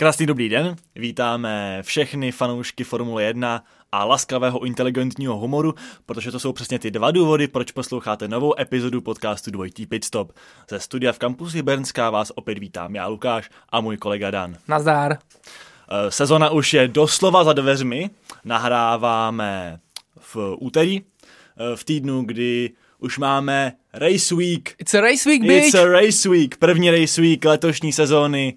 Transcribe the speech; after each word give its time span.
Krásný 0.00 0.26
dobrý 0.26 0.48
den, 0.48 0.76
vítáme 0.96 1.78
všechny 1.82 2.32
fanoušky 2.32 2.84
Formule 2.84 3.24
1 3.24 3.64
a 3.92 4.04
laskavého 4.04 4.64
inteligentního 4.64 5.36
humoru, 5.36 5.74
protože 6.06 6.30
to 6.30 6.40
jsou 6.40 6.52
přesně 6.52 6.78
ty 6.78 6.90
dva 6.90 7.10
důvody, 7.10 7.48
proč 7.48 7.72
posloucháte 7.72 8.28
novou 8.28 8.60
epizodu 8.60 9.00
podcastu 9.00 9.50
Dvojitý 9.50 9.86
Pitstop. 9.86 10.32
Ze 10.70 10.80
studia 10.80 11.12
v 11.12 11.18
kampusi 11.18 11.62
Bernská 11.62 12.10
vás 12.10 12.32
opět 12.34 12.58
vítám 12.58 12.94
já 12.94 13.06
Lukáš 13.06 13.50
a 13.68 13.80
můj 13.80 13.96
kolega 13.96 14.30
Dan. 14.30 14.56
Nazdár. 14.68 15.12
Eh, 15.12 16.10
Sezona 16.10 16.50
už 16.50 16.74
je 16.74 16.88
doslova 16.88 17.44
za 17.44 17.52
dveřmi, 17.52 18.10
nahráváme 18.44 19.80
v 20.18 20.56
úterý, 20.58 21.00
eh, 21.00 21.76
v 21.76 21.84
týdnu, 21.84 22.22
kdy 22.22 22.70
už 22.98 23.18
máme 23.18 23.72
Race 23.92 24.34
Week. 24.34 24.74
It's 24.78 24.94
a 24.94 25.00
race 25.00 25.28
week, 25.28 25.42
bitch! 25.42 25.66
It's 25.66 25.74
a 25.74 25.84
Race 25.84 26.28
Week, 26.28 26.56
první 26.56 26.90
Race 26.90 27.20
Week 27.20 27.44
letošní 27.44 27.92
sezóny. 27.92 28.56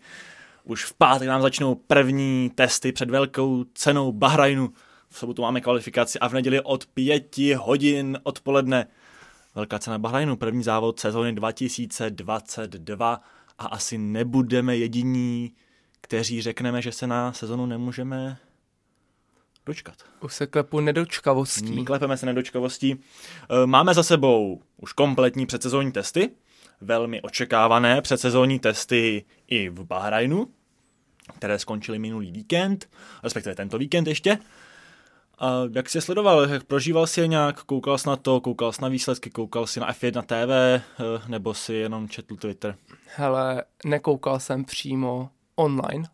Už 0.63 0.85
v 0.85 0.93
pátek 0.93 1.27
nám 1.27 1.41
začnou 1.41 1.75
první 1.75 2.51
testy 2.55 2.91
před 2.91 3.09
velkou 3.09 3.63
cenou 3.73 4.11
Bahrajnu. 4.11 4.73
V 5.09 5.17
sobotu 5.17 5.41
máme 5.41 5.61
kvalifikaci 5.61 6.19
a 6.19 6.27
v 6.27 6.33
neděli 6.33 6.61
od 6.61 6.85
pěti 6.85 7.53
hodin 7.53 8.19
odpoledne 8.23 8.87
Velká 9.55 9.79
cena 9.79 9.97
Bahrajnu, 9.97 10.35
první 10.35 10.63
závod 10.63 10.99
sezóny 10.99 11.33
2022 11.33 13.21
a 13.57 13.65
asi 13.65 13.97
nebudeme 13.97 14.77
jediní, 14.77 15.51
kteří 16.01 16.41
řekneme, 16.41 16.81
že 16.81 16.91
se 16.91 17.07
na 17.07 17.33
sezonu 17.33 17.65
nemůžeme 17.65 18.37
dočkat. 19.65 19.95
Už 20.21 20.33
se 20.33 20.47
klepu 20.47 20.79
nedočkavostí. 20.79 21.85
Klepeme 21.85 22.17
se 22.17 22.25
nedočkavostí. 22.25 22.91
E, 22.91 23.65
Máme 23.65 23.93
za 23.93 24.03
sebou 24.03 24.61
už 24.77 24.93
kompletní 24.93 25.45
předsezónní 25.45 25.91
testy, 25.91 26.29
velmi 26.83 27.21
očekávané 27.21 28.01
předsezónní 28.01 28.59
testy 28.59 29.25
i 29.47 29.69
v 29.69 29.83
Bahrajnu, 29.83 30.47
které 31.35 31.59
skončily 31.59 31.99
minulý 31.99 32.31
víkend, 32.31 32.89
respektive 33.23 33.55
tento 33.55 33.77
víkend 33.77 34.07
ještě. 34.07 34.37
A 35.39 35.51
jak 35.71 35.89
jsi 35.89 36.01
sledoval, 36.01 36.49
jak 36.49 36.63
prožíval 36.63 37.07
si 37.07 37.21
je 37.21 37.27
nějak, 37.27 37.63
koukal 37.63 37.97
jsi 37.97 38.09
na 38.09 38.15
to, 38.15 38.41
koukal 38.41 38.71
jsi 38.71 38.81
na 38.81 38.87
výsledky, 38.87 39.29
koukal 39.29 39.67
jsi 39.67 39.79
na 39.79 39.93
F1 39.93 40.21
TV, 40.21 40.51
e, 40.51 40.81
nebo 41.27 41.53
si 41.53 41.73
jenom 41.73 42.09
četl 42.09 42.35
Twitter? 42.35 42.75
Hele, 43.15 43.63
nekoukal 43.85 44.39
jsem 44.39 44.65
přímo 44.65 45.29
online 45.55 46.07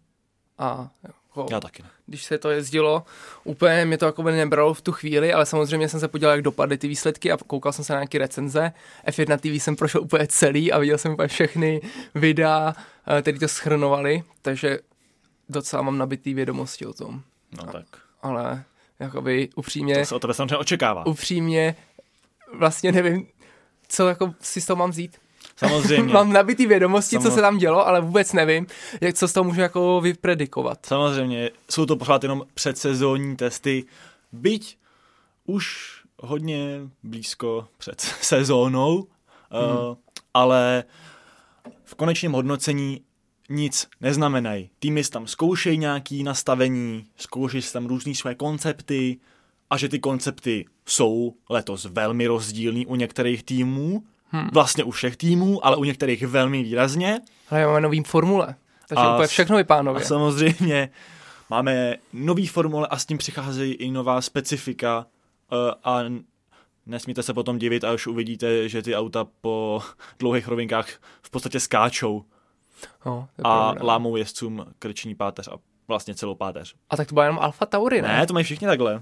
a 0.58 0.90
jako, 1.30 1.48
Já 1.52 1.60
taky 1.60 1.84
ne. 1.84 1.90
když 2.06 2.24
se 2.24 2.38
to 2.38 2.50
jezdilo, 2.50 3.04
úplně 3.44 3.86
mě 3.86 3.98
to 3.98 4.06
jako 4.06 4.24
by 4.24 4.32
nebralo 4.32 4.74
v 4.74 4.82
tu 4.82 4.92
chvíli, 4.92 5.34
ale 5.34 5.46
samozřejmě 5.46 5.90
jsem 5.90 6.00
se 6.00 6.08
podíval, 6.08 6.32
jak 6.34 6.42
dopadly 6.42 6.78
ty 6.78 6.88
výsledky 6.88 7.32
a 7.32 7.38
koukal 7.38 7.74
jsem 7.74 7.86
se 7.86 7.94
na 7.94 8.00
nějaké 8.00 8.18
recenze. 8.18 8.72
F1 9.08 9.38
TV 9.38 9.46
jsem 9.64 9.76
prošel 9.76 10.02
úplně 10.02 10.28
celý 10.28 10.72
a 10.72 10.80
viděl 10.80 10.98
jsem 10.98 11.12
úplně 11.14 11.28
všechny 11.28 11.82
videa, 12.16 12.76
eh, 13.18 13.22
které 13.22 13.40
to 13.40 13.48
schrnovali, 13.48 14.24
takže 14.42 14.80
docela 15.50 15.82
mám 15.82 15.98
nabitý 15.98 16.34
vědomosti 16.34 16.86
o 16.86 16.94
tom. 16.94 17.22
No 17.58 17.72
tak, 17.72 17.86
Ale 18.22 18.64
jakoby 19.00 19.50
upřímně, 19.56 20.00
to 20.00 20.06
se 20.06 20.16
o 20.16 20.20
tebe 20.20 20.34
samozřejmě 20.34 20.58
očekává. 20.58 21.06
upřímně 21.06 21.76
vlastně 22.58 22.92
nevím, 22.92 23.28
co 23.88 24.08
jako 24.08 24.34
si 24.42 24.62
z 24.62 24.66
toho 24.66 24.78
mám 24.78 24.90
vzít. 24.90 25.18
Samozřejmě. 25.60 26.14
Mám 26.14 26.34
nabitý 26.34 26.66
vědomosti, 26.66 27.18
Samo- 27.18 27.24
co 27.24 27.32
se 27.32 27.42
tam 27.42 27.58
dělo, 27.58 27.88
ale 27.88 28.02
vůbec 28.02 28.34
nevím, 28.34 28.68
jak, 29.02 29.16
co 29.16 29.28
z 29.28 29.34
toho 29.34 29.44
můžu 29.44 29.62
jako 29.62 30.02
vypredikovat. 30.02 30.86
Samozřejmě, 30.86 31.50
jsou 31.70 31.86
to 31.86 31.96
pořád 31.96 32.24
jenom 32.24 32.44
předsezónní 32.54 33.36
testy, 33.36 33.86
byť 34.32 34.78
už 35.46 35.96
hodně 36.22 36.80
blízko 37.04 37.68
před 37.78 38.02
sezónou, 38.02 39.08
hmm. 39.52 39.64
uh, 39.64 39.96
ale 40.34 40.84
v 41.84 41.96
konečném 41.96 42.32
hodnocení 42.32 43.02
nic 43.50 43.88
neznamenají. 44.02 44.70
Týmy 44.80 45.04
tam 45.04 45.28
zkoušejí 45.28 45.78
nějaký 45.78 46.24
nastavení, 46.24 47.06
zkoušejí 47.16 47.64
tam 47.74 47.86
různý 47.86 48.16
své 48.16 48.36
koncepty 48.36 49.20
a 49.70 49.78
že 49.78 49.90
ty 49.90 50.00
koncepty 50.00 50.66
jsou 50.86 51.34
letos 51.50 51.86
velmi 51.86 52.28
rozdílný 52.28 52.86
u 52.86 52.96
některých 52.96 53.44
týmů, 53.44 54.04
hmm. 54.30 54.50
vlastně 54.54 54.84
u 54.84 54.92
všech 54.92 55.18
týmů, 55.18 55.66
ale 55.66 55.78
u 55.78 55.84
některých 55.84 56.24
velmi 56.28 56.64
výrazně. 56.64 57.20
Ale 57.50 57.66
máme 57.66 57.82
nový 57.82 58.04
formule, 58.04 58.56
takže 58.88 59.04
A 59.04 59.14
úplně 59.14 59.28
všechno 59.28 59.58
vypadá 59.58 59.92
A 59.92 60.00
samozřejmě 60.00 60.90
máme 61.50 61.96
nový 62.14 62.48
formule 62.48 62.88
a 62.88 62.98
s 62.98 63.06
tím 63.06 63.18
přicházejí 63.18 63.74
i 63.74 63.92
nová 63.92 64.22
specifika 64.22 65.06
uh, 65.52 65.58
a 65.84 66.00
nesmíte 66.86 67.24
se 67.24 67.34
potom 67.34 67.58
divit, 67.58 67.84
až 67.84 68.08
uvidíte, 68.08 68.70
že 68.70 68.82
ty 68.82 68.96
auta 68.96 69.28
po 69.42 69.82
dlouhých 70.20 70.48
rovinkách 70.48 70.88
v 71.22 71.30
podstatě 71.30 71.60
skáčou 71.60 72.24
No, 73.06 73.28
a 73.44 73.64
pravda. 73.72 73.86
lámou 73.86 74.16
jezdcům 74.16 74.66
krční 74.80 75.16
páteř 75.16 75.48
a 75.48 75.58
vlastně 75.88 76.16
celou 76.16 76.36
páteř. 76.36 76.76
a 76.90 76.98
tak 76.98 77.08
to 77.08 77.14
byla 77.14 77.26
jenom 77.26 77.40
Alfa 77.40 77.66
Tauri, 77.66 78.02
ne? 78.02 78.08
Ne, 78.08 78.28
to 78.28 78.34
mají 78.34 78.44
všichni 78.44 78.68
takhle. 78.68 79.02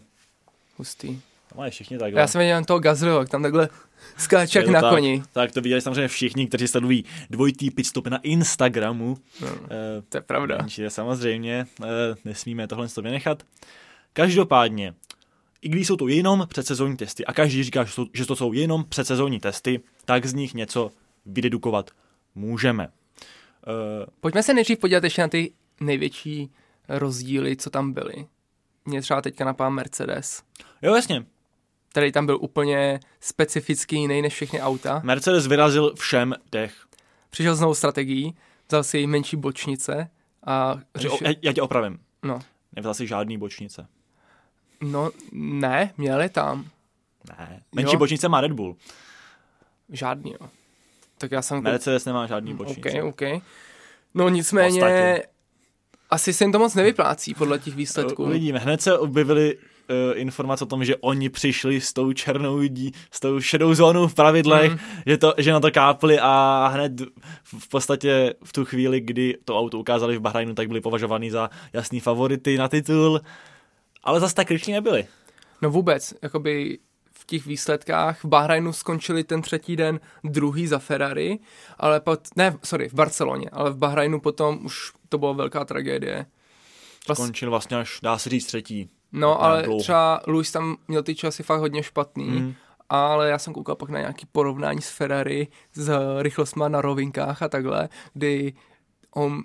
Hustý. 0.77 1.21
To 1.49 1.57
mají 1.57 1.71
všichni 1.71 1.97
takhle. 1.97 2.21
Já 2.21 2.27
jsem 2.27 2.39
viděl 2.39 2.65
toho 2.65 2.79
Gazliho, 2.79 3.19
jak 3.19 3.29
tam 3.29 3.43
takhle 3.43 3.69
skáče 4.17 4.59
jak 4.59 4.67
na 4.67 4.81
tak, 4.81 4.93
koni. 4.93 5.23
Tak 5.33 5.51
to 5.51 5.61
viděli 5.61 5.81
samozřejmě 5.81 6.07
všichni, 6.07 6.47
kteří 6.47 6.67
sledují 6.67 7.05
dvojitý 7.29 7.71
pitstop 7.71 8.07
na 8.07 8.17
Instagramu. 8.17 9.17
No, 9.41 9.47
Eh, 9.47 10.01
to 10.09 10.17
je 10.17 10.21
pravda. 10.21 10.57
Takže 10.57 10.89
samozřejmě 10.89 11.67
eh, 11.83 11.85
nesmíme 12.25 12.67
tohle 12.67 12.87
to 12.87 13.01
vynechat. 13.01 13.43
Každopádně, 14.13 14.93
i 15.61 15.69
když 15.69 15.87
jsou 15.87 15.95
to 15.95 16.07
jenom 16.07 16.45
předsezónní 16.49 16.97
testy 16.97 17.25
a 17.25 17.33
každý 17.33 17.63
říká, 17.63 17.83
že, 17.83 17.91
jsou, 17.91 18.05
že 18.13 18.25
to 18.25 18.35
jsou 18.35 18.53
jenom 18.53 18.85
předsezónní 18.89 19.39
testy, 19.39 19.79
tak 20.05 20.25
z 20.25 20.33
nich 20.33 20.53
něco 20.53 20.91
vydedukovat 21.25 21.91
můžeme. 22.35 22.87
Eh, 23.67 24.05
Pojďme 24.19 24.43
se 24.43 24.53
nejdřív 24.53 24.79
podívat 24.79 25.03
ještě 25.03 25.21
na 25.21 25.27
ty 25.27 25.51
největší 25.79 26.51
rozdíly, 26.89 27.55
co 27.55 27.69
tam 27.69 27.93
byly. 27.93 28.13
Mě 28.85 29.01
třeba 29.01 29.21
teďka 29.21 29.45
napadá 29.45 29.69
Mercedes, 29.69 30.43
jo, 30.81 30.95
jasně. 30.95 31.25
Který 31.97 32.11
tam 32.11 32.25
byl 32.25 32.37
úplně 32.41 32.99
specificky 33.19 33.95
jiný 33.95 34.21
než 34.21 34.33
všechny 34.33 34.61
auta. 34.61 35.01
Mercedes 35.03 35.47
vyrazil 35.47 35.93
všem 35.95 36.35
dech. 36.51 36.73
Přišel 37.29 37.55
s 37.55 37.59
novou 37.59 37.73
strategií, 37.73 38.35
vzal 38.67 38.83
si 38.83 39.07
menší 39.07 39.37
bočnice 39.37 40.09
a 40.45 40.79
řešil... 40.95 41.17
já, 41.27 41.33
já 41.41 41.53
tě 41.53 41.61
opravím. 41.61 41.99
No, 42.23 42.39
Nevzal 42.75 42.93
si 42.93 43.07
žádný 43.07 43.37
bočnice. 43.37 43.87
no, 44.81 45.09
ne, 45.31 45.93
měli 45.97 46.29
tam. 46.29 46.65
Ne. 47.39 47.63
Menší 47.75 47.93
Jo. 47.93 47.99
bočnice 47.99 48.29
má 48.29 48.41
Red 48.41 48.51
Bull. 48.51 48.75
Žádný, 49.89 50.31
jo. 50.41 50.49
Tak 51.17 51.31
já 51.31 51.41
jsem... 51.41 51.63
Mercedes 51.63 52.05
nemá 52.05 52.27
žádný 52.27 52.53
bočnice. 52.53 53.01
OK, 53.03 53.21
OK. 53.21 53.41
No 54.13 54.29
nicméně, 54.29 54.81
Ostatně. 54.81 55.23
asi 56.09 56.33
se 56.33 56.43
jim 56.43 56.51
to 56.51 56.59
moc 56.59 56.75
nevyplácí 56.75 57.33
podle 57.33 57.59
těch 57.59 57.75
výsledků. 57.75 58.23
Uvidíme. 58.23 58.59
Hned 58.59 58.81
se 58.81 58.97
objevily 58.97 59.57
uh, 59.89 60.19
informace 60.19 60.63
o 60.63 60.67
tom, 60.67 60.85
že 60.85 60.95
oni 60.95 61.29
přišli 61.29 61.81
s 61.81 61.93
tou 61.93 62.13
černou 62.13 62.59
dí, 62.67 62.91
s 63.11 63.19
tou 63.19 63.41
šedou 63.41 63.73
zónou 63.73 64.07
v 64.07 64.13
pravidlech, 64.15 64.71
Mhm. 64.71 64.79
že, 65.05 65.17
to, 65.17 65.33
že 65.37 65.51
na 65.51 65.59
to 65.59 65.71
kápli 65.71 66.19
a 66.21 66.67
hned 66.73 67.01
v 67.43 67.59
v 67.59 67.67
podstatě 67.69 68.33
v 68.43 68.53
tu 68.53 68.65
chvíli, 68.65 69.01
kdy 69.01 69.37
to 69.45 69.59
auto 69.59 69.79
ukázali 69.79 70.17
v 70.17 70.21
Bahrajnu, 70.21 70.53
tak 70.53 70.67
byli 70.67 70.81
považovány 70.81 71.31
za 71.31 71.49
jasný 71.73 71.99
favority 71.99 72.57
na 72.57 72.67
titul, 72.67 73.21
ale 74.03 74.19
zase 74.19 74.35
tak 74.35 74.51
rychlí 74.51 74.73
nebyli. 74.73 75.07
No 75.61 75.69
vůbec, 75.69 76.13
jakoby 76.21 76.79
v 77.11 77.25
těch 77.25 77.45
výsledkách 77.45 78.23
v 78.23 78.27
Bahrajnu 78.27 78.73
skončili 78.73 79.23
ten 79.23 79.41
třetí 79.41 79.75
den 79.75 79.99
druhý 80.23 80.67
za 80.67 80.79
Ferrari, 80.79 81.39
ale 81.77 81.99
pot, 81.99 82.19
ne, 82.35 82.57
sorry, 82.63 82.89
v 82.89 82.93
Barceloně, 82.93 83.49
ale 83.51 83.71
v 83.71 83.77
Bahrajnu 83.77 84.19
potom 84.19 84.65
už 84.65 84.91
to 85.09 85.17
byla 85.17 85.31
velká 85.31 85.65
tragédie. 85.65 86.25
Vlast, 87.07 87.21
Skončil 87.21 87.49
vlastně 87.49 87.77
až, 87.77 87.99
dá 88.03 88.17
se 88.17 88.29
říct, 88.29 88.45
třetí. 88.45 88.89
No, 89.17 89.41
ale 89.43 89.63
dlouho. 89.63 89.79
třeba 89.79 90.21
Luis 90.27 90.51
tam 90.51 90.77
měl 90.87 91.03
ty 91.03 91.15
časy 91.15 91.43
fakt 91.43 91.59
hodně 91.59 91.83
špatný, 91.83 92.25
Mm. 92.25 92.53
ale 92.89 93.29
já 93.29 93.39
jsem 93.39 93.53
koukal 93.53 93.75
pak 93.75 93.89
na 93.89 93.99
nějaký 93.99 94.25
porovnání 94.31 94.81
s 94.81 94.89
Ferrari, 94.89 95.47
s 95.73 95.91
rychlostma 96.21 96.67
na 96.67 96.81
rovinkách 96.81 97.41
a 97.41 97.47
takhle, 97.49 97.89
kdy 98.13 98.53
on 99.15 99.43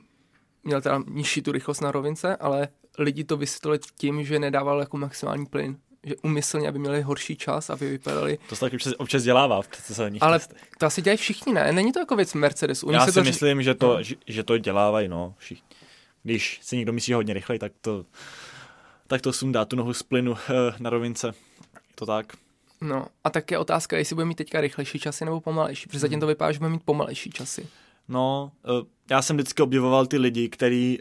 měl 0.64 0.80
teda 0.80 1.02
nižší 1.08 1.42
tu 1.42 1.52
rychlost 1.52 1.80
na 1.80 1.90
rovince, 1.92 2.36
ale 2.36 2.69
lidi 2.98 3.24
to 3.24 3.36
vysvětlili 3.36 3.78
tím, 3.98 4.24
že 4.24 4.38
nedával 4.38 4.80
jako 4.80 4.96
maximální 4.96 5.46
plyn. 5.46 5.76
Že 6.06 6.14
umyslně, 6.22 6.68
aby 6.68 6.78
měli 6.78 7.02
horší 7.02 7.36
čas, 7.36 7.70
aby 7.70 7.90
vypadali. 7.90 8.38
To 8.48 8.56
se 8.56 8.60
taky 8.60 8.76
občas, 8.76 8.92
občas 8.98 9.22
dělává 9.22 9.62
v 9.62 9.68
předsezónních 9.68 10.22
Ale 10.22 10.38
testech. 10.38 10.68
to 10.78 10.86
asi 10.86 11.02
dělají 11.02 11.16
všichni, 11.16 11.52
ne? 11.52 11.72
Není 11.72 11.92
to 11.92 11.98
jako 11.98 12.16
věc 12.16 12.34
Mercedesu. 12.34 12.86
Nich 12.86 12.94
Já 12.94 13.00
se 13.04 13.12
si 13.12 13.14
to 13.14 13.20
ři- 13.20 13.26
myslím, 13.28 13.62
že 13.62 13.75
to, 13.75 13.96
No. 13.96 14.02
že, 14.26 14.42
to 14.42 14.58
dělávají, 14.58 15.08
no, 15.08 15.34
všichni. 15.38 15.68
Když 16.22 16.60
si 16.62 16.76
někdo 16.76 16.92
myslí 16.92 17.12
hodně 17.12 17.34
rychleji, 17.34 17.58
tak 17.58 17.72
to, 17.80 18.04
tak 19.12 19.20
to 19.23 19.32
sundá 19.32 19.64
tu 19.64 19.76
nohu 19.76 19.93
z 19.94 20.03
plynu 20.03 20.35
eh, 20.50 20.53
na 20.79 20.91
rovince. 20.91 21.26
Je 21.75 21.94
to 21.94 22.06
tak. 22.06 22.32
No, 22.81 23.06
a 23.25 23.31
tak 23.31 23.50
je 23.50 23.59
otázka, 23.59 23.97
jestli 23.99 24.14
bude 24.14 24.25
mít 24.26 24.35
teďka 24.35 24.61
rychlejší 24.61 24.99
časy 24.99 25.25
nebo 25.25 25.41
pomalejší. 25.41 25.87
Protože 25.87 25.97
Hmm. 25.99 26.00
zatím 26.00 26.20
to 26.20 26.26
vypadá, 26.26 26.53
že 26.53 26.59
bude 26.59 26.70
mít 26.70 26.82
pomalejší 26.85 27.31
časy. 27.31 27.67
No, 28.09 28.53
eh, 28.64 28.87
já 29.11 29.23
jsem 29.23 29.37
vždycky 29.37 29.62
obdivoval 29.62 30.06
ty 30.06 30.19
lidi, 30.19 30.49
kteří 30.49 30.99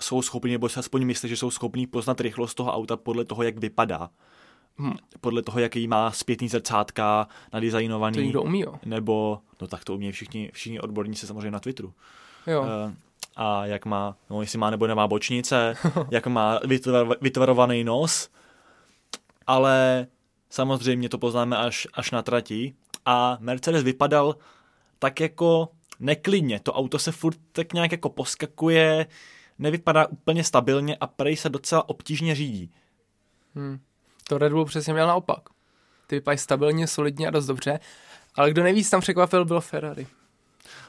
jsou 0.00 0.22
schopni, 0.22 0.50
nebo 0.52 0.68
si 0.68 0.80
aspoň 0.80 1.04
myslí, 1.04 1.28
že 1.28 1.36
jsou 1.36 1.50
schopní 1.50 1.86
poznat 1.86 2.20
rychlost 2.20 2.54
toho 2.54 2.72
auta 2.72 2.96
podle 2.96 3.24
toho, 3.24 3.42
jak 3.42 3.58
vypadá. 3.58 4.10
Hm. 4.78 4.96
Podle 5.20 5.42
toho, 5.42 5.58
jaký 5.60 5.88
má 5.88 6.10
zpětný 6.10 6.48
zrcátka 6.48 7.24
To 7.24 7.56
nadizajnovaný. 7.56 8.18
někdo 8.22 8.42
umí, 8.42 8.60
jo. 8.60 8.74
Nebo, 8.84 9.38
no 9.60 9.66
tak 9.66 9.84
to 9.84 9.94
umějí 9.94 10.12
všichni, 10.12 10.50
všichni 10.54 10.80
odborníci 10.80 11.26
samozřejmě 11.26 11.50
na 11.50 11.60
Twitteru. 11.60 11.92
jo. 12.46 12.64
Eh, 12.88 12.94
a 13.38 13.66
jak 13.66 13.86
má, 13.86 14.16
no 14.30 14.40
jestli 14.40 14.58
má 14.58 14.70
nebo 14.70 14.86
nemá 14.86 15.06
bočnice, 15.06 15.74
jak 16.10 16.26
má 16.26 16.60
vytvar, 16.64 17.06
vytvarovaný 17.20 17.84
nos, 17.84 18.30
ale 19.46 20.06
samozřejmě 20.50 21.08
to 21.08 21.18
poznáme 21.18 21.56
až, 21.56 21.86
až 21.94 22.10
na 22.10 22.22
trati 22.22 22.74
a 23.04 23.38
Mercedes 23.40 23.82
vypadal 23.82 24.36
tak 24.98 25.20
jako 25.20 25.68
neklidně, 26.00 26.60
to 26.60 26.72
auto 26.72 26.98
se 26.98 27.12
furt 27.12 27.38
tak 27.52 27.72
nějak 27.72 27.92
jako 27.92 28.10
poskakuje, 28.10 29.06
nevypadá 29.58 30.06
úplně 30.06 30.44
stabilně 30.44 30.96
a 30.96 31.06
prej 31.06 31.36
se 31.36 31.48
docela 31.48 31.88
obtížně 31.88 32.34
řídí. 32.34 32.72
Hmm. 33.54 33.78
To 34.28 34.38
Red 34.38 34.52
Bull 34.52 34.64
přesně 34.64 34.92
měl 34.92 35.06
naopak. 35.06 35.48
Ty 36.06 36.16
vypadají 36.16 36.38
stabilně, 36.38 36.86
solidně 36.86 37.28
a 37.28 37.30
dost 37.30 37.46
dobře, 37.46 37.80
ale 38.34 38.50
kdo 38.50 38.62
nejvíc 38.62 38.90
tam 38.90 39.00
překvapil, 39.00 39.44
byl 39.44 39.60
Ferrari. 39.60 40.06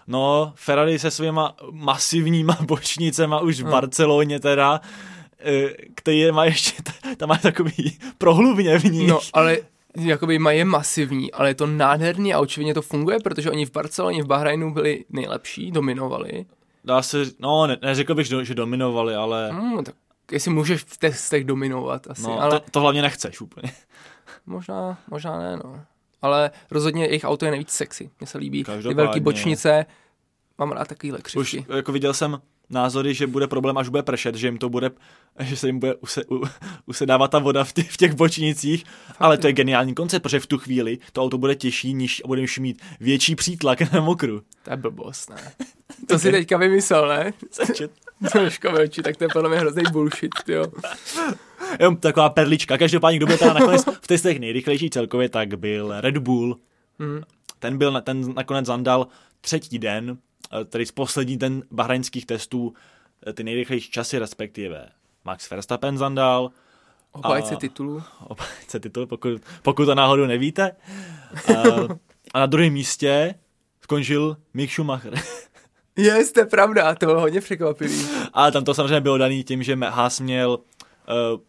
No, 0.08 0.54
Ferrari 0.56 1.00
se 1.00 1.12
svýma 1.12 1.56
masivníma 1.72 2.58
bočnicema 2.62 3.40
už 3.40 3.62
v 3.62 3.66
no. 3.66 3.72
Barceloně 3.72 4.40
teda, 4.40 4.82
eh, 5.40 5.70
který 5.96 6.32
má 6.32 6.46
ještě, 6.46 6.84
tam 7.18 7.30
má 7.30 7.38
takový 7.38 7.98
prohlubně 8.18 8.80
v 8.80 8.84
nich. 8.84 9.10
No, 9.10 9.20
ale 9.34 9.58
jakoby 9.96 10.40
je 10.50 10.66
masivní, 10.66 11.32
ale 11.32 11.50
je 11.50 11.56
to 11.56 11.68
nádherný 11.68 12.34
a 12.34 12.40
očividně 12.40 12.74
to 12.74 12.82
funguje, 12.82 13.20
protože 13.20 13.52
oni 13.52 13.66
v 13.66 13.72
Barceloně, 13.72 14.24
v 14.24 14.28
Bahrajnu 14.28 14.74
byli 14.74 15.06
nejlepší, 15.10 15.72
dominovali. 15.72 16.46
Dá 16.84 17.02
se, 17.02 17.18
no, 17.40 17.68
ne, 17.68 17.78
neřekl 17.82 18.16
bych, 18.16 18.28
že 18.28 18.56
dominovali, 18.56 19.16
ale... 19.16 19.52
Hmm, 19.52 19.84
tak 19.84 19.96
jestli 20.32 20.52
můžeš 20.52 20.84
v 20.84 20.98
testech 20.98 21.44
dominovat 21.44 22.08
asi, 22.10 22.22
no, 22.22 22.42
ale... 22.42 22.60
To, 22.60 22.66
to 22.72 22.80
hlavně 22.80 23.02
nechceš 23.02 23.42
úplně. 23.42 23.72
Možná, 24.46 24.98
možná 25.10 25.40
ne, 25.40 25.58
no. 25.64 25.82
Ale 26.22 26.52
rozhodně 26.72 27.06
jejich 27.06 27.24
auto 27.24 27.46
je 27.46 27.52
nejvíc 27.52 27.70
sexy. 27.70 28.10
Mně 28.20 28.28
se 28.28 28.38
líbí. 28.38 28.64
Ty 28.64 28.94
velké 28.94 29.20
bočnice, 29.20 29.86
mám 30.58 30.72
rád 30.72 30.88
takovýhle 30.88 31.20
křivky. 31.22 31.60
Už 31.60 31.76
jako 31.76 31.92
viděl 31.92 32.14
jsem 32.14 32.42
názory, 32.70 33.14
že 33.14 33.28
bude 33.28 33.48
problém, 33.48 33.78
až 33.78 33.90
bude 33.90 34.04
pršet, 34.04 34.36
že 34.36 34.48
jim 34.48 34.58
to 34.58 34.70
bude, 34.70 34.92
že 35.40 35.56
se 35.56 35.68
jim 35.68 35.80
bude 35.80 35.96
use, 35.96 36.26
u, 36.32 36.44
usedávat 36.86 37.32
ta 37.32 37.40
voda 37.40 37.64
v, 37.64 37.74
těch, 37.74 37.92
v 37.92 37.98
těch 37.98 38.14
bočnicích, 38.14 38.86
Fakt, 38.86 39.18
ale 39.20 39.38
to 39.38 39.48
je 39.48 39.54
geniální 39.54 39.96
koncept, 39.96 40.24
protože 40.24 40.40
v 40.40 40.48
tu 40.48 40.58
chvíli 40.58 40.98
to 41.14 41.24
auto 41.24 41.38
bude 41.38 41.56
těžší, 41.56 41.94
níž 41.94 42.22
a 42.26 42.28
budeš 42.28 42.60
mít 42.60 42.82
větší 43.00 43.36
přítlak 43.36 43.94
na 43.94 44.02
mokru. 44.02 44.42
To 44.64 44.72
je 44.72 44.78
blbost, 44.78 45.30
ne? 45.30 45.54
To 46.08 46.20
si 46.20 46.32
teďka 46.32 46.58
vymyslel, 46.58 47.08
ne? 47.08 47.34
Troška 48.32 48.74
oči, 48.74 49.02
tak 49.02 49.18
to 49.18 49.24
je 49.24 49.28
podle 49.34 49.50
mě 49.50 49.60
hrozný 49.60 49.84
bullshit, 49.92 50.32
jo. 50.48 50.66
Jenom 51.80 51.98
taková 51.98 52.30
perlička. 52.30 52.78
Každopádně, 52.78 53.18
kdo 53.18 53.28
byl 53.28 53.38
teda 53.38 53.54
nakonec 53.54 53.86
v 54.02 54.08
testech 54.08 54.40
nejrychlejší 54.40 54.90
celkově, 54.90 55.30
tak 55.30 55.60
byl 55.60 56.02
Red 56.02 56.18
Bull. 56.18 56.60
Mm. 57.00 57.22
Ten 57.60 57.78
byl, 57.78 58.02
ten 58.02 58.34
nakonec 58.36 58.66
zandal 58.66 59.08
třetí 59.42 59.80
den, 59.80 60.18
eh, 60.62 60.66
tedy 60.66 60.86
z 60.86 60.92
poslední 60.92 61.38
den 61.38 61.64
bahrajnských 61.72 62.26
testů, 62.26 62.74
eh, 63.28 63.34
ty 63.34 63.44
nejrychlejší 63.44 63.92
časy, 63.92 64.20
respektive 64.20 64.90
Max 65.26 65.50
Verstappen 65.50 65.98
zandal. 65.98 66.52
Obhájce 67.12 67.56
titulu. 67.56 68.04
Obhájce 68.28 68.80
titulu, 68.80 69.08
pokud, 69.08 69.42
pokud 69.62 69.86
to 69.86 69.96
náhodou 69.96 70.26
nevíte. 70.26 70.72
A, 71.48 71.54
a 72.34 72.40
na 72.40 72.46
druhém 72.46 72.74
místě 72.74 73.36
skončil 73.82 74.38
Mick 74.54 74.74
Schumacher. 74.74 75.14
Je, 76.00 76.26
to 76.26 76.40
je 76.40 76.46
pravda, 76.46 76.96
to 76.96 77.06
bylo 77.06 77.22
hodně 77.22 77.42
překvapivý. 77.42 78.08
A 78.34 78.52
tam 78.52 78.64
to 78.64 78.74
samozřejmě 78.74 79.02
bylo 79.02 79.18
daný 79.18 79.44
tím, 79.44 79.64
že 79.64 79.76
Haas 79.76 80.20
měl, 80.20 80.60
uh, 81.34 81.40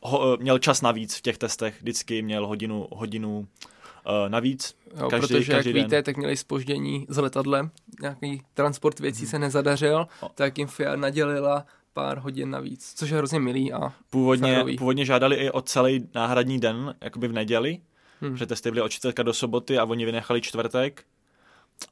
ho, 0.00 0.36
měl 0.40 0.58
čas 0.58 0.82
navíc 0.82 1.16
v 1.16 1.20
těch 1.20 1.38
testech, 1.38 1.74
vždycky 1.80 2.22
měl 2.22 2.46
hodinu, 2.46 2.86
hodinu 2.90 3.38
uh, 3.38 4.28
navíc. 4.28 4.74
Jo, 5.00 5.10
každý, 5.10 5.26
protože, 5.26 5.52
každý 5.52 5.70
jak 5.70 5.74
den. 5.74 5.84
víte, 5.84 6.02
tak 6.02 6.16
měli 6.16 6.36
spoždění 6.36 7.06
s 7.08 7.18
letadlem, 7.18 7.70
nějaký 8.00 8.42
transport 8.54 9.00
věcí 9.00 9.20
hmm. 9.20 9.30
se 9.30 9.38
nezadařil, 9.38 10.06
o. 10.20 10.28
tak 10.34 10.58
jim 10.58 10.68
FIA 10.68 10.96
nadělila 10.96 11.66
pár 11.92 12.18
hodin 12.18 12.50
navíc, 12.50 12.92
což 12.96 13.10
je 13.10 13.16
hrozně 13.16 13.40
milý 13.40 13.72
a 13.72 13.92
původně, 14.10 14.64
původně 14.78 15.04
žádali 15.04 15.36
i 15.36 15.50
o 15.50 15.60
celý 15.60 16.08
náhradní 16.14 16.60
den, 16.60 16.94
jakoby 17.00 17.28
v 17.28 17.32
neděli, 17.32 17.78
hmm. 18.20 18.36
že 18.36 18.46
testy 18.46 18.70
byly 18.70 18.82
od 18.82 18.88
čtvrtka 18.88 19.22
do 19.22 19.32
soboty 19.32 19.78
a 19.78 19.84
oni 19.84 20.04
vynechali 20.04 20.40
čtvrtek, 20.40 21.04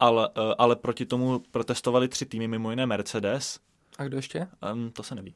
ale, 0.00 0.28
eh, 0.36 0.54
ale 0.58 0.76
proti 0.76 1.06
tomu 1.06 1.42
protestovali 1.50 2.08
tři 2.08 2.26
týmy, 2.26 2.48
mimo 2.48 2.70
jiné 2.70 2.86
Mercedes. 2.86 3.58
A 3.98 4.04
kdo 4.04 4.16
ještě? 4.16 4.48
Um, 4.72 4.90
to 4.90 5.02
se 5.02 5.14
neví. 5.14 5.34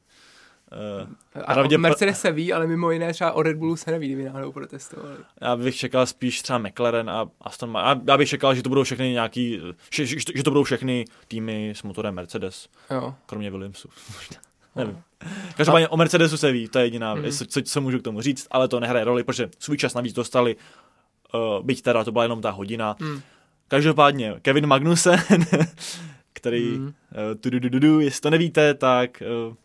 Uh, 1.01 1.41
a 1.45 1.53
pravdě... 1.53 1.77
Mercedes 1.77 2.21
se 2.21 2.31
ví, 2.31 2.53
ale 2.53 2.67
mimo 2.67 2.91
jiné 2.91 3.13
třeba 3.13 3.31
o 3.31 3.43
Red 3.43 3.57
Bullu 3.57 3.75
se 3.75 3.91
neví, 3.91 4.07
kdyby 4.07 4.23
náhodou 4.23 4.51
protestovali. 4.51 5.17
Já 5.41 5.55
bych 5.55 5.75
čekal 5.75 6.05
spíš 6.05 6.41
třeba 6.41 6.59
McLaren 6.59 7.09
a 7.09 7.29
Aston 7.41 7.71
Martin. 7.71 8.03
Já 8.07 8.17
bych 8.17 8.29
čekal, 8.29 8.55
že 8.55 8.63
to 8.63 8.69
budou 8.69 8.83
všechny 8.83 9.11
nějaký, 9.11 9.61
že, 9.93 10.05
že, 10.05 10.15
že 10.35 10.43
to 10.43 10.51
budou 10.51 10.63
všechny 10.63 11.05
týmy 11.27 11.69
s 11.75 11.83
motorem 11.83 12.15
Mercedes. 12.15 12.69
Jo. 12.91 13.15
Kromě 13.25 13.51
Williamsu. 13.51 13.89
Nevím. 14.75 15.01
Každopádně 15.55 15.87
a... 15.87 15.91
o 15.91 15.97
Mercedesu 15.97 16.37
se 16.37 16.51
ví, 16.51 16.67
to 16.67 16.79
je 16.79 16.85
jediná 16.85 17.15
mm. 17.15 17.21
věc, 17.21 17.43
co, 17.47 17.61
co 17.61 17.81
můžu 17.81 17.99
k 17.99 18.03
tomu 18.03 18.21
říct, 18.21 18.47
ale 18.51 18.67
to 18.67 18.79
nehraje 18.79 19.05
roli, 19.05 19.23
protože 19.23 19.49
svůj 19.59 19.77
čas 19.77 19.93
navíc 19.93 20.13
dostali, 20.13 20.55
uh, 21.33 21.65
byť 21.65 21.81
teda 21.81 22.03
to 22.03 22.11
byla 22.11 22.23
jenom 22.23 22.41
ta 22.41 22.51
hodina. 22.51 22.95
Mm. 22.99 23.21
Každopádně 23.69 24.33
Kevin 24.41 24.67
Magnussen, 24.67 25.19
který, 26.33 26.65
mm. 26.65 26.85
uh, 26.85 26.91
tu, 27.39 27.49
du, 27.49 27.59
du, 27.59 27.79
du, 27.79 27.99
jestli 27.99 28.21
to 28.21 28.29
nevíte, 28.29 28.73
tak 28.73 29.23
uh, 29.47 29.55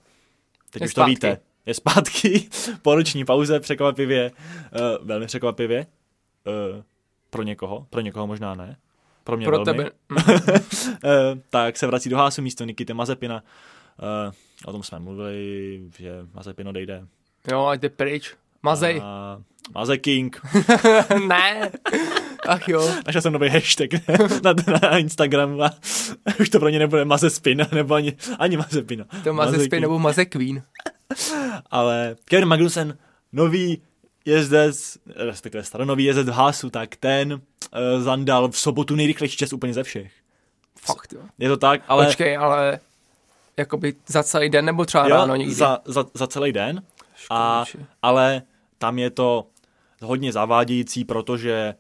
teď 0.71 0.83
je 0.83 0.87
už 0.87 0.91
zpátky. 0.91 1.17
to 1.17 1.27
víte. 1.27 1.39
Je 1.67 1.75
zpátky 1.75 2.49
po 2.83 2.95
roční 2.95 3.25
pauze, 3.25 3.61
překvapivě, 3.61 4.31
uh, 4.31 5.07
velmi 5.07 5.27
překvapivě. 5.27 5.87
Uh, 6.47 6.83
pro 7.31 7.43
někoho, 7.43 7.87
pro 7.91 8.01
někoho 8.01 8.27
možná 8.27 8.55
ne. 8.55 8.77
Pro 9.25 9.37
mě 9.37 9.47
pro 9.47 9.65
velmi. 9.65 9.85
Tebe. 9.85 9.91
uh, 10.11 11.39
tak 11.51 11.77
se 11.77 11.87
vrací 11.87 12.09
do 12.09 12.17
hásu 12.17 12.43
místo 12.43 12.65
Nikity 12.65 12.95
Mazepina. 12.95 13.43
Uh, 14.27 14.35
o 14.65 14.73
tom 14.73 14.83
jsme 14.83 14.99
mluvili, 14.99 15.81
že 15.99 16.11
Mazepino 16.35 16.73
dejde. 16.73 17.07
Jo, 17.51 17.67
ať 17.67 17.81
jde 17.81 17.89
pryč. 17.89 18.35
Mazej. 18.63 19.01
A 19.05 19.39
Maze 19.75 19.99
King. 19.99 20.41
ne. 21.29 21.71
Ach 22.49 22.69
jo. 22.69 22.91
Našel 23.07 23.23
jsem 23.23 23.33
nový 23.33 23.49
hashtag 23.49 23.91
na, 24.43 24.55
na 24.83 24.99
Instagramu 24.99 25.63
a 25.63 25.71
už 26.41 26.49
to 26.49 26.59
pro 26.59 26.69
ně 26.69 26.79
nebude 26.79 27.05
Maze 27.05 27.31
Spin, 27.31 27.67
nebo 27.73 27.95
ani, 27.95 28.17
ani 28.39 28.57
Maze 28.57 28.83
Pino. 28.83 29.05
To 29.25 29.33
Maze, 29.33 29.53
Maze 29.53 29.65
Spin 29.65 29.81
nebo 29.81 29.99
Maze 29.99 30.25
Queen. 30.25 30.63
Ale 31.71 32.17
Kevin 32.25 32.49
Magnussen, 32.49 32.99
nový 33.33 33.83
jezdec, 34.25 34.99
respektive 35.17 35.65
staronový 35.65 36.05
jezdec 36.05 36.29
v 36.29 36.33
Hásu, 36.33 36.71
tak 36.71 36.97
ten 36.97 37.33
uh, 37.33 37.41
zandal 38.03 38.49
v 38.49 38.59
sobotu 38.59 38.97
nejrychlejší 38.97 39.37
čas 39.37 39.53
úplně 39.53 39.75
ze 39.75 39.83
všech. 39.83 40.13
Fakt 40.81 41.13
jo. 41.13 41.21
Je 41.39 41.49
to 41.49 41.57
tak, 41.57 41.81
ale... 41.89 42.07
Počkej, 42.07 42.37
ale 42.37 42.81
jakoby 43.57 43.95
za 44.07 44.23
celý 44.23 44.51
den 44.51 44.65
nebo 44.65 44.85
třeba 44.85 45.09
jo, 45.09 45.17
ráno 45.17 45.37
někdy? 45.37 45.55
Za, 45.55 45.79
za, 45.85 46.07
za 46.15 46.27
celý 46.27 46.53
den. 46.53 46.83
A, 47.31 47.65
ale 48.03 48.43
tam 48.79 48.99
je 48.99 49.11
to 49.11 49.47
hodně 50.03 50.33
zavádějící, 50.33 51.05
protože 51.05 51.75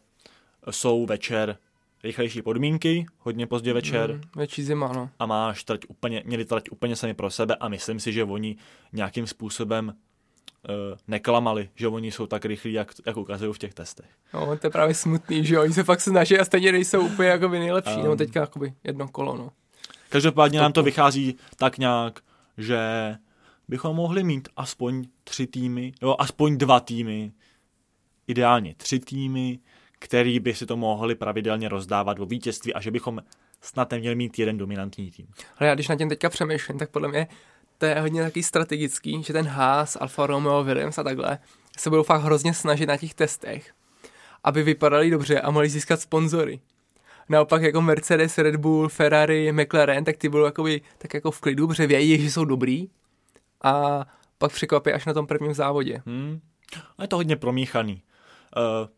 jsou 0.70 1.06
večer 1.06 1.58
rychlejší 2.04 2.42
podmínky, 2.42 3.06
hodně 3.18 3.46
pozdě 3.46 3.72
večer. 3.72 4.12
Mm, 4.14 4.20
větší 4.36 4.62
zima, 4.62 4.92
no. 4.92 5.10
A 5.18 5.26
máš 5.26 5.64
trať 5.64 5.80
úplně, 5.88 6.22
měli 6.26 6.44
trať 6.44 6.70
úplně 6.70 6.96
sami 6.96 7.14
pro 7.14 7.30
sebe 7.30 7.56
a 7.60 7.68
myslím 7.68 8.00
si, 8.00 8.12
že 8.12 8.24
oni 8.24 8.56
nějakým 8.92 9.26
způsobem 9.26 9.88
uh, 9.88 10.98
neklamali, 11.08 11.68
že 11.74 11.88
oni 11.88 12.12
jsou 12.12 12.26
tak 12.26 12.44
rychlí, 12.44 12.72
jak, 12.72 12.92
jak 13.06 13.16
ukazují 13.16 13.52
v 13.52 13.58
těch 13.58 13.74
testech. 13.74 14.06
No, 14.34 14.56
to 14.56 14.66
je 14.66 14.70
právě 14.70 14.94
smutný, 14.94 15.44
že 15.44 15.58
oni 15.58 15.72
se 15.72 15.84
fakt 15.84 16.00
snaží 16.00 16.38
a 16.38 16.44
stejně 16.44 16.72
nejsou 16.72 17.06
úplně 17.06 17.28
jakoby 17.28 17.58
nejlepší, 17.58 17.96
um, 17.96 18.04
no 18.04 18.16
teďka 18.16 18.40
jakoby 18.40 18.74
jedno 18.84 19.08
kolo, 19.08 19.36
no. 19.36 19.50
Každopádně 20.08 20.60
nám 20.60 20.72
to 20.72 20.82
vychází 20.82 21.36
tak 21.56 21.78
nějak, 21.78 22.20
že 22.58 22.78
bychom 23.68 23.96
mohli 23.96 24.24
mít 24.24 24.48
aspoň 24.56 25.04
tři 25.24 25.46
týmy, 25.46 25.92
nebo 26.00 26.22
aspoň 26.22 26.58
dva 26.58 26.80
týmy, 26.80 27.32
ideálně 28.26 28.74
tři 28.74 28.98
týmy, 28.98 29.58
který 30.04 30.40
by 30.40 30.54
si 30.54 30.66
to 30.66 30.76
mohli 30.76 31.14
pravidelně 31.14 31.68
rozdávat 31.68 32.20
o 32.20 32.26
vítězství 32.26 32.74
a 32.74 32.80
že 32.80 32.90
bychom 32.90 33.22
snad 33.60 33.90
neměli 33.90 34.14
mít 34.14 34.38
jeden 34.38 34.58
dominantní 34.58 35.10
tým. 35.10 35.26
Ale 35.58 35.68
já 35.68 35.74
když 35.74 35.88
na 35.88 35.96
tím 35.96 36.08
teďka 36.08 36.28
přemýšlím, 36.28 36.78
tak 36.78 36.90
podle 36.90 37.08
mě 37.08 37.26
to 37.78 37.86
je 37.86 38.00
hodně 38.00 38.22
taky 38.22 38.42
strategický, 38.42 39.22
že 39.22 39.32
ten 39.32 39.46
Haas, 39.46 39.96
Alfa 40.00 40.26
Romeo, 40.26 40.64
Williams 40.64 40.98
a 40.98 41.02
takhle 41.02 41.38
se 41.78 41.90
budou 41.90 42.02
fakt 42.02 42.22
hrozně 42.22 42.54
snažit 42.54 42.86
na 42.86 42.96
těch 42.96 43.14
testech, 43.14 43.74
aby 44.44 44.62
vypadali 44.62 45.10
dobře 45.10 45.40
a 45.40 45.50
mohli 45.50 45.68
získat 45.68 46.00
sponzory. 46.00 46.60
Naopak 47.28 47.62
jako 47.62 47.82
Mercedes, 47.82 48.38
Red 48.38 48.56
Bull, 48.56 48.88
Ferrari, 48.88 49.52
McLaren, 49.52 50.04
tak 50.04 50.16
ty 50.16 50.28
budou 50.28 50.44
jakoby, 50.44 50.80
tak 50.98 51.14
jako 51.14 51.30
v 51.30 51.40
klidu, 51.40 51.68
protože 51.68 51.86
vědí, 51.86 52.22
že 52.22 52.30
jsou 52.30 52.44
dobrý 52.44 52.88
a 53.62 54.04
pak 54.38 54.52
překvapí 54.52 54.92
až 54.92 55.06
na 55.06 55.12
tom 55.12 55.26
prvním 55.26 55.54
závodě. 55.54 56.02
Hmm. 56.06 56.40
je 57.02 57.08
to 57.08 57.16
hodně 57.16 57.36
promíchaný. 57.36 58.02
Uh, 58.56 58.88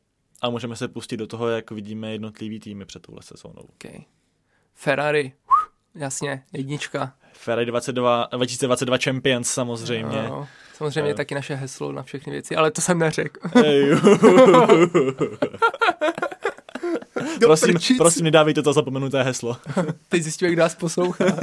a 0.42 0.50
můžeme 0.50 0.76
se 0.76 0.88
pustit 0.88 1.16
do 1.16 1.26
toho, 1.26 1.48
jak 1.48 1.70
vidíme 1.70 2.12
jednotlivý 2.12 2.60
týmy 2.60 2.84
před 2.84 3.02
touhle 3.02 3.22
sezónou. 3.22 3.62
Okay. 3.74 4.00
Ferrari, 4.74 5.32
jasně, 5.94 6.42
jednička. 6.52 7.14
Ferrari 7.32 7.66
22, 7.66 8.28
2022 8.32 8.98
Champions 8.98 9.50
samozřejmě. 9.50 10.22
No. 10.28 10.48
Samozřejmě 10.74 11.10
uh. 11.10 11.16
taky 11.16 11.34
naše 11.34 11.54
heslo 11.54 11.92
na 11.92 12.02
všechny 12.02 12.32
věci, 12.32 12.56
ale 12.56 12.70
to 12.70 12.80
jsem 12.80 12.98
neřekl. 12.98 13.48
prosím, 17.40 17.74
prosím, 17.96 18.24
nedávejte 18.24 18.62
to 18.62 18.72
zapomenuté 18.72 19.22
heslo. 19.22 19.56
Teď 20.08 20.22
zjistíme, 20.22 20.50
kdo 20.50 20.62
nás 20.62 20.74
poslouchá. 20.74 21.24
uh, 21.24 21.40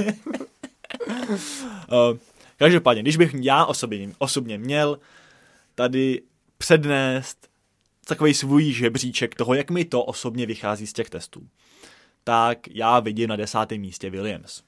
každopádně, 2.58 3.02
když 3.02 3.18
bych 3.18 3.36
já 3.40 3.66
osobně, 3.66 4.10
osobně 4.18 4.58
měl 4.58 5.00
tady 5.76 6.22
přednést 6.58 7.53
takový 8.06 8.34
svůj 8.34 8.72
žebříček 8.72 9.36
toho, 9.36 9.54
jak 9.54 9.72
mi 9.72 9.86
to 9.86 10.04
osobně 10.04 10.46
vychází 10.46 10.88
z 10.88 10.94
těch 10.94 11.10
testů, 11.10 11.48
tak 12.24 12.58
já 12.68 13.00
vidím 13.00 13.30
na 13.30 13.36
desátém 13.36 13.82
místě 13.82 14.10
Williams. 14.10 14.64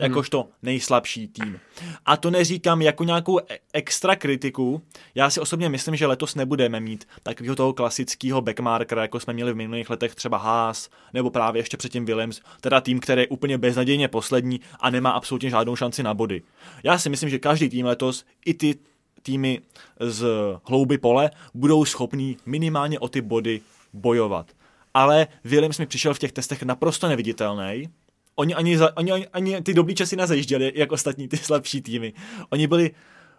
Jakožto 0.00 0.48
nejslabší 0.62 1.28
tým. 1.28 1.60
A 2.06 2.16
to 2.16 2.30
neříkám 2.30 2.82
jako 2.82 3.04
nějakou 3.04 3.38
e- 3.38 3.58
extra 3.72 4.16
kritiku. 4.16 4.82
Já 5.14 5.30
si 5.30 5.40
osobně 5.40 5.68
myslím, 5.68 5.96
že 5.96 6.06
letos 6.06 6.34
nebudeme 6.34 6.80
mít 6.80 7.08
takového 7.22 7.56
toho 7.56 7.72
klasického 7.72 8.40
backmarkera, 8.40 9.02
jako 9.02 9.20
jsme 9.20 9.32
měli 9.32 9.52
v 9.52 9.56
minulých 9.56 9.90
letech 9.90 10.14
třeba 10.14 10.38
Haas, 10.38 10.90
nebo 11.12 11.30
právě 11.30 11.60
ještě 11.60 11.76
předtím 11.76 12.04
Williams, 12.04 12.40
teda 12.60 12.80
tým, 12.80 13.00
který 13.00 13.22
je 13.22 13.28
úplně 13.28 13.58
beznadějně 13.58 14.08
poslední 14.08 14.60
a 14.80 14.90
nemá 14.90 15.10
absolutně 15.10 15.50
žádnou 15.50 15.76
šanci 15.76 16.02
na 16.02 16.14
body. 16.14 16.42
Já 16.82 16.98
si 16.98 17.08
myslím, 17.08 17.30
že 17.30 17.38
každý 17.38 17.68
tým 17.68 17.86
letos, 17.86 18.24
i 18.44 18.54
ty 18.54 18.78
týmy 19.24 19.60
z 20.00 20.26
hlouby 20.64 20.98
pole, 20.98 21.30
budou 21.54 21.84
schopní 21.84 22.36
minimálně 22.46 22.98
o 22.98 23.08
ty 23.08 23.20
body 23.20 23.60
bojovat. 23.92 24.46
Ale 24.94 25.26
Williams 25.44 25.78
mi 25.78 25.86
přišel 25.86 26.14
v 26.14 26.18
těch 26.18 26.32
testech 26.32 26.62
naprosto 26.62 27.08
neviditelný, 27.08 27.88
Oni 28.36 28.54
ani, 28.54 28.78
za, 28.78 28.96
oni, 28.96 29.12
ani, 29.12 29.26
ani 29.28 29.62
ty 29.62 29.74
dobrý 29.74 29.94
časy 29.94 30.16
nezajížděli, 30.16 30.72
jak 30.74 30.92
ostatní 30.92 31.28
ty 31.28 31.36
slabší 31.36 31.80
týmy. 31.82 32.12
Oni 32.50 32.66
byli 32.66 32.90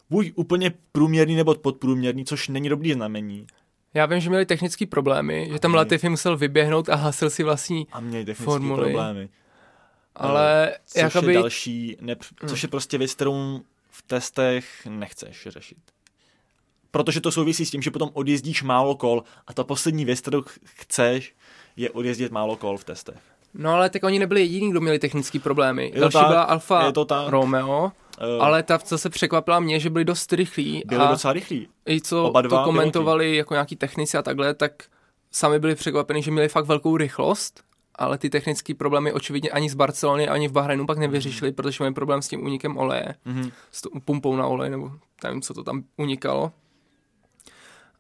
buď 0.10 0.32
úplně 0.36 0.74
průměrný 0.92 1.36
nebo 1.36 1.56
podprůměrný, 1.56 2.26
což 2.26 2.48
není 2.48 2.70
dobrý 2.70 2.94
znamení. 2.94 3.48
Já 3.94 4.06
vím, 4.06 4.20
že 4.20 4.30
měli 4.30 4.46
technické 4.46 4.86
problémy, 4.86 5.50
že 5.54 5.60
tam 5.60 5.72
měli- 5.72 5.78
Latifi 5.78 6.10
musel 6.10 6.38
vyběhnout 6.38 6.90
a 6.90 6.96
hasil 6.96 7.30
si 7.30 7.44
vlastní, 7.44 7.88
A 7.92 8.00
měli 8.00 8.26
technické 8.26 8.44
Formuly. 8.46 8.82
problémy. 8.84 9.30
ale 10.16 10.76
což 10.86 11.02
jakoby, 11.02 11.34
je 11.34 11.40
další, 11.40 11.98
ne, 12.02 12.16
což 12.48 12.64
je 12.64 12.70
prostě 12.70 12.98
věc, 12.98 13.14
kterou 13.14 13.62
v 13.98 14.02
testech 14.02 14.66
nechceš 14.90 15.48
řešit. 15.50 15.78
Protože 16.92 17.22
to 17.22 17.32
souvisí 17.32 17.66
s 17.66 17.72
tím, 17.72 17.82
že 17.82 17.92
potom 17.92 18.10
odjezdíš 18.14 18.64
málo 18.64 18.96
kol 18.96 19.24
a 19.48 19.54
ta 19.54 19.64
poslední 19.64 20.06
věc, 20.06 20.20
kterou 20.22 20.42
ch- 20.42 20.58
chceš, 20.64 21.36
je 21.76 21.90
odjezdit 21.90 22.32
málo 22.32 22.56
kol 22.56 22.78
v 22.78 22.84
testech. 22.84 23.18
no 23.54 23.70
ale 23.72 23.90
tak 23.90 24.04
oni 24.04 24.20
nebyli 24.20 24.42
jediní, 24.42 24.72
kdo 24.72 24.82
měli 24.82 25.00
technické 25.00 25.40
problémy. 25.40 25.92
to 25.92 26.00
Další 26.00 26.14
tak, 26.14 26.28
byla 26.28 26.42
Alfa 26.44 26.86
je 26.86 26.92
to 26.92 27.06
tak. 27.06 27.30
Romeo, 27.30 27.92
Uh, 28.38 28.44
ale 28.44 28.64
ta, 28.64 28.78
co 28.80 28.98
se 28.98 29.10
překvapila 29.10 29.60
mě, 29.60 29.80
že 29.80 29.90
byli 29.90 30.06
dost 30.06 30.34
rychlí 30.34 30.84
byli 30.86 31.02
a 31.02 31.12
docela 31.12 31.34
rychlí. 31.34 31.68
i 31.90 32.02
co 32.02 32.24
oba 32.26 32.42
dva 32.42 32.58
to 32.60 32.64
komentovali 32.64 33.36
jako 33.36 33.54
nějaký 33.54 33.76
technici 33.76 34.18
a 34.18 34.22
takhle, 34.22 34.54
tak 34.54 34.84
sami 35.32 35.60
byli 35.60 35.76
překvapeni, 35.76 36.22
že 36.22 36.32
měli 36.32 36.48
fakt 36.50 36.66
velkou 36.66 36.98
rychlost, 36.98 37.64
ale 37.96 38.18
ty 38.18 38.30
technické 38.30 38.74
problémy 38.74 39.14
očividně 39.14 39.50
ani 39.50 39.70
z 39.70 39.74
Barcelony, 39.76 40.28
ani 40.30 40.48
v 40.48 40.52
Bahrainu 40.52 40.86
pak 40.86 40.98
nevyřešili, 40.98 41.52
protože 41.52 41.84
měli 41.84 41.94
problém 41.94 42.22
s 42.22 42.28
tím 42.28 42.44
únikem 42.46 42.78
oleje, 42.78 43.16
Mhm. 43.26 43.52
s 43.72 43.82
tou 43.82 43.90
pumpou 44.06 44.36
na 44.36 44.48
olej, 44.48 44.70
nebo 44.70 44.92
nevím, 45.24 45.42
co 45.42 45.54
to 45.54 45.64
tam 45.64 45.84
unikalo. 45.98 46.52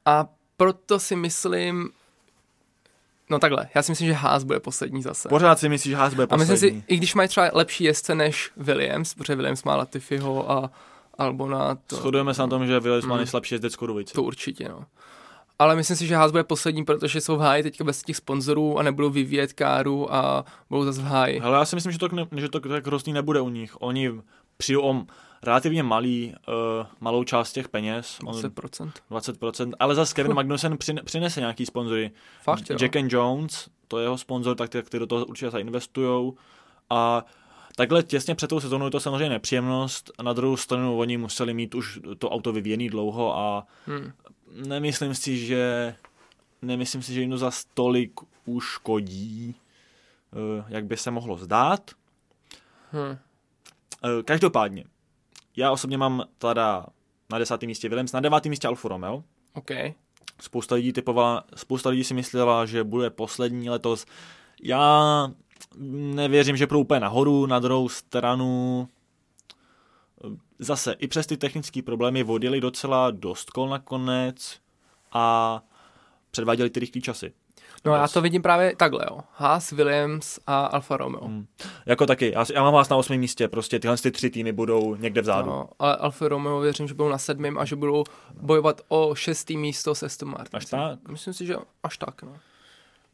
A 0.06 0.28
proto 0.58 1.00
si 1.00 1.16
myslím, 1.16 1.90
no 3.30 3.40
takhle, 3.40 3.70
já 3.76 3.82
si 3.84 3.92
myslím, 3.92 4.08
že 4.08 4.14
Haas 4.14 4.44
bude 4.44 4.60
poslední 4.60 5.02
zase. 5.02 5.30
Pořád 5.30 5.60
si 5.60 5.70
myslíš, 5.70 5.92
že 5.92 5.96
Haas 5.98 6.14
bude 6.14 6.28
A 6.30 6.38
myslím 6.38 6.56
poslední. 6.56 6.80
si, 6.82 6.86
i 6.88 6.98
když 6.98 7.16
mají 7.16 7.30
třeba 7.30 7.50
lepší 7.54 7.84
jezdce 7.84 8.16
než 8.16 8.52
Williams, 8.58 9.14
protože 9.14 9.36
Williams 9.36 9.64
má 9.64 9.76
Latifiho 9.76 10.52
a 10.52 10.72
Albona, 11.18 11.76
to, 11.88 11.96
Shodujeme 11.96 12.34
se 12.34 12.42
na 12.42 12.48
tom, 12.48 12.68
že 12.68 12.80
Williams 12.80 13.06
má 13.06 13.16
Mm. 13.16 13.20
nejslabší 13.20 13.56
jezdeckou 13.56 13.86
dvojici. 13.86 14.14
to 14.14 14.24
určitě, 14.24 14.70
no. 14.70 14.86
Ale 15.60 15.76
myslím 15.76 15.98
si, 15.98 16.08
že 16.08 16.16
Haas 16.16 16.32
bude 16.32 16.44
poslední, 16.44 16.86
protože 16.86 17.22
jsou 17.22 17.36
v 17.36 17.40
háji 17.40 17.64
teďka 17.64 17.84
bez 17.84 18.02
těch 18.02 18.18
sponzorů 18.18 18.80
a 18.80 18.84
nebudou 18.84 19.10
vyvíjet 19.10 19.54
káru 19.54 20.14
a 20.14 20.46
budou 20.70 20.84
zase 20.84 21.02
v 21.02 21.06
háji. 21.06 21.40
Hele, 21.40 21.58
já 21.58 21.66
si 21.66 21.76
myslím, 21.76 21.92
že 21.92 22.00
to, 22.00 22.08
ne, 22.08 22.26
že 22.38 22.50
to 22.50 22.60
tak 22.60 22.88
hrozný 22.88 23.14
nebude 23.14 23.42
u 23.42 23.50
nich. 23.50 23.82
Oni 23.82 24.12
přijdou 24.58 24.82
o 24.82 25.06
relativně 25.44 25.84
malý, 25.84 26.34
uh, 26.48 26.88
malou 27.00 27.24
část 27.24 27.54
těch 27.54 27.70
peněz, 27.70 28.18
on, 28.26 28.36
20%. 28.36 28.92
20%, 29.12 29.74
ale 29.80 29.96
zase 29.96 30.16
Kevin 30.16 30.34
Magnussen 30.34 30.78
přine, 30.78 31.04
přinese 31.04 31.40
nějaký 31.40 31.66
sponzory. 31.66 32.12
Fakt, 32.44 32.70
jo. 32.70 32.78
Jack 32.78 32.96
and 32.96 33.14
Jones, 33.14 33.70
to 33.88 33.98
je 33.98 34.06
jeho 34.06 34.18
sponzor, 34.18 34.56
tak 34.56 34.70
ty, 34.70 34.84
ty 34.84 35.00
do 35.00 35.08
toho 35.08 35.26
určitě 35.26 35.50
zainvestujou. 35.50 36.36
A 36.90 37.26
takhle 37.76 38.04
těsně 38.04 38.36
před 38.36 38.48
tou 38.48 38.60
sezónou 38.60 38.86
je 38.86 38.92
to 38.92 39.00
samozřejmě 39.00 39.30
nepříjemnost. 39.30 40.12
Na 40.22 40.34
druhou 40.34 40.58
stranu 40.58 40.98
oni 40.98 41.18
museli 41.18 41.54
mít 41.54 41.76
už 41.76 42.00
to 42.18 42.30
auto 42.30 42.52
vyvíjený 42.52 42.90
dlouho 42.90 43.38
a 43.38 43.68
Hmm. 43.88 44.12
Nemyslím 44.52 45.16
si, 45.16 45.46
že 45.46 45.96
nemyslím 46.62 47.02
si, 47.02 47.14
že 47.14 47.22
jim 47.22 47.30
to 47.30 47.38
za 47.38 47.52
stolik 47.52 48.12
uškodí, 48.46 49.56
eh, 50.34 50.66
jak 50.68 50.86
by 50.86 50.98
se 50.98 51.12
mohlo 51.12 51.38
zdát. 51.38 51.92
Hmm. 52.92 53.18
Každopádně, 54.26 54.86
já 55.56 55.72
osobně 55.72 55.98
mám 55.98 56.24
teda 56.38 56.86
na 57.32 57.40
desátém 57.40 57.68
místě 57.68 57.90
Williams, 57.90 58.12
na 58.12 58.20
devátém 58.20 58.50
místě 58.50 58.68
Alfa 58.68 58.90
Romeo. 58.90 59.24
OK. 59.54 59.72
Spousta 60.42 60.76
lidí 60.76 60.94
typovala, 60.94 61.44
spousta 61.56 61.90
lidí 61.90 62.04
si 62.04 62.14
myslela, 62.14 62.66
že 62.66 62.84
bude 62.84 63.10
poslední 63.10 63.70
letos. 63.70 64.06
Já 64.64 65.28
nevěřím, 65.78 66.58
že 66.58 66.68
pro 66.68 66.80
úplně 66.80 67.00
nahoru, 67.00 67.46
na 67.46 67.60
druhou 67.60 67.90
stranu 67.90 68.88
zase 70.60 70.94
i 70.94 71.08
přes 71.08 71.28
ty 71.28 71.38
technické 71.38 71.82
problémy 71.82 72.24
odjeli 72.24 72.62
docela 72.62 73.12
dost 73.12 73.50
kol 73.50 73.70
nakonec 73.70 74.60
a 75.12 75.62
předváděli 76.32 76.70
ty 76.70 76.80
rychlé 76.80 77.02
časy. 77.02 77.34
No 77.86 77.96
já 77.96 78.08
to 78.08 78.22
vidím 78.22 78.42
právě 78.42 78.76
takhle, 78.76 79.06
jo. 79.12 79.20
Haas, 79.34 79.72
Williams 79.72 80.40
a 80.48 80.66
Alfa 80.66 80.98
Romeo. 80.98 81.26
Hmm. 81.26 81.48
Jako 81.86 82.06
taky, 82.06 82.32
já, 82.32 82.46
já 82.54 82.64
mám 82.64 82.74
vás 82.74 82.90
na 82.90 82.98
osmém 82.98 83.20
místě, 83.20 83.48
prostě 83.48 83.80
tyhle 83.80 83.98
ty 83.98 84.12
tři 84.12 84.30
týmy 84.30 84.52
budou 84.52 84.96
někde 84.96 85.22
vzadu. 85.22 85.50
No, 85.50 85.70
ale 85.80 85.96
Alfa 85.96 86.28
Romeo 86.28 86.60
věřím, 86.60 86.88
že 86.88 86.94
budou 86.94 87.10
na 87.10 87.18
sedmém 87.18 87.58
a 87.58 87.66
že 87.66 87.76
budou 87.76 88.04
bojovat 88.42 88.82
o 88.88 89.16
šestý 89.16 89.58
místo 89.58 89.96
se 89.96 90.06
Aston 90.06 90.30
Martin. 90.30 90.58
Až 90.58 90.66
tak? 90.66 91.08
Myslím 91.08 91.34
si, 91.34 91.46
že 91.46 91.56
až 91.84 91.98
tak, 91.98 92.24
no. 92.24 92.38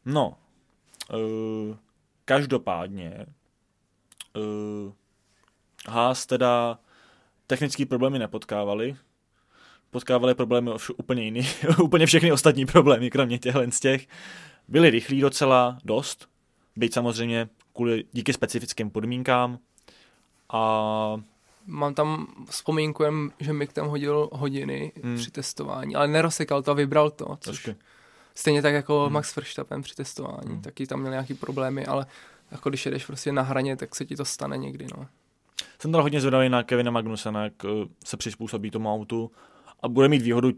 No, 0.04 0.36
uh, 1.14 1.76
každopádně 2.24 3.26
uh, 4.36 4.92
Haas 5.88 6.26
teda 6.26 6.78
technické 7.46 7.86
problémy 7.86 8.18
nepotkávali, 8.18 8.96
potkávali 9.90 10.34
problémy 10.34 10.70
ovš- 10.70 10.94
úplně 10.96 11.22
jiný, 11.22 11.48
úplně 11.82 12.06
všechny 12.06 12.32
ostatní 12.32 12.66
problémy, 12.66 13.10
kromě 13.10 13.38
těchhle 13.38 13.70
z 13.72 13.80
těch. 13.80 14.06
Byli 14.68 14.90
rychlí 14.90 15.20
docela 15.20 15.78
dost, 15.84 16.28
byť 16.76 16.94
samozřejmě 16.94 17.48
kvůli, 17.72 18.04
díky 18.12 18.32
specifickým 18.32 18.90
podmínkám 18.90 19.58
a 20.52 21.20
Mám 21.66 21.94
tam 21.94 22.26
vzpomínku, 22.50 23.04
že 23.40 23.52
Mick 23.52 23.72
tam 23.72 23.88
hodil 23.88 24.28
hodiny 24.32 24.92
Hmm. 25.02 25.16
při 25.16 25.30
testování, 25.30 25.96
ale 25.96 26.08
nerosekal 26.08 26.62
to 26.62 26.70
a 26.70 26.74
vybral 26.74 27.10
to, 27.10 27.36
což 27.40 27.70
stejně 28.34 28.62
tak 28.62 28.74
jako 28.74 29.02
Hmm. 29.04 29.12
Max 29.12 29.36
Verstappen 29.36 29.82
při 29.82 29.94
testování, 29.94 30.48
hmm. 30.52 30.62
taky 30.62 30.86
tam 30.86 31.00
měl 31.00 31.10
nějaký 31.12 31.34
problémy, 31.34 31.86
ale 31.86 32.06
jako 32.50 32.68
když 32.68 32.86
jedeš 32.86 33.06
prostě 33.06 33.32
na 33.32 33.42
hraně, 33.42 33.76
tak 33.76 33.94
se 33.94 34.04
ti 34.04 34.16
to 34.16 34.24
stane 34.24 34.56
někdy, 34.58 34.86
no. 34.98 35.06
Jsem 35.78 35.92
teda 35.92 36.02
hodně 36.02 36.20
zvědavý 36.20 36.48
na 36.48 36.62
Kevina 36.62 36.90
Magnusena, 36.90 37.44
jak 37.44 37.64
uh, 37.64 37.70
se 38.04 38.16
přizpůsobí 38.16 38.70
tomu 38.70 38.92
autu 38.94 39.30
a 39.80 39.88
bude 39.88 40.08
mít 40.08 40.22
výhodu 40.22 40.48
uh, 40.48 40.52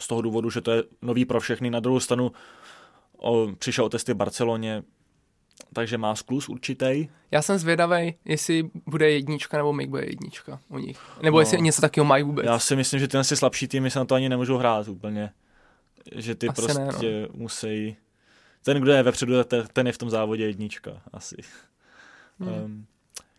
z 0.00 0.06
toho 0.06 0.22
důvodu, 0.22 0.50
že 0.50 0.60
to 0.60 0.70
je 0.70 0.82
nový 1.02 1.24
pro 1.24 1.40
všechny. 1.40 1.70
Na 1.70 1.80
druhou 1.80 2.00
stranu 2.00 2.32
o, 3.16 3.48
přišel 3.58 3.84
o 3.84 3.88
testy 3.88 4.12
v 4.12 4.16
Barceloně, 4.16 4.82
takže 5.72 5.98
má 5.98 6.14
sklus 6.14 6.48
určitý. 6.48 7.08
Já 7.30 7.42
jsem 7.42 7.58
zvědavý, 7.58 8.14
jestli 8.24 8.70
bude 8.86 9.10
jednička 9.10 9.56
nebo 9.56 9.72
Mick 9.72 9.90
bude 9.90 10.04
jednička 10.04 10.60
u 10.68 10.78
nich. 10.78 10.98
Nebo 11.22 11.36
No. 11.36 11.40
jestli 11.40 11.60
něco 11.60 11.80
takového 11.80 12.04
mají 12.04 12.22
vůbec. 12.22 12.46
Já 12.46 12.58
si 12.58 12.76
myslím, 12.76 13.00
že 13.00 13.08
tyhle 13.08 13.24
si 13.24 13.36
slabší 13.36 13.68
týmy 13.68 13.90
se 13.90 13.98
na 13.98 14.04
to 14.04 14.14
ani 14.14 14.28
nemůžou 14.28 14.56
hrát 14.56 14.88
úplně. 14.88 15.32
Že 16.14 16.34
ty 16.34 16.48
Asi 16.48 16.62
prostě 16.62 16.78
ne, 16.78 16.86
no. 17.22 17.28
musí... 17.34 17.96
Ten, 18.64 18.80
kdo 18.82 18.92
je 18.92 19.02
vepředu, 19.02 19.44
te- 19.44 19.62
ten 19.72 19.86
je 19.86 19.92
v 19.92 19.98
tom 19.98 20.10
závodě 20.10 20.46
jednička, 20.46 21.02
asi. 21.12 21.36
Hmm. 22.40 22.48
Um, 22.64 22.86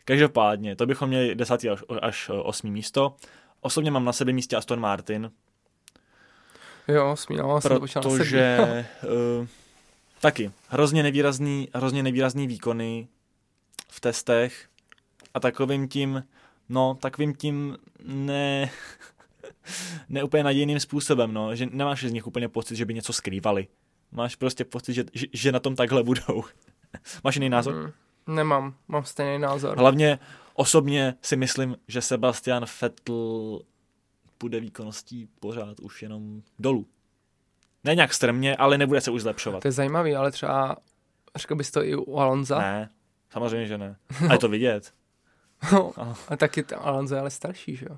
každopádně, 0.07 0.75
to 0.75 0.85
bychom 0.85 1.09
měli 1.09 1.35
desátý 1.35 1.69
až, 1.69 1.83
až 2.01 2.29
osmý 2.43 2.71
místo. 2.71 3.15
Osobně 3.61 3.91
mám 3.91 4.05
na 4.05 4.13
sebe 4.13 4.33
místě 4.33 4.55
Aston 4.55 4.79
Martin, 4.79 5.31
Jo, 6.87 7.15
jsem 7.15 7.35
na 7.37 7.61
sedmi. 7.61 7.87
protože 8.01 8.57
uh, 9.39 9.47
taky 10.21 10.51
hrozně 10.67 11.03
nevýrazný, 11.03 11.67
hrozně 11.73 12.03
nevýrazný 12.03 12.47
výkony 12.47 13.07
v 13.89 13.99
testech 13.99 14.67
a 15.33 15.39
takovým 15.39 15.87
tím, 15.87 16.23
no, 16.69 16.97
takovým 17.01 17.35
tím 17.35 17.77
ne, 18.03 18.69
ne 20.09 20.23
úplně 20.23 20.43
nadějným 20.43 20.79
způsobem, 20.79 21.33
no, 21.33 21.55
že 21.55 21.65
nemáš 21.71 22.03
z 22.03 22.11
nich 22.11 22.27
úplně 22.27 22.49
pocit, 22.49 22.75
že 22.75 22.85
by 22.85 22.93
něco 22.93 23.13
skrývali. 23.13 23.67
Máš 24.11 24.35
prostě 24.35 24.65
pocit, 24.65 24.93
že, 24.93 25.05
že, 25.13 25.27
že 25.33 25.51
na 25.51 25.59
tom 25.59 25.75
takhle 25.75 26.03
budou. 26.03 26.43
Máš 27.23 27.35
jiný 27.35 27.49
názor? 27.49 27.73
Hmm. 27.73 27.91
Nemám, 28.27 28.75
mám 28.88 29.05
stejný 29.05 29.39
názor. 29.39 29.77
Hlavně 29.77 30.19
osobně 30.53 31.15
si 31.22 31.36
myslím, 31.36 31.77
že 31.88 32.01
Sebastian 32.01 32.65
Vettel 32.81 33.60
půjde 34.38 34.60
výkonností 34.60 35.29
pořád 35.39 35.79
už 35.79 36.03
jenom 36.03 36.41
dolů. 36.60 36.86
Ne 37.84 37.96
nějak 37.96 38.13
strmě, 38.13 38.55
ale 38.55 38.77
nebude 38.77 39.01
se 39.01 39.12
už 39.12 39.22
zlepšovat. 39.22 39.62
To 39.62 39.67
je 39.67 39.72
zajímavý, 39.72 40.15
ale 40.15 40.31
třeba 40.31 40.77
řekl 41.36 41.55
bys 41.55 41.72
to 41.72 41.84
i 41.84 41.96
u 41.96 42.17
Alonza. 42.17 42.60
Ne, 42.60 42.89
samozřejmě, 43.29 43.65
že 43.67 43.77
ne. 43.77 43.96
A 44.29 44.34
je 44.34 44.39
to 44.39 44.50
vidět. 44.50 44.93
No, 45.72 45.93
a 46.27 46.36
taky 46.38 46.63
Alonso 46.63 47.15
je 47.15 47.22
ale 47.22 47.29
starší, 47.29 47.75
že 47.75 47.86
jo? 47.89 47.98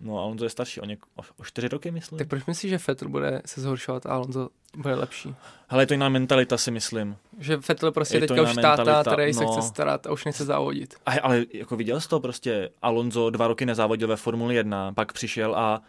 No, 0.00 0.18
Alonso 0.18 0.44
je 0.44 0.50
starší 0.50 0.80
o, 0.80 0.84
něk- 0.84 1.04
o, 1.16 1.22
o 1.38 1.44
čtyři 1.44 1.68
roky, 1.68 1.90
myslím. 1.90 2.18
Tak 2.18 2.28
proč 2.28 2.46
myslíš, 2.46 2.70
že 2.70 2.78
Vettel 2.88 3.08
bude 3.08 3.42
se 3.46 3.60
zhoršovat 3.60 4.06
a 4.06 4.10
Alonso 4.10 4.48
bude 4.76 4.94
lepší? 4.94 5.34
Hele, 5.68 5.82
je 5.82 5.86
to 5.86 5.94
jiná 5.94 6.08
mentalita, 6.08 6.58
si 6.58 6.70
myslím. 6.70 7.16
Že 7.38 7.56
Vettel 7.56 7.92
prostě 7.92 8.16
Je 8.16 8.20
teďka 8.20 8.42
už 8.42 8.54
táta, 8.54 9.02
který 9.12 9.34
se 9.34 9.44
no. 9.44 9.52
chce 9.52 9.62
starat 9.62 10.06
a 10.06 10.12
už 10.12 10.24
nechce 10.24 10.44
závodit. 10.44 10.94
A, 11.06 11.12
ale 11.22 11.44
jako 11.54 11.76
viděl 11.76 12.00
jsi 12.00 12.08
to 12.08 12.20
prostě, 12.20 12.70
Alonso 12.82 13.30
dva 13.30 13.46
roky 13.46 13.66
nezávodil 13.66 14.08
ve 14.08 14.16
Formuli 14.16 14.54
1, 14.54 14.92
pak 14.92 15.12
přišel 15.12 15.54
a 15.56 15.82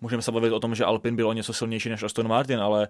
můžeme 0.00 0.22
se 0.22 0.32
bavit 0.32 0.52
o 0.52 0.60
tom, 0.60 0.74
že 0.74 0.84
Alpin 0.84 1.16
byl 1.16 1.28
o 1.28 1.32
něco 1.32 1.52
silnější 1.52 1.88
než 1.88 2.02
Aston 2.02 2.28
Martin, 2.28 2.60
ale 2.60 2.88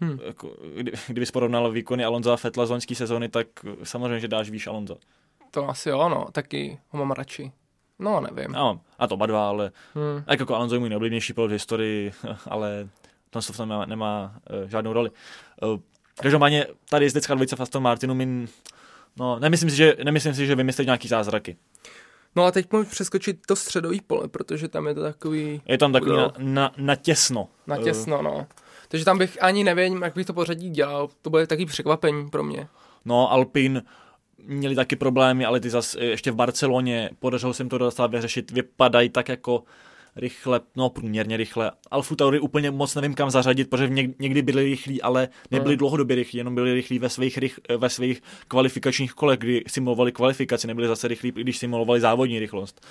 Hm. 0.00 0.18
jako, 0.26 0.56
kdy, 0.76 0.92
kdybys 1.06 1.30
porovnal 1.30 1.70
výkony 1.70 2.04
Alonza 2.04 2.32
a 2.32 2.36
Fetla 2.36 2.66
z 2.66 2.70
loňské 2.70 2.94
sezóny, 2.94 3.28
tak 3.28 3.46
samozřejmě, 3.82 4.20
že 4.20 4.28
dáš 4.28 4.50
výš 4.50 4.66
Alonza. 4.66 4.94
To 5.50 5.68
asi 5.68 5.88
jo, 5.88 6.08
no, 6.08 6.26
taky 6.32 6.78
ho 6.88 6.98
mám 6.98 7.10
radši. 7.10 7.52
No, 7.98 8.20
nevím. 8.20 8.52
No, 8.52 8.80
a 8.98 9.06
to 9.06 9.14
oba 9.14 9.26
dva, 9.26 9.48
ale 9.48 9.72
Hm. 9.94 10.22
jak 10.30 10.40
jako 10.40 10.54
Alonso 10.54 10.74
je 10.74 10.78
můj 10.78 10.88
nejoblíbenější 10.88 11.32
pilot 11.32 11.50
v 11.50 11.52
historii, 11.52 12.12
ale 12.50 12.88
to 13.30 13.40
v 13.40 13.56
tom 13.56 13.68
nemá, 13.68 13.86
nemá 13.86 14.34
uh, 14.62 14.68
žádnou 14.70 14.92
roli. 14.92 15.10
Uh, 15.62 15.78
každopádně 16.20 16.66
tady 16.90 17.04
jezdecká 17.04 17.34
dvojice 17.34 17.56
v 17.56 17.60
Aston 17.60 17.82
Martinu, 17.82 18.14
min, 18.14 18.48
no, 19.16 19.38
nemyslím 19.38 19.70
si, 19.70 19.76
že, 19.76 19.96
nemyslím 20.04 20.34
si, 20.34 20.46
že 20.46 20.54
vymyslí 20.54 20.84
nějaký 20.84 21.08
zázraky. 21.08 21.56
No 22.36 22.44
a 22.44 22.50
teď 22.50 22.72
můžu 22.72 22.84
přeskočit 22.84 23.46
to 23.46 23.56
středový 23.56 24.00
pole, 24.00 24.28
protože 24.28 24.68
tam 24.68 24.86
je 24.86 24.94
to 24.94 25.02
takový 25.02 25.62
Je 25.66 25.78
tam 25.78 25.92
takový 25.92 26.10
Jo. 26.10 26.16
na, 26.16 26.32
na, 26.38 26.72
na 26.76 26.94
těsno. 26.96 27.48
natěsno, 27.66 28.22
no. 28.22 28.46
Takže 28.88 29.04
tam 29.04 29.18
bych 29.18 29.42
ani 29.42 29.64
nevím, 29.64 30.02
jak 30.02 30.14
bych 30.14 30.26
to 30.26 30.32
pořadí 30.32 30.70
dělal. 30.70 31.08
To 31.22 31.30
bude 31.30 31.46
taky 31.46 31.66
překvapení 31.66 32.30
pro 32.30 32.42
mě. 32.42 32.68
No, 33.04 33.32
Alpin 33.32 33.82
měli 34.46 34.74
taky 34.74 34.96
problémy, 34.96 35.44
ale 35.44 35.60
ty 35.60 35.70
zas 35.70 35.96
eh, 36.00 36.04
ještě 36.04 36.30
v 36.30 36.34
Barceloně 36.34 37.10
podařilo 37.18 37.54
se 37.54 37.62
jim 37.62 37.68
to 37.68 37.78
docela 37.78 38.08
vyřešit. 38.08 38.50
Vypadají 38.50 39.08
tak 39.08 39.28
jako 39.28 39.62
rychle, 40.16 40.60
no 40.76 40.90
průměrně 40.90 41.36
rychle. 41.36 41.70
Alfu 41.90 42.16
Tauri 42.16 42.40
úplně 42.40 42.70
moc 42.70 42.94
nevím 42.94 43.14
kam 43.14 43.30
zařadit, 43.30 43.70
protože 43.70 43.88
něk- 43.88 44.14
někdy 44.18 44.42
byli 44.42 44.62
rychlí, 44.64 45.02
ale 45.02 45.28
nebyli 45.50 45.74
Hmm. 45.74 45.78
dlouhodobě 45.78 46.16
rychlí, 46.16 46.38
jenom 46.38 46.54
byli 46.54 46.74
rychlí 46.74 46.98
ve 46.98 47.08
svých, 47.08 47.38
rych, 47.38 47.60
ve 47.76 47.88
svých 47.90 48.22
kvalifikačních 48.48 49.12
kolech, 49.12 49.38
kdy 49.38 49.64
simulovali 49.68 50.12
kvalifikaci, 50.12 50.66
nebyli 50.66 50.88
zase 50.88 51.08
rychlí, 51.08 51.32
když 51.32 51.58
simulovali 51.58 52.00
závodní 52.00 52.38
rychlost. 52.38 52.86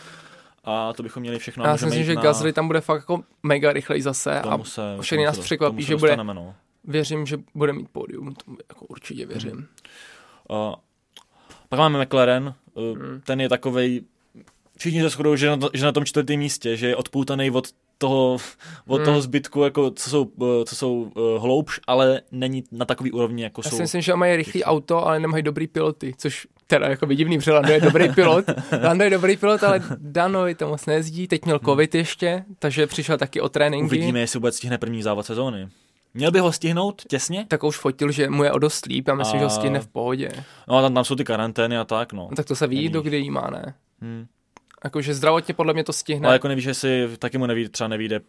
A 0.64 0.94
to 0.94 1.04
bychom 1.04 1.22
měli 1.22 1.40
všechno. 1.40 1.64
a 1.66 1.68
Já 1.68 1.78
si 1.78 1.86
myslím, 1.86 2.04
že 2.04 2.16
na- 2.16 2.22
Gasly 2.22 2.54
tam 2.54 2.68
bude 2.68 2.82
fakt 2.82 3.02
jako 3.02 3.24
mega 3.44 3.74
rychlej 3.74 4.02
zase 4.02 4.40
a 4.42 4.50
tomu 4.50 4.64
se, 4.64 4.82
všechny 5.02 5.18
tomu 5.18 5.26
nás 5.26 5.40
překvapí, 5.40 5.84
že 5.84 5.96
bude- 5.96 6.18
no. 6.24 6.56
věřím, 6.84 7.26
že 7.26 7.38
bude 7.56 7.74
mít 7.74 7.90
pódium. 7.90 8.34
To 8.34 8.52
jako 8.70 8.86
určitě 8.86 9.26
věřím. 9.26 9.68
Uh, 10.50 10.74
pak 11.72 11.80
máme 11.80 12.06
McLaren, 12.06 12.54
uh, 12.74 12.98
Hmm. 12.98 13.22
ten 13.26 13.42
je 13.42 13.50
takovej, 13.50 14.02
všichni 14.78 15.02
se 15.02 15.10
shodou, 15.10 15.36
že 15.36 15.50
na, 15.50 15.58
že 15.74 15.86
na 15.86 15.92
tom 15.92 16.06
čtvrtém 16.06 16.40
místě, 16.40 16.78
že 16.78 16.88
je 16.88 16.96
odpoutaný 16.96 17.52
od 17.52 17.68
toho, 17.98 18.38
od 18.88 18.96
Hmm. 18.96 19.06
toho 19.06 19.22
zbytku, 19.22 19.64
jako, 19.64 19.92
co 19.92 20.10
jsou, 20.10 20.24
uh, 20.24 20.48
co 20.66 20.76
jsou 20.76 20.94
uh, 21.02 21.42
hloubš, 21.42 21.80
ale 21.88 22.22
není 22.32 22.64
na 22.72 22.86
takový 22.86 23.12
úrovni, 23.12 23.44
jako 23.44 23.62
Já 23.66 23.70
jsou. 23.70 23.76
si 23.76 23.82
myslím, 23.82 24.02
že 24.02 24.16
mají 24.16 24.36
rychlý 24.36 24.64
auto, 24.64 25.08
ale 25.08 25.20
nemají 25.20 25.44
dobrý 25.44 25.68
piloty, 25.68 26.14
což 26.18 26.48
teda 26.68 26.88
jako 26.88 27.06
by 27.06 27.16
divný, 27.16 27.38
protože 27.38 27.52
Lando 27.52 27.72
je 27.74 27.82
dobrý 27.82 28.10
pilot. 28.10 28.46
Lando 28.84 29.04
je 29.04 29.10
dobrý 29.10 29.38
pilot, 29.38 29.64
ale 29.64 29.82
Danovi 29.98 30.56
to 30.56 30.68
moc 30.68 30.86
nezdí. 30.86 31.28
Teď 31.28 31.46
měl 31.46 31.60
covid 31.60 31.96
ještě, 31.96 32.44
takže 32.60 32.88
přišel 32.88 33.18
taky 33.18 33.42
o 33.42 33.50
tréninky. 33.50 33.86
Uvidíme, 33.86 34.20
jestli 34.20 34.38
vůbec 34.40 34.56
stihne 34.58 34.78
první 34.78 35.04
závod 35.04 35.26
sezóny. 35.26 35.68
Měl 36.14 36.32
by 36.32 36.40
ho 36.40 36.52
stihnout 36.52 37.02
těsně? 37.08 37.46
Tak 37.48 37.64
už 37.64 37.78
fotil, 37.78 38.12
že 38.12 38.30
mu 38.30 38.44
je 38.44 38.52
o 38.52 38.60
dost 38.60 38.86
líp 38.86 39.10
a 39.10 39.16
myslím, 39.16 39.36
A- 39.36 39.40
že 39.40 39.44
ho 39.44 39.50
stihne 39.50 39.80
v 39.80 39.88
pohodě. 39.88 40.30
No 40.68 40.78
a 40.78 40.82
tam, 40.82 40.94
tam 40.94 41.04
jsou 41.06 41.16
ty 41.16 41.24
karantény 41.24 41.78
a 41.78 41.84
tak, 41.86 42.14
no. 42.14 42.28
No, 42.30 42.36
tak 42.36 42.46
to 42.46 42.56
se 42.56 42.68
ví, 42.68 42.90
do 42.90 43.02
kdy 43.02 43.18
jí 43.18 43.30
má, 43.32 43.50
ne? 43.50 43.74
Hmm. 44.02 44.26
Jakože 44.84 45.14
zdravotně 45.14 45.54
podle 45.54 45.74
mě 45.74 45.84
to 45.84 45.94
stihne. 45.94 46.28
Ale 46.28 46.36
jako 46.36 46.48
nevíš, 46.48 46.66
jestli 46.66 47.10
taky 47.20 47.38
mu 47.38 47.46
neví, 47.46 47.70
třeba 47.70 47.88
nevíde 47.88 48.22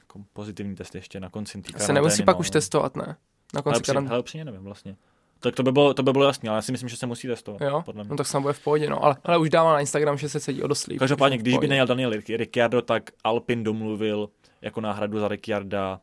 jako 0.00 0.20
pozitivní 0.32 0.74
test 0.74 0.94
ještě 0.94 1.20
na 1.20 1.28
konci 1.30 1.62
té 1.62 1.78
se 1.78 1.92
nemusí 1.92 2.22
pak 2.22 2.36
no. 2.36 2.40
už 2.40 2.50
testovat, 2.50 2.96
ne? 2.96 3.04
Na 3.06 3.16
Ale 3.54 3.62
konci 3.62 3.82
karantény. 3.82 4.08
hele, 4.08 4.20
upřímně 4.20 4.44
nevím 4.44 4.64
vlastně. 4.64 4.96
Tak 5.40 5.54
to 5.54 5.62
by, 5.62 5.72
bylo, 5.72 5.94
to 5.94 6.02
by 6.02 6.12
bylo 6.12 6.24
jasný, 6.24 6.48
ale 6.48 6.58
já 6.58 6.62
si 6.62 6.72
myslím, 6.72 6.88
že 6.88 6.96
se 6.96 7.06
musí 7.06 7.28
testovat. 7.28 7.60
Jo, 7.60 7.82
podle 7.84 8.04
mě. 8.04 8.10
no 8.10 8.16
tak 8.16 8.26
snad 8.26 8.40
bude 8.40 8.52
v 8.52 8.60
pohodě, 8.60 8.90
no. 8.90 9.04
Ale, 9.04 9.16
ale 9.24 9.38
už 9.38 9.50
dává 9.50 9.72
na 9.72 9.80
Instagram, 9.80 10.18
že 10.18 10.28
se 10.28 10.40
sedí 10.40 10.62
o 10.62 10.66
dost 10.66 10.86
líp. 10.86 10.98
Každopádně, 10.98 11.38
když 11.38 11.58
by 11.58 11.68
nejel 11.68 11.86
Daniel 11.86 12.10
Ric- 12.10 12.36
Ricciardo, 12.36 12.82
tak 12.82 13.10
Alpin 13.24 13.64
domluvil 13.64 14.28
jako 14.62 14.80
náhradu 14.80 15.18
za 15.20 15.28
Ricciarda 15.28 16.00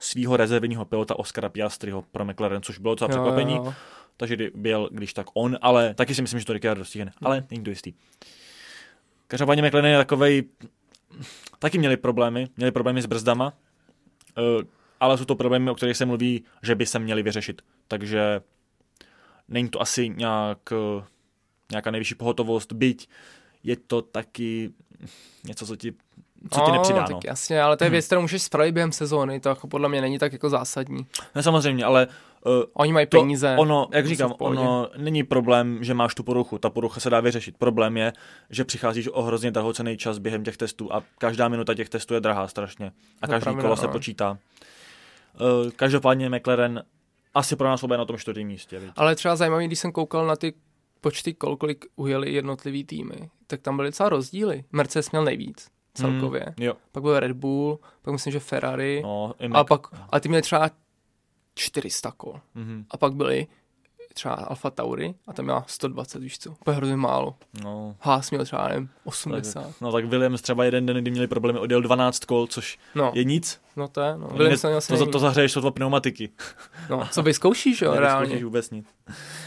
svého 0.00 0.36
rezervního 0.36 0.84
pilota 0.84 1.18
Oscara 1.18 1.48
Piastriho 1.48 2.02
pro 2.12 2.24
McLaren, 2.24 2.62
což 2.62 2.78
bylo 2.78 2.94
docela 2.94 3.08
překvapení. 3.08 3.56
jo, 3.56 3.64
jo. 3.64 3.74
Takže 4.16 4.36
byl, 4.54 4.88
když 4.92 5.12
tak 5.14 5.26
on, 5.34 5.58
ale 5.60 5.94
taky 5.94 6.14
si 6.14 6.22
myslím, 6.22 6.40
že 6.40 6.46
to 6.46 6.52
Ricciardo 6.52 6.84
stihne. 6.84 7.12
Ale 7.22 7.46
není 7.50 7.64
to 7.64 7.70
jistý. 7.70 7.92
Každopádně 9.26 9.62
McLaren 9.62 9.90
je 9.90 9.98
takovej, 9.98 10.44
taky 11.58 11.78
měli 11.78 11.96
problémy, 11.96 12.48
měli 12.56 12.72
problémy 12.72 13.02
s 13.02 13.06
brzdama, 13.06 13.52
uh, 14.38 14.62
ale 15.00 15.18
jsou 15.18 15.24
to 15.24 15.36
problémy, 15.36 15.70
o 15.70 15.74
kterých 15.74 15.96
se 15.96 16.06
mluví, 16.06 16.44
že 16.62 16.74
by 16.74 16.86
se 16.86 16.98
měli 16.98 17.22
vyřešit. 17.22 17.62
Takže 17.88 18.40
není 19.48 19.68
to 19.68 19.80
asi 19.80 20.08
nějak, 20.08 20.58
eh, 20.72 21.04
nějaká 21.70 21.90
nejvyšší 21.90 22.14
pohotovost, 22.14 22.72
byť 22.72 23.08
je 23.62 23.76
to 23.76 24.02
taky 24.02 24.72
něco, 25.44 25.66
co 25.66 25.76
ti, 25.76 25.92
co 26.50 26.60
ti 26.60 26.72
nepřidá. 26.72 27.00
No. 27.00 27.06
tak 27.06 27.24
jasně, 27.24 27.62
ale 27.62 27.76
to 27.76 27.84
je 27.84 27.88
Hmm. 27.88 27.92
věc, 27.92 28.06
kterou 28.06 28.20
můžeš 28.20 28.42
spravit 28.42 28.72
během 28.72 28.92
sezóny, 28.92 29.40
to 29.40 29.48
jako 29.48 29.66
podle 29.68 29.88
mě 29.88 30.00
není 30.00 30.18
tak 30.18 30.32
jako 30.32 30.50
zásadní. 30.50 31.06
Ne, 31.34 31.42
samozřejmě, 31.42 31.84
ale 31.84 32.06
uh, 32.46 32.52
Oni 32.72 32.92
mají 32.92 33.06
to, 33.06 33.18
peníze. 33.20 33.56
ono, 33.58 33.88
jak 33.92 34.06
říkám, 34.06 34.34
ono 34.38 34.88
není 34.96 35.22
problém, 35.24 35.84
že 35.84 35.94
máš 35.94 36.14
tu 36.14 36.22
poruchu, 36.22 36.58
ta 36.58 36.70
porucha 36.70 37.00
se 37.00 37.10
dá 37.10 37.20
vyřešit. 37.20 37.56
Problém 37.58 37.96
je, 37.96 38.12
že 38.50 38.64
přicházíš 38.64 39.08
o 39.12 39.22
hrozně 39.22 39.50
drahocený 39.50 39.96
čas 39.96 40.18
během 40.18 40.44
těch 40.44 40.56
testů 40.56 40.92
a 40.94 41.02
každá 41.18 41.48
minuta 41.48 41.74
těch 41.74 41.88
testů 41.88 42.14
je 42.14 42.20
drahá 42.20 42.48
strašně 42.48 42.92
a 43.22 43.26
To 43.26 43.30
každý 43.30 43.44
pravda, 43.44 43.62
kolo 43.62 43.76
se 43.76 43.86
no. 43.86 43.92
počítá. 43.92 44.38
Uh, 45.40 45.70
každopádně 45.70 46.28
McLaren 46.30 46.82
asi 47.34 47.56
pro 47.56 47.68
nás 47.68 47.80
bude 47.84 47.96
na 47.98 48.04
tom 48.04 48.18
čtvrtém 48.18 48.46
místě. 48.46 48.78
Viď? 48.78 48.90
Ale 48.96 49.14
třeba 49.14 49.36
zajímavý, 49.36 49.66
když 49.66 49.78
jsem 49.78 49.92
koukal 49.92 50.26
na 50.26 50.36
ty 50.36 50.54
počty 51.00 51.34
kol, 51.34 51.56
kolik 51.56 51.84
ujeli 51.96 52.32
jednotlivý 52.32 52.84
týmy, 52.84 53.30
tak 53.46 53.60
tam 53.60 53.76
byly 53.76 53.88
docela 53.88 54.08
rozdíly. 54.08 54.64
Mercedes 54.72 55.10
měl 55.10 55.24
nejvíc 55.24 55.68
celkově. 55.94 56.44
Mm, 56.58 56.64
jo, 56.64 56.74
Pak 56.92 57.02
byl 57.02 57.20
Red 57.20 57.32
Bull, 57.32 57.78
pak 58.02 58.12
myslím, 58.12 58.32
že 58.32 58.40
Ferrari. 58.40 59.00
no, 59.04 59.34
a 59.52 59.64
pak, 59.64 59.86
a 60.10 60.20
ty 60.20 60.28
měli 60.28 60.42
třeba 60.42 60.70
400 61.54 62.10
kol. 62.16 62.40
Mhm, 62.54 62.84
A 62.90 62.96
pak 62.96 63.12
byly 63.14 63.46
třeba 64.14 64.34
Alfa 64.34 64.70
Tauri 64.70 65.14
a 65.26 65.32
tam 65.32 65.44
měla 65.44 65.64
120, 65.68 66.22
víš 66.22 66.38
co, 66.38 66.50
úplně 66.50 66.76
hrozně 66.76 66.96
málo. 66.96 67.36
no, 67.64 67.96
Haas 68.00 68.30
měl 68.30 68.44
třeba, 68.44 68.68
nevím, 68.68 68.88
80. 69.04 69.74
no 69.80 69.92
tak 69.92 70.04
Williams 70.04 70.42
třeba 70.42 70.64
jeden 70.64 70.86
den, 70.86 70.96
kdy 70.96 71.10
měli 71.10 71.26
problémy, 71.26 71.58
odjel 71.58 71.80
12 71.82 72.24
kol, 72.24 72.46
což 72.46 72.78
No, 72.94 73.12
je 73.14 73.24
nic. 73.24 73.60
no 73.76 73.88
to 73.88 74.00
je, 74.00 74.16
no. 74.16 74.26
Williams 74.28 74.62
měl 74.62 74.74
to, 74.80 74.80
za- 74.80 74.94
nejvíc. 74.94 75.12
to 75.12 75.18
zahřeješ 75.18 75.52
sotva 75.52 75.70
pneumatiky. 75.70 76.30
No, 76.90 77.08
co 77.10 77.22
by 77.22 77.34
zkoušíš, 77.34 77.82
jo, 77.82 77.94
reálně. 77.98 78.44
vůbec 78.44 78.70
nic. 78.70 78.86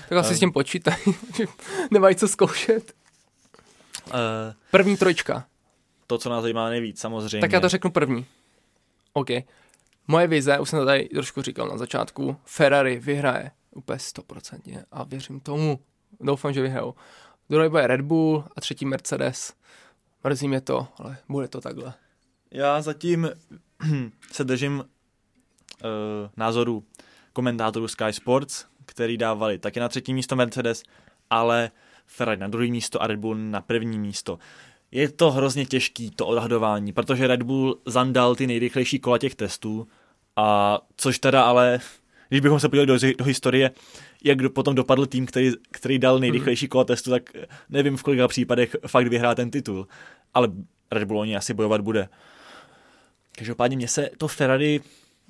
Tak 0.10 0.18
asi 0.18 0.30
Um. 0.30 0.36
s 0.36 0.40
tím 0.40 0.52
počítají, 0.52 0.98
nemají 1.92 2.16
co 2.16 2.28
zkoušet. 2.28 2.94
Uh, 4.08 4.14
První 4.72 4.98
trojčka. 4.98 5.46
To, 6.08 6.18
co 6.18 6.30
nás 6.30 6.42
zajímá 6.42 6.70
nejvíc, 6.70 7.00
samozřejmě. 7.00 7.42
Tak 7.42 7.52
já 7.52 7.60
to 7.60 7.70
řeknu 7.70 7.92
první. 7.92 8.26
OK. 9.14 9.28
Moje 10.08 10.28
vize, 10.28 10.60
už 10.60 10.70
jsem 10.70 10.80
to 10.80 10.86
tady 10.86 11.10
trošku 11.10 11.42
říkal 11.42 11.68
na 11.68 11.78
začátku, 11.78 12.38
Ferrari 12.46 13.00
vyhraje 13.00 13.52
úplně 13.72 14.00
stoprocentně 14.00 14.86
a 14.92 15.04
věřím 15.04 15.40
tomu. 15.40 15.80
Doufám, 16.20 16.54
že 16.54 16.62
vyhrajou. 16.62 16.94
Druhý 17.50 17.70
bude 17.70 17.88
Red 17.88 18.02
Bull 18.02 18.46
a 18.56 18.62
třetí 18.62 18.86
Mercedes. 18.86 19.54
Mrzí 20.24 20.48
mě 20.48 20.62
to, 20.62 20.88
ale 20.98 21.18
bude 21.30 21.48
to 21.48 21.62
takhle. 21.62 21.94
Já 22.52 22.82
zatím 22.82 23.30
se 24.32 24.44
držím 24.44 24.80
uh, 24.80 24.86
názoru 26.38 26.84
komentátorů 27.34 27.88
Sky 27.88 28.14
Sports, 28.14 28.66
který 28.86 29.18
dávali 29.18 29.58
taky 29.58 29.80
na 29.80 29.90
třetí 29.90 30.14
místo 30.14 30.36
Mercedes, 30.36 30.84
ale 31.30 31.72
Ferrari 32.06 32.40
na 32.40 32.48
druhé 32.48 32.68
místo 32.68 33.02
a 33.02 33.08
Red 33.08 33.20
Bull 33.20 33.36
na 33.36 33.62
první 33.62 34.00
místo. 34.00 34.40
Je 34.94 35.10
to 35.10 35.32
hrozně 35.32 35.66
těžký, 35.66 36.12
to 36.12 36.28
odhadování, 36.28 36.94
protože 36.94 37.28
Red 37.28 37.44
Bull 37.44 37.82
zandal 37.86 38.36
ty 38.36 38.48
nejrychlejší 38.48 39.00
kola 39.00 39.18
těch 39.18 39.36
testů, 39.36 39.88
a 40.36 40.80
což 40.98 41.20
teda 41.20 41.44
ale, 41.44 41.80
když 42.30 42.42
bychom 42.42 42.60
se 42.60 42.70
podívali 42.70 42.88
do, 42.88 42.98
do 43.18 43.26
historie, 43.26 43.72
jak 44.24 44.38
do, 44.38 44.50
potom 44.50 44.76
dopadl 44.76 45.06
tým, 45.06 45.26
který, 45.26 45.52
který 45.72 46.00
dal 46.00 46.20
nejrychlejší 46.20 46.68
kola 46.68 46.84
testu, 46.84 47.10
tak 47.10 47.30
nevím 47.70 47.98
v 47.98 48.04
kolika 48.04 48.28
případech 48.28 48.76
fakt 48.88 49.08
vyhrá 49.08 49.36
ten 49.36 49.52
titul. 49.52 49.88
Ale 50.34 50.48
Red 50.92 51.08
Bull 51.08 51.20
o 51.20 51.26
něj 51.26 51.38
asi 51.38 51.54
bojovat 51.54 51.82
bude. 51.82 52.10
Každopádně 53.38 53.78
mně 53.78 53.88
se 53.88 54.10
to 54.18 54.28
Ferrari 54.28 54.82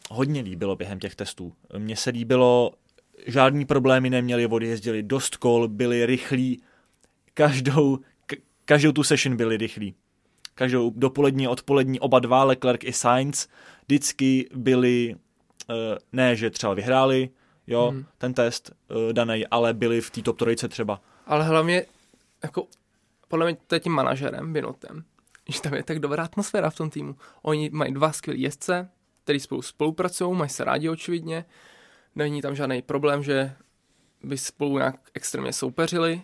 hodně 0.09 0.41
líbilo 0.41 0.75
během 0.75 0.99
těch 0.99 1.15
testů. 1.15 1.53
Mně 1.77 1.95
se 1.95 2.09
líbilo, 2.09 2.71
žádný 3.27 3.65
problémy 3.65 4.09
neměli, 4.09 4.47
odjezdili 4.47 5.03
dost 5.03 5.37
kol, 5.37 5.67
byli 5.67 6.05
rychlí, 6.05 6.61
každou, 7.33 7.99
každou 8.65 8.91
tu 8.91 9.03
session 9.03 9.37
byli 9.37 9.57
rychlí. 9.57 9.95
Každou 10.55 10.89
dopolední, 10.95 11.47
odpolední, 11.47 11.99
oba 11.99 12.19
dva, 12.19 12.43
Leclerc 12.43 12.79
i 12.83 12.93
Sainz, 12.93 13.47
vždycky 13.85 14.49
byli, 14.55 15.15
uh, 15.69 15.75
ne, 16.11 16.35
že 16.35 16.49
třeba 16.49 16.73
vyhráli, 16.73 17.29
jo, 17.67 17.89
Hmm. 17.91 18.05
ten 18.17 18.33
test 18.33 18.71
uh, 18.71 19.13
daný, 19.13 19.47
ale 19.47 19.73
byli 19.73 20.01
v 20.01 20.09
té 20.11 20.21
top 20.21 20.37
trojce 20.37 20.67
třeba. 20.67 21.01
Ale 21.25 21.43
hlavně, 21.43 21.85
jako, 22.43 22.67
podle 23.27 23.45
mě 23.45 23.57
to 23.67 23.75
je 23.75 23.79
tím 23.79 23.91
manažerem, 23.93 24.53
Binotem, 24.53 25.03
že 25.49 25.61
tam 25.61 25.73
je 25.73 25.83
tak 25.83 25.99
dobrá 25.99 26.23
atmosféra 26.23 26.69
v 26.69 26.75
tom 26.75 26.89
týmu. 26.89 27.15
Oni 27.41 27.69
mají 27.69 27.93
dva 27.93 28.11
skvělí 28.11 28.41
jezdce, 28.41 28.89
který 29.23 29.39
spolu 29.39 29.61
spolupracují, 29.61 30.37
mají 30.37 30.49
se 30.49 30.63
rádi 30.63 30.89
očividně, 30.89 31.45
není 32.15 32.41
tam 32.41 32.55
žádný 32.55 32.81
problém, 32.81 33.23
že 33.23 33.55
by 34.23 34.37
spolu 34.37 34.77
nějak 34.77 34.95
extrémně 35.13 35.53
soupeřili, 35.53 36.21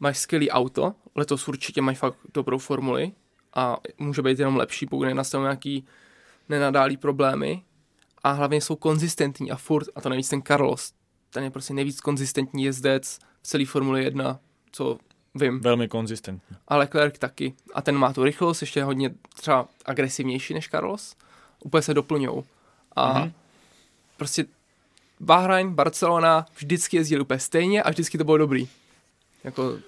mají 0.00 0.14
skvělý 0.14 0.50
auto, 0.50 0.94
letos 1.18 1.48
určitě 1.48 1.82
mají 1.82 1.96
fakt 1.96 2.16
dobrou 2.34 2.58
formuli 2.58 3.12
a 3.54 3.76
může 3.98 4.22
být 4.22 4.38
jenom 4.38 4.56
lepší, 4.56 4.86
pokud 4.86 5.04
nenastanou 5.04 5.44
nějaký 5.44 5.86
nenadálý 6.48 6.96
problémy 6.96 7.62
a 8.22 8.32
hlavně 8.32 8.60
jsou 8.60 8.76
konzistentní 8.76 9.50
a 9.50 9.56
furt, 9.56 9.88
a 9.94 10.00
to 10.00 10.08
nejvíc 10.08 10.28
ten 10.28 10.42
Carlos, 10.42 10.92
ten 11.30 11.44
je 11.44 11.50
prostě 11.50 11.74
nejvíc 11.74 12.00
konzistentní 12.00 12.64
jezdec 12.64 13.18
v 13.42 13.46
celé 13.46 13.64
Formuli 13.64 14.04
1, 14.04 14.38
co 14.72 14.98
vím. 15.34 15.60
Velmi 15.60 15.88
konzistentní. 15.88 16.56
A 16.68 16.76
Leclerc 16.76 17.18
taky. 17.18 17.54
A 17.74 17.82
ten 17.82 17.96
má 17.96 18.12
tu 18.12 18.24
rychlost, 18.24 18.60
ještě 18.60 18.84
hodně 18.84 19.14
třeba 19.34 19.68
agresivnější 19.84 20.54
než 20.54 20.68
Carlos. 20.68 21.16
Úplně 21.64 21.82
se 21.82 21.94
doplňou. 21.94 22.44
A 22.96 23.14
mm-hmm. 23.14 23.32
prostě 24.16 24.44
Bahrain, 25.20 25.74
Barcelona 25.74 26.46
vždycky 26.56 26.96
jezdili 26.96 27.22
úplně 27.22 27.40
stejně 27.40 27.82
a 27.82 27.90
vždycky 27.90 28.18
to 28.18 28.24
bylo 28.24 28.38
dobrý. 28.38 28.68
Jako 29.44 29.78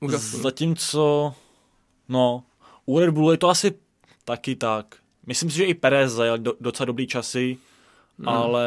úžasný. 0.00 0.40
Zatímco, 0.40 1.34
no, 2.08 2.44
u 2.86 2.98
Red 2.98 3.10
Bullu 3.10 3.30
je 3.30 3.38
to 3.38 3.48
asi 3.48 3.74
taky 4.24 4.56
tak. 4.56 4.96
Myslím 5.26 5.50
si, 5.50 5.56
že 5.56 5.64
i 5.64 5.74
Perez 5.74 6.12
zajel 6.12 6.38
do, 6.38 6.52
docela 6.60 6.84
dobrý 6.84 7.06
časy, 7.06 7.56
mm. 8.18 8.28
ale 8.28 8.66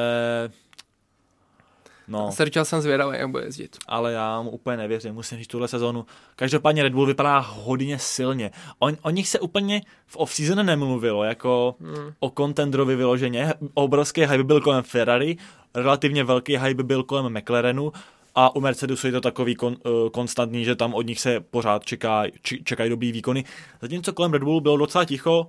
No. 2.08 2.32
Sergio 2.32 2.66
jsem 2.66 2.82
zvědavý, 2.82 3.18
jak 3.18 3.30
bude 3.30 3.44
jezdit. 3.44 3.78
Ale 3.88 4.14
já 4.14 4.42
mu 4.42 4.50
úplně 4.50 4.78
nevěřím, 4.78 5.14
musím 5.14 5.38
říct 5.38 5.48
tuhle 5.48 5.68
sezónu. 5.68 6.06
Každopádně 6.36 6.84
Red 6.84 6.94
Bull 6.94 7.06
vypadá 7.06 7.40
hodně 7.40 8.00
silně. 8.00 8.52
On, 8.80 8.98
o 9.02 9.10
nich 9.10 9.28
se 9.28 9.40
úplně 9.40 9.82
v 10.06 10.18
off-season 10.18 10.66
nemluvilo, 10.66 11.24
jako 11.24 11.76
hmm. 11.80 12.14
o 12.20 12.30
kontendrovi 12.30 12.96
vyloženě. 12.96 13.54
Obrovský 13.74 14.22
hype 14.22 14.44
byl 14.44 14.62
kolem 14.62 14.84
Ferrari, 14.84 15.38
relativně 15.76 16.24
velký 16.24 16.58
hype 16.58 16.84
byl 16.84 17.04
kolem 17.04 17.38
McLarenu 17.38 17.92
a 18.40 18.56
u 18.56 18.60
Mercedesu 18.60 19.08
je 19.08 19.14
to 19.14 19.22
takový 19.22 19.56
kon, 19.56 19.76
uh, 19.86 20.10
konstantní, 20.10 20.66
že 20.66 20.76
tam 20.76 20.94
od 20.94 21.06
nich 21.06 21.20
se 21.20 21.40
pořád 21.40 21.86
čeká, 21.86 22.24
č, 22.42 22.58
čekají 22.64 22.90
dobrý 22.90 23.12
výkony. 23.12 23.44
Zatímco 23.82 24.14
kolem 24.14 24.34
Red 24.34 24.44
Bullu 24.44 24.62
bylo 24.62 24.78
docela 24.78 25.06
ticho, 25.06 25.48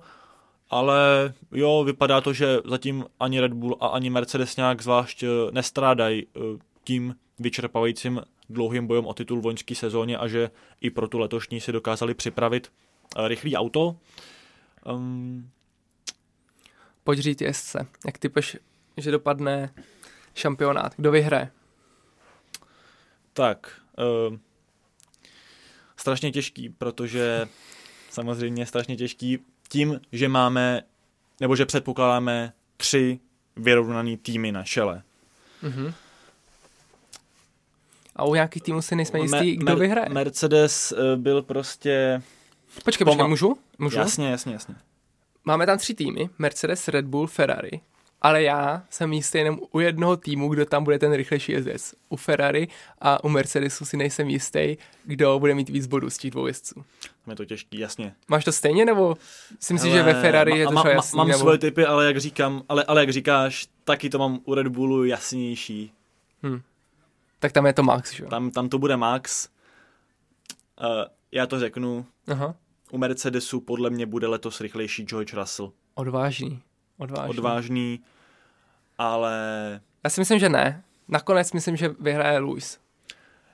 ale 0.69 1.33
jo, 1.51 1.83
vypadá 1.83 2.21
to, 2.21 2.33
že 2.33 2.59
zatím 2.65 3.05
ani 3.19 3.39
Red 3.39 3.53
Bull 3.53 3.77
a 3.79 3.87
ani 3.87 4.09
Mercedes 4.09 4.55
nějak 4.55 4.81
zvlášť 4.81 5.23
eh, 5.23 5.27
nestrádají 5.51 6.25
eh, 6.25 6.39
tím 6.83 7.15
vyčerpávajícím 7.39 8.21
dlouhým 8.49 8.87
bojem 8.87 9.05
o 9.05 9.13
titul 9.13 9.41
v 9.41 9.45
loňské 9.45 9.75
sezóně 9.75 10.17
a 10.17 10.27
že 10.27 10.49
i 10.81 10.89
pro 10.89 11.07
tu 11.07 11.19
letošní 11.19 11.61
si 11.61 11.71
dokázali 11.71 12.13
připravit 12.13 12.71
eh, 13.17 13.27
rychlý 13.27 13.55
auto. 13.55 13.95
Um... 14.85 15.49
Pojď 17.03 17.19
říct 17.19 17.41
jezdce, 17.41 17.87
jak 18.05 18.17
typeš, 18.17 18.57
že 18.97 19.11
dopadne 19.11 19.73
šampionát, 20.35 20.93
kdo 20.97 21.11
vyhraje? 21.11 21.51
Tak, 23.33 23.81
uh, 24.29 24.37
strašně 25.97 26.31
těžký, 26.31 26.69
protože 26.69 27.47
samozřejmě 28.09 28.65
strašně 28.65 28.97
těžký 28.97 29.39
tím, 29.69 29.99
že 30.11 30.27
máme, 30.27 30.81
nebo 31.39 31.55
že 31.55 31.65
předpokládáme 31.65 32.53
tři 32.77 33.19
vyrovnaný 33.55 34.17
týmy 34.17 34.51
na 34.51 34.63
šele. 34.63 35.03
Mm-hmm. 35.63 35.93
A 38.15 38.23
u 38.23 38.33
nějakých 38.33 38.63
týmů 38.63 38.81
si 38.81 38.95
nejsme 38.95 39.19
jistí, 39.19 39.55
kdo 39.55 39.73
Mer- 39.73 39.79
vyhraje. 39.79 40.09
Mercedes 40.09 40.91
uh, 40.91 41.21
byl 41.21 41.41
prostě... 41.41 42.21
Počkej, 42.83 43.05
počkej, 43.05 43.27
můžu? 43.27 43.57
můžu? 43.77 43.97
Jasně, 43.97 44.29
jasně, 44.29 44.53
jasně. 44.53 44.75
Máme 45.45 45.65
tam 45.65 45.77
tři 45.77 45.93
týmy, 45.93 46.29
Mercedes, 46.37 46.87
Red 46.87 47.05
Bull, 47.05 47.27
Ferrari 47.27 47.81
ale 48.21 48.43
já 48.43 48.83
jsem 48.89 49.13
jistý 49.13 49.37
jenom 49.37 49.59
u 49.71 49.79
jednoho 49.79 50.17
týmu, 50.17 50.49
kdo 50.49 50.65
tam 50.65 50.83
bude 50.83 50.99
ten 50.99 51.13
rychlejší 51.13 51.51
jezdec. 51.51 51.93
U 52.09 52.15
Ferrari 52.15 52.67
a 53.01 53.23
u 53.23 53.29
Mercedesu 53.29 53.85
si 53.85 53.97
nejsem 53.97 54.29
jistý, 54.29 54.77
kdo 55.03 55.39
bude 55.39 55.55
mít 55.55 55.69
víc 55.69 55.87
bodů 55.87 56.09
z 56.09 56.17
těch 56.17 56.31
dvou 56.31 56.47
jezdců. 56.47 56.75
Tam 57.25 57.31
je 57.31 57.35
to 57.35 57.45
těžký, 57.45 57.79
jasně. 57.79 58.15
Máš 58.27 58.45
to 58.45 58.51
stejně, 58.51 58.85
nebo 58.85 59.15
si 59.59 59.73
myslíš, 59.73 59.93
že 59.93 60.03
ve 60.03 60.21
Ferrari 60.21 60.51
ma, 60.51 60.57
je 60.57 60.67
to 60.67 60.73
ma, 60.73 60.89
jasný? 60.89 61.17
Mám 61.17 61.27
nebo... 61.27 61.39
svoje 61.39 61.57
typy, 61.57 61.85
ale 61.85 62.05
jak 62.05 62.17
říkám, 62.17 62.63
ale, 62.69 62.83
ale 62.83 63.01
jak 63.01 63.09
říkáš, 63.09 63.67
taky 63.83 64.09
to 64.09 64.19
mám 64.19 64.39
u 64.45 64.53
Red 64.53 64.67
Bullu 64.67 65.05
jasnější. 65.05 65.91
Hmm. 66.43 66.61
Tak 67.39 67.51
tam 67.51 67.65
je 67.65 67.73
to 67.73 67.83
Max, 67.83 68.13
že 68.13 68.25
Tam, 68.25 68.51
tam 68.51 68.69
to 68.69 68.79
bude 68.79 68.97
Max. 68.97 69.49
Uh, 70.81 70.87
já 71.31 71.47
to 71.47 71.59
řeknu. 71.59 72.05
Aha. 72.27 72.55
U 72.91 72.97
Mercedesu 72.97 73.59
podle 73.59 73.89
mě 73.89 74.05
bude 74.05 74.27
letos 74.27 74.61
rychlejší 74.61 75.03
George 75.03 75.33
Russell. 75.33 75.71
Odvážný. 75.95 76.61
Odvážný. 76.99 77.37
Odvážný, 77.37 77.99
ale... 78.97 79.33
Já 80.03 80.09
si 80.09 80.21
myslím, 80.21 80.39
že 80.39 80.49
ne. 80.49 80.83
Nakonec 81.07 81.53
myslím, 81.53 81.75
že 81.75 81.95
vyhraje 81.99 82.39
Luis. 82.39 82.79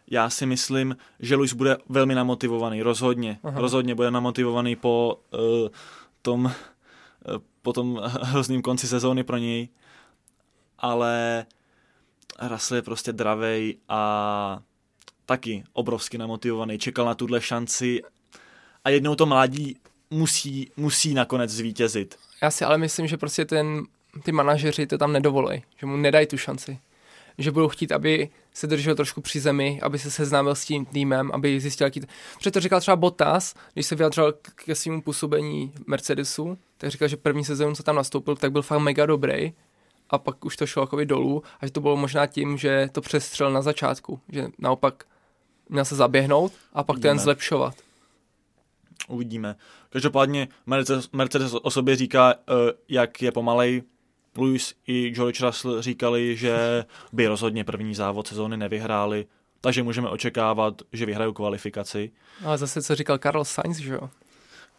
Já 0.07 0.29
si 0.29 0.45
myslím, 0.45 0.97
že 1.19 1.35
Luis 1.35 1.53
bude 1.53 1.77
velmi 1.89 2.15
namotivovaný, 2.15 2.81
rozhodně. 2.81 3.39
Aha. 3.43 3.61
Rozhodně 3.61 3.95
bude 3.95 4.11
namotivovaný 4.11 4.75
po 4.75 5.19
uh, 5.33 5.39
tom, 6.21 6.45
uh, 6.45 6.51
po 7.61 7.73
tom 7.73 7.95
hrozným 8.21 8.61
konci 8.61 8.87
sezóny 8.87 9.23
pro 9.23 9.37
něj. 9.37 9.69
Ale 10.79 11.45
Russell 12.47 12.75
je 12.75 12.81
prostě 12.81 13.13
dravej 13.13 13.77
a 13.89 14.59
taky 15.25 15.63
obrovsky 15.73 16.17
namotivovaný. 16.17 16.77
Čekal 16.77 17.05
na 17.05 17.15
tuhle 17.15 17.41
šanci 17.41 18.01
a 18.83 18.89
jednou 18.89 19.15
to 19.15 19.25
mládí 19.25 19.77
musí, 20.09 20.71
musí 20.77 21.13
nakonec 21.13 21.51
zvítězit. 21.51 22.17
Já 22.41 22.51
si 22.51 22.65
ale 22.65 22.77
myslím, 22.77 23.07
že 23.07 23.17
prostě 23.17 23.45
ten, 23.45 23.83
ty 24.23 24.31
manažeři 24.31 24.87
to 24.87 24.97
tam 24.97 25.13
nedovolí, 25.13 25.63
že 25.77 25.85
mu 25.85 25.97
nedají 25.97 26.27
tu 26.27 26.37
šanci. 26.37 26.79
Že 27.37 27.51
budou 27.51 27.67
chtít, 27.67 27.91
aby 27.91 28.29
se 28.53 28.67
držel 28.67 28.95
trošku 28.95 29.21
při 29.21 29.39
zemi, 29.39 29.79
aby 29.81 29.99
se 29.99 30.11
seznámil 30.11 30.55
s 30.55 30.65
tím 30.65 30.85
týmem, 30.85 31.31
aby 31.33 31.59
zjistil, 31.59 31.87
jaký... 31.87 32.01
Protože 32.37 32.51
to 32.51 32.59
říkal 32.59 32.79
třeba 32.79 32.95
Bottas, 32.95 33.53
když 33.73 33.85
se 33.85 33.95
vyjadřoval 33.95 34.33
ke 34.55 34.75
svému 34.75 35.01
působení 35.01 35.73
Mercedesu, 35.87 36.57
tak 36.77 36.91
říkal, 36.91 37.07
že 37.07 37.17
první 37.17 37.45
sezónu, 37.45 37.75
co 37.75 37.83
tam 37.83 37.95
nastoupil, 37.95 38.35
tak 38.35 38.51
byl 38.51 38.61
fakt 38.61 38.79
mega 38.79 39.05
dobrý 39.05 39.53
a 40.09 40.17
pak 40.17 40.45
už 40.45 40.57
to 40.57 40.67
šlo 40.67 40.83
jakoby 40.83 41.05
dolů 41.05 41.43
a 41.59 41.65
že 41.65 41.71
to 41.71 41.81
bylo 41.81 41.97
možná 41.97 42.27
tím, 42.27 42.57
že 42.57 42.89
to 42.91 43.01
přestřel 43.01 43.51
na 43.51 43.61
začátku, 43.61 44.19
že 44.29 44.47
naopak 44.57 45.03
měl 45.69 45.85
se 45.85 45.95
zaběhnout 45.95 46.51
a 46.73 46.83
pak 46.83 46.99
to 46.99 47.07
jen 47.07 47.19
zlepšovat. 47.19 47.75
Uvidíme. 49.07 49.55
Každopádně 49.95 50.47
Mercedes, 50.65 51.09
Mercedes 51.11 51.53
o 51.61 51.71
sobě 51.71 51.95
říká, 51.95 52.33
uh, 52.33 52.55
jak 52.89 53.21
je 53.21 53.31
pomalej. 53.31 53.83
Lewis 54.37 54.73
i 54.87 55.09
George 55.09 55.41
Russell 55.41 55.81
říkali, 55.81 56.37
že 56.37 56.85
by 57.13 57.27
rozhodně 57.27 57.63
první 57.63 57.95
závod 57.95 58.27
sezóny 58.27 58.57
nevyhráli, 58.57 59.25
takže 59.61 59.83
můžeme 59.83 60.09
očekávat, 60.09 60.81
že 60.93 61.05
vyhrajou 61.05 61.33
kvalifikaci. 61.33 62.11
Ale 62.45 62.57
zase 62.57 62.81
co 62.81 62.95
říkal 62.95 63.17
Carlos 63.17 63.49
Sainz, 63.49 63.77
že 63.77 63.93
jo? 63.93 64.09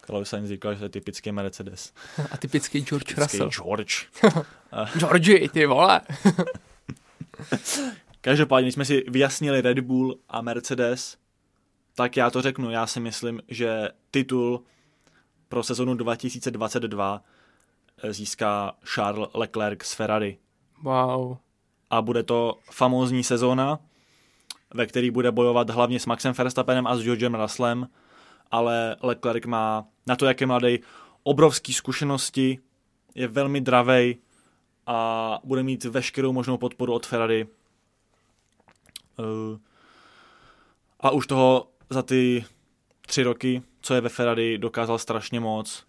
Carlos 0.07 0.29
Sainz 0.29 0.49
říkal, 0.49 0.75
že 0.75 0.85
je 0.85 0.89
typický 0.89 1.33
Mercedes. 1.33 1.93
A 2.31 2.37
typický 2.37 2.81
George 2.81 3.07
typický 3.07 3.39
Russell. 3.39 3.51
George. 3.51 4.07
Georgie, 4.99 5.49
ty 5.49 5.67
vole. 5.67 6.01
Každopádně, 8.21 8.73
jsme 8.73 8.85
si 8.85 9.05
vyjasnili 9.09 9.61
Red 9.61 9.81
Bull 9.81 10.19
a 10.29 10.41
Mercedes, 10.41 11.17
tak 11.95 12.17
já 12.17 12.31
to 12.31 12.43
řeknu. 12.43 12.71
Já 12.71 12.87
si 12.87 13.01
myslím, 13.01 13.41
že 13.49 13.89
titul 14.11 14.65
pro 15.49 15.63
sezonu 15.63 15.95
2022 15.95 17.23
eh, 18.03 18.13
získá 18.13 18.77
Charles 18.95 19.29
Leclerc 19.35 19.83
z 19.83 19.95
Ferrari. 19.95 20.39
Wow. 20.83 21.37
A 21.91 22.03
bude 22.03 22.23
to 22.23 22.59
famózní 22.71 23.25
sezóna, 23.25 23.79
ve 24.75 24.87
který 24.87 25.11
bude 25.11 25.33
bojovat 25.33 25.71
hlavně 25.71 26.01
s 26.01 26.07
Maxem 26.07 26.33
Verstappenem 26.33 26.87
a 26.87 26.97
s 26.97 27.03
Georgem 27.03 27.35
Russellem, 27.35 27.89
ale 28.51 28.97
Leclerc 29.03 29.47
má 29.47 29.85
na 30.07 30.17
to, 30.17 30.27
jak 30.27 30.41
je 30.41 30.47
mladý, 30.47 30.79
obrovské 31.23 31.73
zkušenosti, 31.73 32.59
je 33.15 33.29
velmi 33.29 33.61
dravej 33.61 34.17
a 34.87 35.41
bude 35.45 35.63
mít 35.63 35.85
veškerou 35.85 36.33
možnou 36.33 36.59
podporu 36.59 36.93
od 36.93 37.07
Ferrari. 37.07 37.47
Eh, 39.19 39.59
a 41.01 41.11
už 41.11 41.27
toho 41.27 41.69
za 41.91 42.03
ty 42.03 42.45
tři 43.07 43.23
roky, 43.23 43.63
co 43.87 43.95
je 43.95 44.01
ve 44.01 44.09
Ferrari, 44.09 44.59
dokázal 44.59 44.99
strašně 44.99 45.41
moc. 45.41 45.85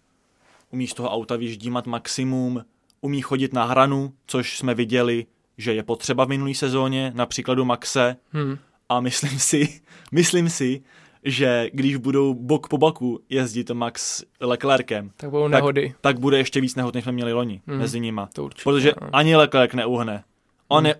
Umí 0.70 0.86
z 0.86 0.94
toho 0.94 1.10
auta 1.10 1.36
vyždímat 1.36 1.86
maximum, 1.86 2.64
umí 3.00 3.20
chodit 3.20 3.52
na 3.52 3.64
hranu, 3.64 4.12
což 4.26 4.58
jsme 4.58 4.74
viděli, 4.74 5.26
že 5.56 5.74
je 5.74 5.82
potřeba 5.82 6.24
v 6.24 6.28
minulý 6.28 6.54
sezóně, 6.54 7.12
například 7.14 7.58
u 7.58 7.64
Maxe. 7.64 8.16
Hmm. 8.32 8.58
A 8.88 9.00
myslím 9.00 9.38
si, 9.38 9.80
myslím 10.12 10.48
si, 10.50 10.82
že 11.24 11.70
když 11.72 11.96
budou 11.96 12.34
bok 12.34 12.68
po 12.68 12.78
boku 12.78 13.20
jezdit 13.28 13.70
Max 13.70 14.24
Leclerkem, 14.40 15.10
tak 15.16 15.30
budou 15.30 15.48
nehody. 15.48 15.88
Tak, 15.88 16.00
tak 16.00 16.20
bude 16.20 16.38
ještě 16.38 16.60
víc 16.60 16.74
nehod, 16.74 16.94
než 16.94 17.04
jsme 17.04 17.12
měli 17.12 17.32
loni 17.32 17.62
hmm. 17.66 17.78
mezi 17.78 18.00
nima. 18.00 18.28
To 18.32 18.44
určitě, 18.44 18.64
Protože 18.64 18.92
no. 19.00 19.08
ani 19.12 19.36
Leclerc 19.36 19.72
neuhne. 19.72 20.24
On, 20.68 20.78
hmm. 20.78 20.86
je, 20.86 20.94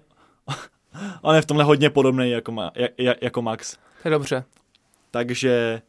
on 1.23 1.35
je 1.35 1.43
v 1.43 1.47
tomhle 1.47 1.65
hodně 1.65 1.91
podobný 1.91 2.31
jako, 2.31 2.71
jako 3.21 3.43
Max. 3.43 3.77
To 4.03 4.09
je 4.09 4.11
dobře. 4.11 4.45
Takže 5.11 5.83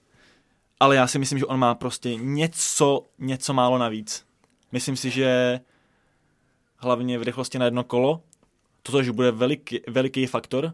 ale 0.79 0.95
já 0.95 1.07
si 1.07 1.19
myslím, 1.19 1.39
že 1.39 1.45
on 1.45 1.59
má 1.59 1.75
prostě 1.75 2.15
něco, 2.15 3.05
něco 3.19 3.53
málo 3.53 3.77
navíc. 3.77 4.25
Myslím 4.71 4.95
si, 4.95 5.09
že 5.09 5.59
hlavně 6.77 7.19
v 7.19 7.23
rychlosti 7.23 7.59
na 7.59 7.65
jedno 7.65 7.83
kolo, 7.83 8.21
toto 8.83 9.03
že 9.03 9.11
bude 9.11 9.31
veliký, 9.31 9.79
veliký 9.87 10.25
faktor, 10.25 10.73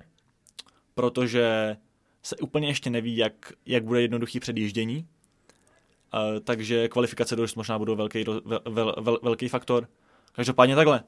protože 0.94 1.78
se 2.24 2.38
úplně 2.38 2.68
ještě 2.68 2.90
neví, 2.90 3.18
jak, 3.18 3.54
jak 3.66 3.84
bude 3.84 4.02
jednoduchý 4.02 4.40
předjíždění, 4.40 4.98
uh, 6.14 6.40
takže 6.40 6.88
kvalifikace 6.88 7.36
dost 7.36 7.56
možná 7.56 7.80
budou 7.80 7.96
velký, 7.96 8.24
vel, 8.24 8.42
vel, 8.66 8.96
vel, 9.02 9.20
velký 9.24 9.48
faktor. 9.48 9.88
Každopádně 10.32 10.76
takhle. 10.76 11.04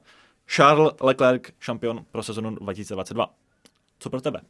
Charles 0.46 0.92
Leclerc, 1.00 1.42
šampion 1.60 2.04
pro 2.10 2.22
sezonu 2.22 2.50
2022. 2.50 3.34
Co 3.98 4.10
pro 4.10 4.20
tebe? 4.20 4.40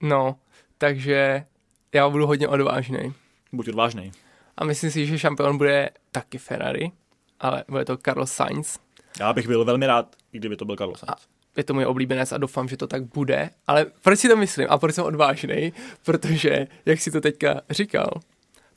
No, 0.00 0.38
takže 0.78 1.44
já 1.92 2.08
budu 2.08 2.26
hodně 2.26 2.48
odvážný. 2.48 3.14
Buď 3.52 3.68
odvážný. 3.68 4.12
A 4.56 4.64
myslím 4.64 4.90
si, 4.90 5.06
že 5.06 5.18
šampion 5.18 5.58
bude 5.58 5.90
taky 6.12 6.38
Ferrari, 6.38 6.92
ale 7.40 7.64
bude 7.68 7.84
to 7.84 7.96
Carlos 7.96 8.32
Sainz. 8.32 8.78
Já 9.20 9.32
bych 9.32 9.46
byl 9.46 9.64
velmi 9.64 9.86
rád, 9.86 10.16
i 10.32 10.38
kdyby 10.38 10.56
to 10.56 10.64
byl 10.64 10.76
Carlos 10.76 10.98
Sainz. 10.98 11.12
A 11.12 11.36
je 11.56 11.64
to 11.64 11.74
můj 11.74 11.86
oblíbenec 11.86 12.32
a 12.32 12.38
doufám, 12.38 12.68
že 12.68 12.76
to 12.76 12.86
tak 12.86 13.02
bude. 13.02 13.50
Ale 13.66 13.86
proč 14.02 14.18
si 14.18 14.28
to 14.28 14.36
myslím 14.36 14.66
a 14.70 14.78
proč 14.78 14.94
jsem 14.94 15.04
odvážný? 15.04 15.72
Protože, 16.04 16.66
jak 16.86 17.00
si 17.00 17.10
to 17.10 17.20
teďka 17.20 17.60
říkal, 17.70 18.10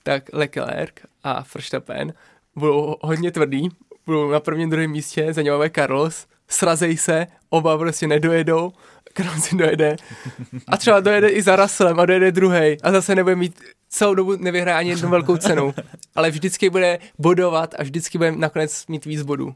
tak 0.03 0.23
Leclerc 0.34 0.93
a 1.23 1.43
Verstappen 1.55 2.13
budou 2.55 2.95
hodně 3.01 3.32
tvrdý, 3.32 3.69
budou 4.05 4.32
na 4.32 4.39
prvním 4.39 4.69
druhém 4.69 4.91
místě, 4.91 5.34
za 5.34 5.41
něm 5.41 5.53
Carlos, 5.75 6.27
srazej 6.47 6.97
se, 6.97 7.27
oba 7.49 7.77
prostě 7.77 8.08
nedojedou, 8.08 8.71
Carlos 9.17 9.43
si 9.43 9.55
dojede 9.58 9.95
a 10.67 10.77
třeba 10.77 10.99
dojede 10.99 11.29
i 11.29 11.41
za 11.41 11.55
Russellem 11.55 11.99
a 11.99 12.05
dojede 12.05 12.32
druhý 12.32 12.77
a 12.84 12.91
zase 12.91 13.15
nebude 13.15 13.36
mít 13.36 13.62
celou 13.89 14.13
dobu 14.13 14.36
nevyhraje 14.36 14.78
ani 14.78 14.89
jednu 14.89 15.10
velkou 15.10 15.38
cenu, 15.38 15.73
ale 16.15 16.32
vždycky 16.32 16.69
bude 16.69 16.99
bodovat 17.19 17.75
a 17.80 17.84
vždycky 17.84 18.17
bude 18.17 18.32
nakonec 18.32 18.88
mít 18.88 19.06
víc 19.06 19.21
bodů. 19.21 19.56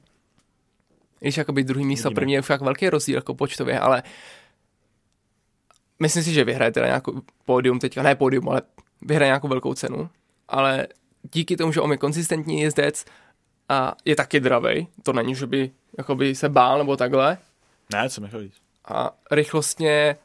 Když 1.20 1.38
jakoby 1.38 1.64
druhý 1.64 1.86
místo, 1.86 2.10
Vidíme. 2.10 2.16
první 2.22 2.34
je 2.34 2.42
fakt 2.42 2.62
velký 2.62 2.90
rozdíl 2.90 3.16
jako 3.16 3.36
počtově, 3.36 3.80
ale 3.80 4.04
myslím 6.00 6.24
si, 6.24 6.34
že 6.34 6.44
vyhraje 6.44 6.72
teda 6.72 6.86
nějakou 6.86 7.22
pódium 7.46 7.80
teďka, 7.80 8.04
ne 8.04 8.16
pódium, 8.16 8.50
ale 8.50 8.62
vyhraje 9.02 9.28
nějakou 9.28 9.48
velkou 9.48 9.74
cenu, 9.74 10.10
ale 10.48 10.88
díky 11.34 11.58
tomu, 11.58 11.72
že 11.72 11.82
on 11.82 11.92
je 11.92 11.98
konzistentní 11.98 12.62
jezdec 12.62 13.06
a 13.70 13.96
je 14.06 14.16
taky 14.16 14.40
dravej, 14.40 14.88
to 15.04 15.14
není, 15.14 15.36
že 15.36 15.48
by 15.48 15.72
jakoby 15.98 16.36
se 16.36 16.50
bál 16.50 16.78
nebo 16.78 16.98
takhle, 16.98 17.38
Ne, 17.94 18.10
co 18.10 18.22
mi 18.22 18.30
chodí. 18.30 18.52
a 18.86 19.12
rychlostně, 19.32 20.16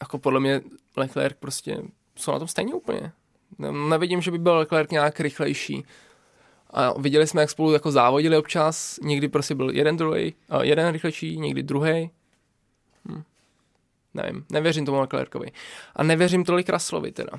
jako 0.00 0.18
podle 0.18 0.40
mě 0.40 0.60
Leclerc 0.96 1.36
prostě 1.40 1.82
jsou 2.16 2.32
na 2.32 2.38
tom 2.38 2.48
stejně 2.48 2.74
úplně. 2.74 3.12
Ne- 3.58 3.72
Nevidím, 3.72 4.20
že 4.20 4.30
by 4.30 4.38
byl 4.38 4.56
Leclerc 4.58 4.90
nějak 4.90 5.20
rychlejší. 5.20 5.84
A 6.70 7.00
viděli 7.00 7.26
jsme, 7.26 7.40
jak 7.40 7.50
spolu 7.50 7.72
jako 7.72 7.90
závodili 7.90 8.36
občas, 8.36 8.98
někdy 9.02 9.28
prostě 9.28 9.54
byl 9.54 9.70
jeden 9.70 9.96
druhý, 9.96 10.34
jeden 10.62 10.92
rychlejší, 10.92 11.38
někdy 11.38 11.62
druhý. 11.62 12.10
Hm. 13.08 13.22
Nevím, 14.14 14.44
nevěřím 14.52 14.86
tomu 14.86 15.00
Leclercovi. 15.00 15.50
A 15.96 16.02
nevěřím 16.02 16.44
tolik 16.44 16.68
Russellovi 16.68 17.12
teda. 17.12 17.30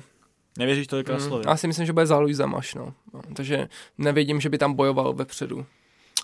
Nevěříš 0.58 0.86
tolik 0.86 1.08
Hm. 1.08 1.12
Russellovi? 1.12 1.44
Já 1.48 1.56
si 1.56 1.66
myslím, 1.66 1.86
že 1.86 1.92
bude 1.92 2.06
za 2.06 2.18
Luisem 2.18 2.54
až, 2.54 2.74
no. 2.74 2.94
no. 3.14 3.20
Takže 3.34 3.68
nevidím, 3.98 4.40
že 4.40 4.48
by 4.48 4.58
tam 4.58 4.74
bojoval 4.74 5.12
vepředu. 5.12 5.66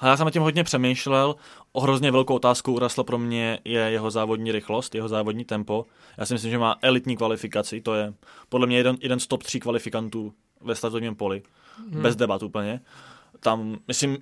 A 0.01 0.07
já 0.07 0.17
jsem 0.17 0.27
o 0.27 0.31
tím 0.31 0.43
hodně 0.43 0.65
přemýšlel. 0.65 1.37
O 1.73 1.81
hrozně 1.81 2.11
velkou 2.11 2.35
otázkou 2.35 2.73
u 2.73 2.79
Russella 2.79 3.05
pro 3.05 3.19
mě 3.19 3.59
je 3.65 3.81
jeho 3.81 4.11
závodní 4.11 4.53
rychlost, 4.53 4.95
jeho 4.95 5.09
závodní 5.09 5.45
tempo. 5.45 5.87
Já 6.19 6.27
si 6.27 6.35
myslím, 6.35 6.51
že 6.51 6.59
má 6.59 6.77
elitní 6.83 7.17
kvalifikaci, 7.17 7.81
to 7.81 7.95
je 7.95 8.15
podle 8.49 8.67
mě 8.67 8.77
jeden, 8.77 8.97
jeden 9.01 9.21
z 9.21 9.27
top 9.27 9.43
tří 9.43 9.61
kvalifikantů 9.61 10.33
ve 10.61 10.75
startovním 10.75 11.15
poli. 11.15 11.43
Hmm. 11.91 12.03
Bez 12.03 12.17
debat 12.17 12.43
úplně. 12.43 12.81
Tam, 13.41 13.79
myslím, 13.89 14.19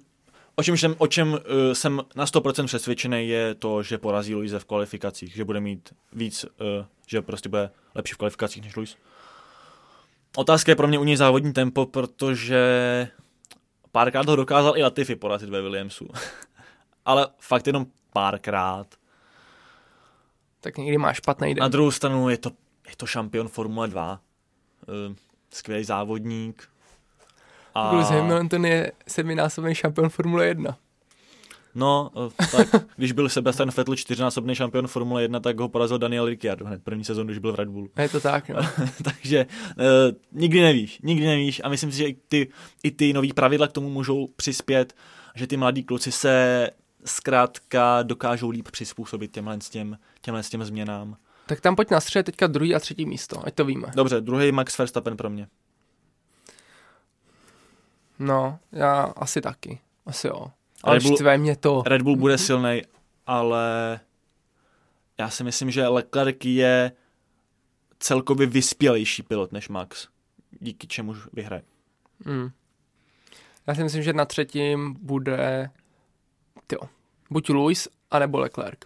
o 0.54 0.62
čem 0.62 0.76
jsem, 0.76 0.94
o 0.98 1.06
čem 1.06 1.32
uh, 1.32 1.38
jsem 1.72 2.02
na 2.16 2.24
100% 2.24 2.66
přesvědčený 2.66 3.28
je 3.28 3.54
to, 3.54 3.82
že 3.82 3.98
porazí 3.98 4.34
Luise 4.34 4.58
v 4.58 4.64
kvalifikacích, 4.64 5.34
že 5.34 5.44
bude 5.44 5.60
mít 5.60 5.94
víc, 6.12 6.44
uh, 6.44 6.84
že 7.06 7.22
prostě 7.22 7.48
bude 7.48 7.70
lepší 7.94 8.14
v 8.14 8.16
kvalifikacích 8.16 8.62
než 8.62 8.76
Luis. 8.76 8.96
Otázka 10.36 10.72
je 10.72 10.76
pro 10.76 10.88
mě 10.88 10.98
u 10.98 11.04
něj 11.04 11.16
závodní 11.16 11.52
tempo, 11.52 11.86
protože 11.86 13.08
párkrát 13.94 14.26
ho 14.26 14.36
dokázal 14.36 14.76
i 14.76 14.82
Latifi 14.82 15.16
porazit 15.16 15.48
ve 15.48 15.62
Williamsu. 15.62 16.08
Ale 17.04 17.28
fakt 17.38 17.66
jenom 17.66 17.86
párkrát. 18.12 18.86
Tak 20.60 20.78
někdy 20.78 20.98
má 20.98 21.12
špatný 21.12 21.54
den. 21.54 21.62
Na 21.62 21.68
druhou 21.68 21.90
stranu 21.90 22.28
je 22.28 22.38
to, 22.38 22.50
je 22.88 22.96
to 22.96 23.06
šampion 23.06 23.48
Formule 23.48 23.88
2. 23.88 24.20
Uh, 25.08 25.14
skvělý 25.50 25.84
závodník. 25.84 26.68
A... 27.74 27.92
Lewis 27.92 28.08
Hamilton 28.08 28.66
je 28.66 28.92
sedminásobný 29.08 29.74
šampion 29.74 30.08
Formule 30.08 30.46
1. 30.46 30.76
No, 31.74 32.10
eh, 32.42 32.46
tak 32.52 32.86
když 32.96 33.12
byl 33.12 33.28
Sebastian 33.28 33.70
Vettel 33.76 33.96
čtyřnásobný 33.96 34.54
šampion 34.54 34.86
Formule 34.86 35.22
1, 35.22 35.40
tak 35.40 35.60
ho 35.60 35.68
porazil 35.68 35.98
Daniel 35.98 36.26
Ricciardo 36.26 36.66
hned 36.66 36.84
první 36.84 37.04
sezónu, 37.04 37.26
když 37.26 37.38
byl 37.38 37.52
v 37.52 37.54
Red 37.54 37.68
Bullu. 37.68 37.88
Je 37.98 38.08
to 38.08 38.20
tak, 38.20 38.48
no. 38.48 38.60
Takže 39.04 39.46
uh, 39.78 39.84
nikdy 40.40 40.60
nevíš, 40.60 41.00
nikdy 41.02 41.26
nevíš 41.26 41.60
a 41.64 41.68
myslím 41.68 41.92
si, 41.92 41.98
že 41.98 42.04
i 42.04 42.14
ty, 42.28 42.48
i 42.82 42.90
ty 42.90 43.12
nový 43.12 43.32
pravidla 43.32 43.68
k 43.68 43.72
tomu 43.72 43.90
můžou 43.90 44.26
přispět, 44.36 44.94
že 45.34 45.46
ty 45.46 45.56
mladí 45.56 45.84
kluci 45.84 46.12
se 46.12 46.70
zkrátka 47.04 48.02
dokážou 48.02 48.50
líp 48.50 48.68
přizpůsobit 48.70 49.32
těmhle 49.32 49.60
s 49.60 49.70
těm, 49.70 49.98
těmhle 50.20 50.42
s 50.42 50.50
těm 50.50 50.64
změnám. 50.64 51.16
Tak 51.46 51.60
tam 51.60 51.76
pojď 51.76 51.90
na 51.90 52.00
střed 52.00 52.26
teďka 52.26 52.46
druhý 52.46 52.74
a 52.74 52.78
třetí 52.78 53.06
místo, 53.06 53.46
ať 53.46 53.54
to 53.54 53.64
víme. 53.64 53.88
Dobře, 53.96 54.20
druhý 54.20 54.52
Max 54.52 54.78
Verstappen 54.78 55.16
pro 55.16 55.30
mě. 55.30 55.48
No, 58.18 58.58
já 58.72 59.02
asi 59.02 59.40
taky. 59.40 59.80
Asi 60.06 60.26
jo. 60.26 60.46
Ale 60.84 60.94
Red 60.98 61.02
Bull- 61.02 61.38
mě 61.38 61.56
to. 61.56 61.82
Red 61.86 62.02
Bull 62.02 62.16
bude 62.16 62.38
silný, 62.38 62.82
ale 63.26 64.00
já 65.18 65.30
si 65.30 65.44
myslím, 65.44 65.70
že 65.70 65.88
Leclerc 65.88 66.36
je 66.44 66.92
celkově 67.98 68.46
vyspělejší 68.46 69.22
pilot 69.22 69.52
než 69.52 69.68
Max, 69.68 70.08
díky 70.60 70.86
čemu 70.86 71.14
vyhraje. 71.32 71.62
Hmm. 72.26 72.50
Já 73.66 73.74
si 73.74 73.82
myslím, 73.82 74.02
že 74.02 74.12
na 74.12 74.24
třetím 74.24 74.96
bude 75.00 75.70
tyjo, 76.66 76.80
buď 77.30 77.48
Lewis, 77.50 77.88
anebo 78.10 78.38
Leclerc. 78.38 78.78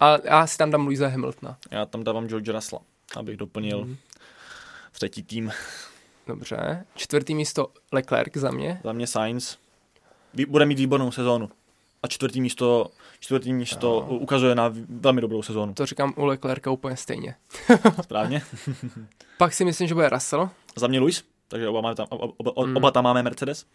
A 0.00 0.16
já 0.24 0.46
si 0.46 0.58
tam 0.58 0.70
dám 0.70 0.84
Louisa 0.86 1.08
Hamiltona. 1.08 1.58
Já 1.70 1.86
tam 1.86 2.04
dávám 2.04 2.28
George 2.28 2.48
Russella, 2.48 2.82
abych 3.16 3.36
doplnil 3.36 3.82
Hmm. 3.82 3.96
třetí 4.92 5.22
tým. 5.22 5.52
Dobře. 6.26 6.84
Čtvrtý 6.94 7.34
místo 7.34 7.72
Leclerc 7.92 8.36
za 8.36 8.50
mě. 8.50 8.80
Za 8.84 8.92
mě 8.92 9.06
Sainz 9.06 9.58
bude 10.44 10.66
mít 10.66 10.78
výbornou 10.78 11.10
sezónu. 11.10 11.50
A 12.02 12.08
čtvrtý 12.08 12.40
místo, 12.40 12.90
čtvrtý 13.20 13.52
místo 13.52 14.06
No. 14.10 14.16
ukazuje 14.18 14.54
na 14.54 14.72
velmi 14.88 15.20
dobrou 15.20 15.42
sezónu. 15.42 15.74
To 15.74 15.86
říkám 15.86 16.14
u 16.16 16.24
Leclerca 16.24 16.70
úplně 16.70 16.96
stejně. 16.96 17.34
Správně? 18.02 18.42
Pak 19.38 19.52
si 19.52 19.64
myslím, 19.64 19.88
že 19.88 19.94
bude 19.94 20.08
Russell. 20.08 20.50
Za 20.76 20.86
mě 20.86 21.00
Luis, 21.00 21.24
takže 21.48 21.68
oba, 21.68 21.80
máme 21.80 21.94
tam, 21.94 22.06
oba, 22.10 22.32
oba, 22.36 22.52
Hmm. 22.64 22.76
oba 22.76 22.90
tam 22.90 23.04
máme 23.04 23.22
Mercedes. 23.22 23.66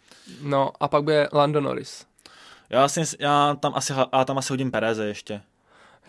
No 0.42 0.70
a 0.80 0.88
pak 0.88 1.02
bude 1.04 1.28
Lando 1.32 1.60
Norris. 1.60 2.06
Já, 2.70 2.88
si, 2.88 3.00
já, 3.18 3.54
tam 3.60 3.72
asi, 3.74 3.92
já 4.12 4.24
tam 4.24 4.38
asi 4.38 4.52
hodím 4.52 4.70
Pereze 4.70 5.06
ještě. 5.06 5.42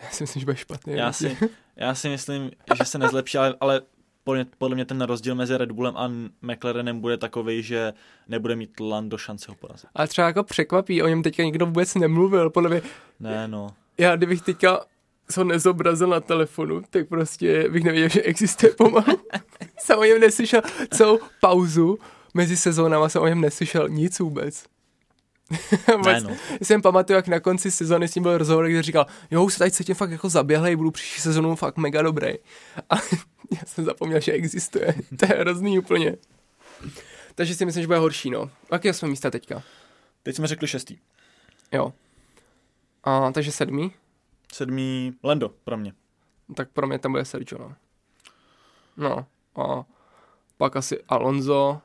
Já 0.02 0.10
si 0.10 0.22
myslím, 0.22 0.40
že 0.40 0.44
bude 0.46 0.56
špatný. 0.56 0.94
Já 0.96 1.12
si, 1.12 1.36
já 1.76 1.94
si 1.94 2.08
myslím, 2.08 2.50
že 2.78 2.84
se 2.84 2.98
nezlepší, 2.98 3.38
ale, 3.38 3.54
ale 3.60 3.82
podle, 4.58 4.74
mě, 4.74 4.84
ten 4.84 5.00
rozdíl 5.00 5.34
mezi 5.34 5.56
Red 5.56 5.72
Bullem 5.72 5.96
a 5.96 6.10
McLarenem 6.42 7.00
bude 7.00 7.16
takový, 7.16 7.62
že 7.62 7.92
nebude 8.28 8.56
mít 8.56 8.80
Lando 8.80 9.18
šanci 9.18 9.46
ho 9.48 9.54
porazit. 9.54 9.90
Ale 9.94 10.08
třeba 10.08 10.26
jako 10.26 10.42
překvapí, 10.44 11.02
o 11.02 11.08
něm 11.08 11.22
teďka 11.22 11.42
nikdo 11.42 11.66
vůbec 11.66 11.94
nemluvil. 11.94 12.50
Podle 12.50 12.70
mě, 12.70 12.82
Ne, 13.20 13.48
no. 13.48 13.68
já 13.98 14.16
kdybych 14.16 14.42
teďka 14.42 14.80
ho 15.36 15.44
nezobrazil 15.44 16.08
na 16.08 16.20
telefonu, 16.20 16.82
tak 16.90 17.08
prostě 17.08 17.68
bych 17.70 17.84
nevěděl, 17.84 18.08
že 18.08 18.22
existuje 18.22 18.72
pomalu. 18.74 19.20
jsem 19.78 19.98
o 19.98 20.04
něm 20.04 20.20
neslyšel 20.20 20.62
celou 20.90 21.18
pauzu 21.40 21.98
mezi 22.34 22.56
sezónama, 22.56 23.08
jsem 23.08 23.22
o 23.22 23.26
něm 23.26 23.40
neslyšel 23.40 23.88
nic 23.88 24.18
vůbec. 24.18 24.64
Ne, 26.06 26.20
no. 26.20 26.30
jsem 26.62 26.82
pamatuju, 26.82 27.16
jak 27.16 27.28
na 27.28 27.40
konci 27.40 27.70
sezóny 27.70 28.08
s 28.08 28.14
ním 28.14 28.22
byl 28.22 28.38
rozhovor, 28.38 28.68
kde 28.68 28.82
říkal, 28.82 29.06
jo, 29.30 29.44
už 29.44 29.52
se 29.52 29.58
tady 29.58 29.70
cítím 29.70 29.94
fakt 29.94 30.10
jako 30.10 30.28
zaběhlej, 30.28 30.76
budu 30.76 30.90
příští 30.90 31.20
sezónu 31.20 31.56
fakt 31.56 31.76
mega 31.76 32.02
dobrý. 32.02 32.28
A 32.90 32.94
já 33.50 33.60
jsem 33.66 33.84
zapomněl, 33.84 34.20
že 34.20 34.32
existuje. 34.32 34.94
To 35.18 35.26
je 35.26 35.40
hrozný 35.40 35.78
úplně. 35.78 36.16
Takže 37.34 37.54
si 37.54 37.66
myslím, 37.66 37.82
že 37.82 37.86
bude 37.86 37.98
horší, 37.98 38.30
no. 38.30 38.50
Jaký 38.72 38.88
jsme 38.88 39.08
místa 39.08 39.30
teďka? 39.30 39.62
Teď 40.22 40.36
jsme 40.36 40.46
řekli 40.46 40.68
šestý. 40.68 40.98
Jo. 41.72 41.92
A, 43.04 43.32
takže 43.32 43.52
sedmý? 43.52 43.92
Sedmý 44.52 45.14
Lando 45.24 45.48
pro 45.48 45.76
mě. 45.76 45.92
Tak 46.56 46.70
pro 46.70 46.86
mě 46.86 46.98
tam 46.98 47.12
bude 47.12 47.24
Sergio, 47.24 47.58
no. 47.58 47.74
No. 48.96 49.26
A 49.62 49.84
pak 50.56 50.76
asi 50.76 51.02
Alonso. 51.08 51.80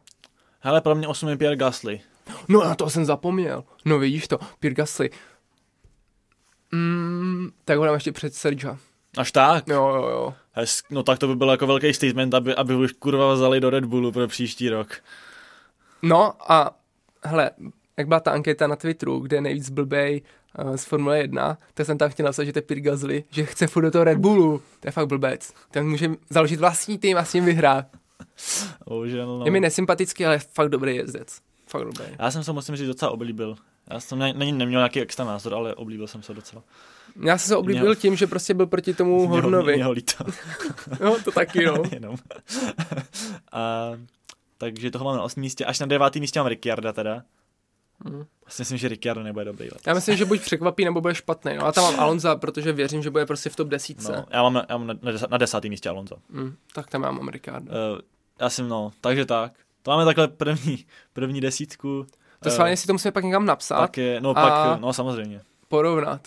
Hele, 0.60 0.82
pro 0.82 0.95
mě 0.95 1.08
osm 1.08 1.30
je 1.30 1.38
Pierre 1.38 1.56
Gasly. 1.56 2.02
No 2.48 2.63
na 2.63 2.76
to 2.76 2.89
jsem 2.89 3.06
zapomněl. 3.06 3.63
No 3.86 4.00
vidíš 4.00 4.28
to, 4.28 4.38
Pierre 4.60 4.76
Gasly. 4.76 5.10
Mm, 6.72 7.50
tak 7.65 7.78
ho 7.78 7.86
dám 7.86 7.93
ještě 7.93 8.12
před 8.12 8.34
Sergio. 8.36 8.78
Až 9.17 9.32
tak? 9.32 9.67
Jo, 9.67 9.88
jo, 9.95 10.08
jo. 10.10 10.34
Hez, 10.52 10.82
no 10.89 11.04
tak 11.04 11.19
to 11.19 11.28
by 11.28 11.36
byl 11.36 11.50
jako 11.50 11.67
velký 11.67 11.93
statement, 11.93 12.34
aby, 12.34 12.56
aby 12.56 12.76
už 12.76 12.91
kurva 12.91 13.34
vzali 13.34 13.60
do 13.60 13.69
Red 13.69 13.86
Bullu 13.86 14.12
pro 14.12 14.28
příští 14.28 14.69
rok. 14.69 14.98
No 16.02 16.52
a 16.52 16.80
hele, 17.24 17.52
jak 17.98 18.08
byla 18.08 18.19
ta 18.19 18.32
anketa 18.32 18.67
na 18.67 18.76
Twitteru, 18.76 19.19
kde 19.19 19.38
je 19.38 19.41
nejvíc 19.41 19.69
blbej 19.69 20.22
uh, 20.65 20.76
z 20.76 20.86
Formule 20.86 21.17
1, 21.17 21.58
tak 21.74 21.86
jsem 21.86 21.98
tam 21.98 22.10
chtěl 22.10 22.26
napsat, 22.26 22.43
že 22.43 22.54
to 22.54 22.60
je 22.60 22.63
Pit 22.63 22.80
Gasly, 22.80 23.24
že 23.30 23.45
chce 23.45 23.67
furt 23.67 23.84
do 23.84 23.91
toho 23.91 24.04
Red 24.04 24.17
Bullu. 24.17 24.62
To 24.80 24.88
je 24.88 24.91
fakt 24.91 25.08
blbec. 25.08 25.54
Ten 25.72 25.89
může 25.89 26.10
založit 26.30 26.60
vlastní 26.60 26.98
tým 26.98 27.17
a 27.17 27.26
s 27.26 27.34
ním 27.34 27.45
vyhrát. 27.45 27.86
Bohužel, 28.88 29.39
no. 29.39 29.45
Je 29.45 29.52
mi 29.52 29.60
nesympatický, 29.60 30.26
ale 30.26 30.39
fakt 30.39 30.69
dobrý 30.69 30.95
jezdec. 30.95 31.39
Fakt 31.67 31.84
dobrý. 31.84 32.06
Já 32.19 32.32
jsem 32.32 32.43
se 32.43 32.52
musím 32.52 32.76
říct 32.76 32.88
docela 32.88 33.12
oblíbil. 33.12 33.56
Já 33.91 34.00
jsem 34.00 34.19
na 34.19 34.28
něj 34.28 34.52
neměl 34.52 34.80
nějaký 34.80 35.02
extra 35.02 35.26
názor, 35.26 35.54
ale 35.54 35.76
oblíbil 35.76 36.08
jsem 36.08 36.24
se 36.24 36.34
docela. 36.34 36.63
Já 37.22 37.38
jsem 37.38 37.48
se 37.48 37.56
oblíbil 37.56 37.84
Měl- 37.84 37.95
tím, 37.95 38.15
že 38.15 38.28
prostě 38.28 38.54
byl 38.54 38.67
proti 38.67 38.93
tomu 38.93 39.17
Mě 39.19 39.28
ho- 39.28 39.34
Hornovi. 39.34 39.76
Mě 39.76 39.84
ho 39.86 39.91
líto. 39.91 40.24
No, 41.02 41.19
to 41.24 41.32
taky, 41.32 41.65
no. 41.65 41.84
Jenom. 41.91 42.15
A, 43.52 43.91
takže 44.58 44.91
toho 44.91 45.06
mám 45.06 45.17
na 45.17 45.24
8. 45.24 45.41
místě. 45.41 45.65
Až 45.65 45.80
na 45.80 45.86
9. 45.86 46.15
místě 46.15 46.39
mám 46.39 46.48
Ricciarda 46.48 46.93
teda. 46.93 47.24
Hmm. 48.06 48.26
Asi 48.45 48.62
myslím, 48.62 48.78
že 48.78 48.88
Ricciardo 48.88 49.24
nebude 49.24 49.45
dobrý 49.45 49.65
letos. 49.65 49.82
Já 49.88 49.93
myslím, 49.93 50.17
že 50.17 50.26
buď 50.26 50.41
překvapí, 50.41 50.86
nebo 50.86 51.02
bude 51.02 51.15
špatný. 51.15 51.56
No 51.58 51.65
a 51.65 51.72
tam 51.72 51.84
mám 51.84 52.00
Alonza, 52.00 52.36
protože 52.36 52.72
věřím, 52.74 53.04
že 53.04 53.10
bude 53.10 53.26
prostě 53.26 53.50
v 53.50 53.56
top 53.56 53.67
desítce. 53.67 54.12
No, 54.15 54.26
já 54.30 54.43
mám, 54.43 54.54
na, 54.54 54.65
já 54.69 54.78
mám 54.78 54.88
na, 54.88 54.93
na, 55.02 55.12
desa- 55.12 55.28
na 55.30 55.38
desátém 55.38 55.69
místě 55.69 55.89
Alonso. 55.89 56.15
Mm, 56.30 56.56
tak 56.74 56.89
tam 56.89 57.04
já 57.04 57.12
mám 57.12 57.28
Ricardo. 57.30 57.72
Uh, 57.72 58.00
já 58.39 58.50
jsem, 58.50 58.67
no, 58.69 58.91
takže 59.02 59.26
tak. 59.26 59.52
To 59.84 59.91
máme 59.91 60.06
takhle 60.06 60.28
první, 60.28 60.86
první 61.13 61.41
desítku. 61.41 62.06
To 62.43 62.50
Eh, 62.50 62.52
schválně 62.52 62.78
si 62.78 62.88
to 62.88 62.93
musíme 62.93 63.12
pak 63.12 63.24
někam 63.24 63.45
napsat, 63.45 63.80
Pak 63.80 63.98
je, 63.98 64.22
no 64.22 64.30
a- 64.30 64.34
pak, 64.34 64.82
no 64.82 64.93
samozřejmě. 64.93 65.41
porovnat. 65.67 66.22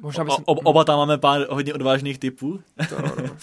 Možná 0.00 0.22
O, 0.22 0.26
bys... 0.26 0.34
ob, 0.44 0.58
oba 0.64 0.84
tam 0.84 0.98
máme 0.98 1.18
pár 1.18 1.46
hodně 1.50 1.74
odvážných 1.74 2.18
typů. 2.18 2.60
To, 2.88 3.02
no. 3.02 3.12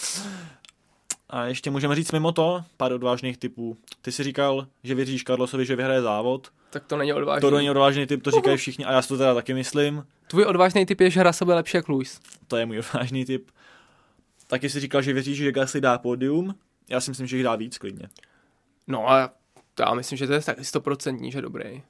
A 1.30 1.44
ještě 1.44 1.70
můžeme 1.70 1.94
říct 1.94 2.12
mimo 2.12 2.32
to 2.32 2.64
pár 2.76 2.92
odvážných 2.92 3.38
typů. 3.38 3.76
Ty 4.02 4.12
si 4.12 4.24
říkal, 4.24 4.66
že 4.84 4.94
věříš 4.94 5.24
Carlosovi, 5.24 5.66
že 5.66 5.76
vyhraje 5.76 6.02
závod. 6.02 6.48
Tak 6.70 6.84
to 6.84 6.96
není 6.96 7.12
odvážný. 7.12 7.40
To 7.40 7.56
není 7.56 7.70
odvážný 7.70 8.06
typ, 8.06 8.22
to 8.22 8.30
říkají 8.30 8.56
všichni 8.56 8.84
a 8.84 8.92
já 8.92 9.02
si 9.02 9.08
to 9.08 9.18
teda 9.18 9.34
taky 9.34 9.54
myslím. 9.54 10.06
Tvůj 10.26 10.44
odvážný 10.44 10.86
typ 10.86 11.00
je, 11.00 11.10
že 11.10 11.20
hra 11.20 11.32
bude 11.44 11.54
lepší 11.54 11.76
jak 11.76 11.88
Luis. 11.88 12.20
To 12.48 12.56
je 12.56 12.66
můj 12.66 12.78
odvážný 12.78 13.24
typ. 13.24 13.50
Taky 14.46 14.70
si 14.70 14.80
říkal, 14.80 15.02
že 15.02 15.12
věříš, 15.12 15.38
že 15.38 15.52
Gasly 15.52 15.80
dá 15.80 15.98
pódium. 15.98 16.54
Já 16.88 17.00
si 17.00 17.10
myslím, 17.10 17.26
že 17.26 17.36
jich 17.36 17.44
dá 17.44 17.56
víc 17.56 17.78
klidně. 17.78 18.08
No 18.86 19.10
a 19.10 19.30
já 19.80 19.94
myslím, 19.94 20.18
že 20.18 20.26
to 20.26 20.32
je 20.32 20.40
tak 20.40 20.64
stoprocentní, 20.64 21.32
že 21.32 21.42
dobrý. 21.42 21.82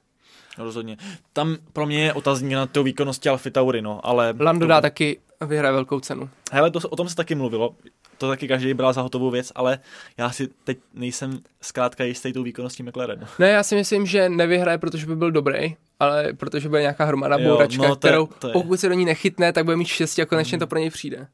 Rozhodně. 0.57 0.97
Tam 1.33 1.57
pro 1.73 1.85
mě 1.85 2.03
je 2.03 2.13
otazník 2.13 2.53
na 2.53 2.65
to 2.65 2.83
výkonnosti 2.83 3.29
Alfy 3.29 3.51
Tauri, 3.51 3.81
no, 3.81 3.99
ale... 4.03 4.33
Lando 4.39 4.65
to, 4.65 4.69
dá 4.69 4.81
taky 4.81 5.19
vyhraje 5.47 5.73
velkou 5.73 5.99
cenu. 5.99 6.29
Hele, 6.51 6.71
to, 6.71 6.79
o 6.89 6.95
tom 6.95 7.09
se 7.09 7.15
taky 7.15 7.35
mluvilo. 7.35 7.75
To 8.17 8.27
taky 8.27 8.47
každý 8.47 8.73
bral 8.73 8.93
za 8.93 9.01
hotovou 9.01 9.29
věc, 9.29 9.51
ale 9.55 9.79
já 10.17 10.31
si 10.31 10.47
teď 10.63 10.77
nejsem 10.93 11.39
zkrátka 11.61 12.03
jistý 12.03 12.33
tou 12.33 12.43
výkonností 12.43 12.83
McLarenu. 12.83 13.25
Ne, 13.39 13.49
já 13.49 13.63
si 13.63 13.75
myslím, 13.75 14.05
že 14.05 14.29
nevyhraje, 14.29 14.77
protože 14.77 15.05
by 15.05 15.15
byl 15.15 15.31
dobrý, 15.31 15.75
ale 15.99 16.33
protože 16.33 16.69
bude 16.69 16.81
nějaká 16.81 17.05
hromada 17.05 17.37
Jo, 17.37 17.49
bouračka, 17.49 17.83
no 17.87 17.95
to 17.95 18.07
je- 18.07 18.11
kterou 18.11 18.25
to 18.27 18.47
je- 18.47 18.53
pokud 18.53 18.79
se 18.79 18.89
do 18.89 18.93
ní 18.95 19.05
nechytne, 19.05 19.53
tak 19.53 19.65
bude 19.65 19.77
mít 19.77 19.85
štěstí 19.87 20.21
a 20.21 20.25
konečně 20.25 20.55
Mhm. 20.55 20.59
to 20.59 20.67
pro 20.67 20.79
něj 20.79 20.89
přijde. 20.89 21.27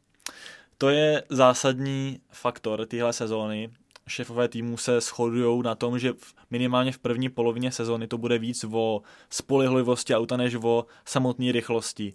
To 0.77 0.89
je 0.89 1.23
zásadní 1.29 2.19
faktor 2.31 2.85
téhle 2.85 3.13
sezóny. 3.13 3.69
Šéfové 4.09 4.47
týmu 4.47 4.77
se 4.77 5.01
shodují 5.01 5.61
na 5.63 5.75
tom, 5.75 5.99
že 5.99 6.13
v- 6.13 6.33
minimálně 6.51 6.91
v 6.91 6.99
první 6.99 7.29
polovině 7.29 7.71
sezóny 7.71 8.07
to 8.07 8.17
bude 8.17 8.37
víc 8.37 8.65
o 8.71 9.01
spolehlivosti 9.29 10.15
auta, 10.15 10.37
než 10.37 10.55
o 10.55 10.85
samotné 11.05 11.51
rychlosti. 11.51 12.13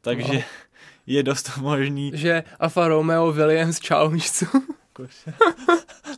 Takže 0.00 0.32
No. 0.32 0.40
je 1.06 1.22
dost 1.22 1.56
možný, 1.56 2.10
Že 2.14 2.44
Alfa 2.60 2.88
Romeo 2.88 3.32
Williams 3.32 3.80
čau, 3.80 4.08
víš 4.08 4.30
co? 4.32 4.46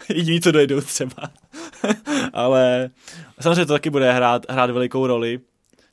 jediný, 0.09 0.41
co 0.41 0.53
dojdou 0.53 0.81
třeba. 0.81 1.31
Ale 2.33 2.91
samozřejmě 3.41 3.67
to 3.67 3.73
taky 3.73 3.91
bude 3.91 4.13
hrát, 4.13 4.47
hrát 4.51 4.71
velikou 4.71 5.07
roli. 5.07 5.41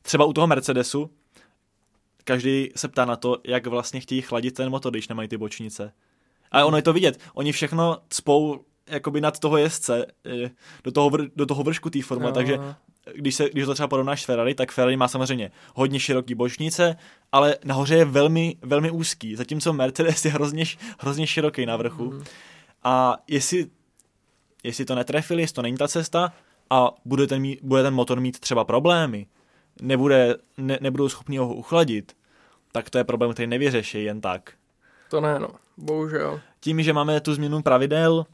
Třeba 0.02 0.26
u 0.26 0.34
toho 0.34 0.48
Mercedesu, 0.48 1.10
každý 2.24 2.70
se 2.76 2.88
ptá 2.88 3.06
na 3.06 3.16
to, 3.16 3.38
jak 3.44 3.68
vlastně 3.68 4.00
chtějí 4.00 4.22
chladit 4.22 4.54
ten 4.56 4.70
motor, 4.70 4.92
když 4.92 5.08
nemají 5.08 5.28
ty 5.30 5.38
bočnice. 5.38 5.94
A 6.52 6.66
ono 6.66 6.78
je 6.78 6.84
to 6.84 6.94
vidět. 6.94 7.20
Oni 7.34 7.52
všechno 7.52 7.98
cpou 8.10 8.66
jakoby 8.88 9.22
nad 9.22 9.40
toho 9.40 9.58
jezdce, 9.58 10.06
eh, 10.26 10.50
do 10.84 10.92
toho, 10.92 11.10
vr, 11.10 11.22
do 11.36 11.46
toho 11.46 11.64
vršku 11.64 11.90
té 11.90 12.02
formule, 12.02 12.32
No. 12.32 12.36
takže 12.36 12.60
když, 13.16 13.36
se, 13.36 13.50
když 13.50 13.66
to 13.66 13.74
třeba 13.74 13.88
porovnáš 13.88 14.22
s 14.22 14.26
Ferrari, 14.26 14.56
tak 14.56 14.72
Ferrari 14.72 14.98
má 14.98 15.08
samozřejmě 15.08 15.52
hodně 15.76 16.00
široký 16.00 16.36
bočnice, 16.36 16.96
ale 17.32 17.58
nahoře 17.64 17.96
je 17.96 18.06
velmi, 18.06 18.56
velmi 18.62 18.92
úzký, 18.92 19.36
zatímco 19.36 19.74
Mercedes 19.74 20.26
je 20.26 20.32
hrozně, 20.32 20.66
hrozně 21.00 21.28
široký 21.28 21.66
na 21.66 21.78
vrchu. 21.78 22.12
Mhm. 22.12 22.24
A 22.84 23.18
jestli, 23.28 23.68
jestli 24.64 24.86
to 24.86 24.96
netrefili, 24.96 25.42
jestli 25.44 25.54
to 25.54 25.62
není 25.62 25.78
ta 25.78 25.88
cesta 25.88 26.34
a 26.70 26.92
bude 27.06 27.28
ten, 27.28 27.42
mít, 27.42 27.60
bude 27.64 27.84
ten 27.84 27.94
motor 27.94 28.20
mít 28.20 28.40
třeba 28.40 28.64
problémy, 28.66 29.28
nebude, 29.82 30.36
ne, 30.58 30.78
nebudou 30.82 31.10
schopni 31.10 31.38
ho 31.38 31.54
uchladit, 31.54 32.16
tak 32.72 32.90
to 32.90 32.98
je 32.98 33.04
problém, 33.04 33.34
který 33.34 33.48
nevyřeší 33.48 34.04
jen 34.04 34.22
tak. 34.22 34.54
To 35.10 35.22
ne, 35.22 35.40
no. 35.40 35.48
Bohužel. 35.78 36.42
Tím, 36.60 36.84
že 36.84 36.94
máme 36.94 37.22
tu 37.22 37.34
změnu 37.34 37.62
pravidel, 37.62 38.26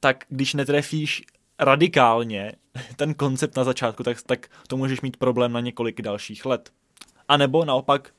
tak 0.00 0.24
když 0.28 0.54
netrefíš 0.54 1.22
radikálně 1.58 2.52
ten 2.96 3.14
koncept 3.14 3.56
na 3.56 3.64
začátku, 3.64 4.02
tak, 4.02 4.22
tak 4.22 4.48
to 4.66 4.76
můžeš 4.76 5.00
mít 5.00 5.16
problém 5.16 5.52
na 5.52 5.60
několik 5.60 6.02
dalších 6.02 6.46
let. 6.46 6.70
A 7.28 7.36
nebo 7.36 7.64
naopak 7.64 8.10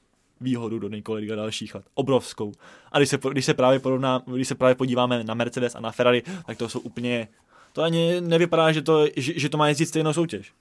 výhodu 0.42 0.80
do 0.80 0.90
několika 0.90 1.36
dalších 1.36 1.76
let. 1.76 1.86
Obrovskou. 1.94 2.52
A 2.92 3.00
když 3.00 3.10
se, 3.10 3.20
když 3.32 3.46
se, 3.46 3.54
právě, 3.54 3.80
porovná, 3.80 4.22
když 4.26 4.48
se 4.48 4.56
právě 4.56 4.76
podíváme 4.76 5.24
na 5.24 5.34
Mercedes 5.34 5.76
a 5.76 5.80
na 5.80 5.92
Ferrari, 5.92 6.24
tak 6.46 6.58
to 6.58 6.70
jsou 6.70 6.80
úplně... 6.80 7.28
To 7.74 7.82
ani 7.82 8.22
nevypadá, 8.22 8.72
že 8.72 8.82
to, 8.82 9.08
že, 9.16 9.40
že 9.40 9.50
to 9.50 9.58
má 9.58 9.68
jezdit 9.68 9.86
stejnou 9.86 10.14
soutěž. 10.14 10.54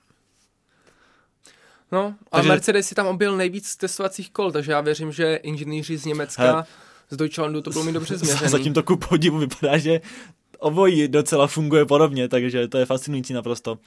No, 1.93 2.01
a 2.01 2.07
Takže- 2.09 2.19
takže... 2.31 2.49
Mercedes 2.49 2.88
si 2.88 2.95
tam 2.95 3.07
objel 3.07 3.37
nejvíc 3.37 3.77
testovacích 3.77 4.31
kol, 4.31 4.53
takže 4.53 4.73
já 4.73 4.81
věřím, 4.81 5.12
že 5.12 5.37
inženýři 5.37 5.97
z 5.99 6.05
Německa, 6.05 6.43
Hele. 6.43 6.65
z 7.11 7.17
Deutschlandu 7.17 7.62
to 7.62 7.71
budou 7.71 7.85
mít 7.85 7.93
dobře 7.93 8.17
změřený. 8.19 8.51
Zatím 8.51 8.75
to 8.75 8.83
ku 8.83 8.97
podivu 8.97 9.38
vypadá, 9.38 9.79
že 9.79 10.01
obojí 10.62 11.09
docela 11.09 11.46
funguje 11.46 11.85
podobně, 11.87 12.29
takže 12.29 12.68
to 12.68 12.79
je 12.79 12.87
fascinující 12.87 13.33
naprosto. 13.33 13.79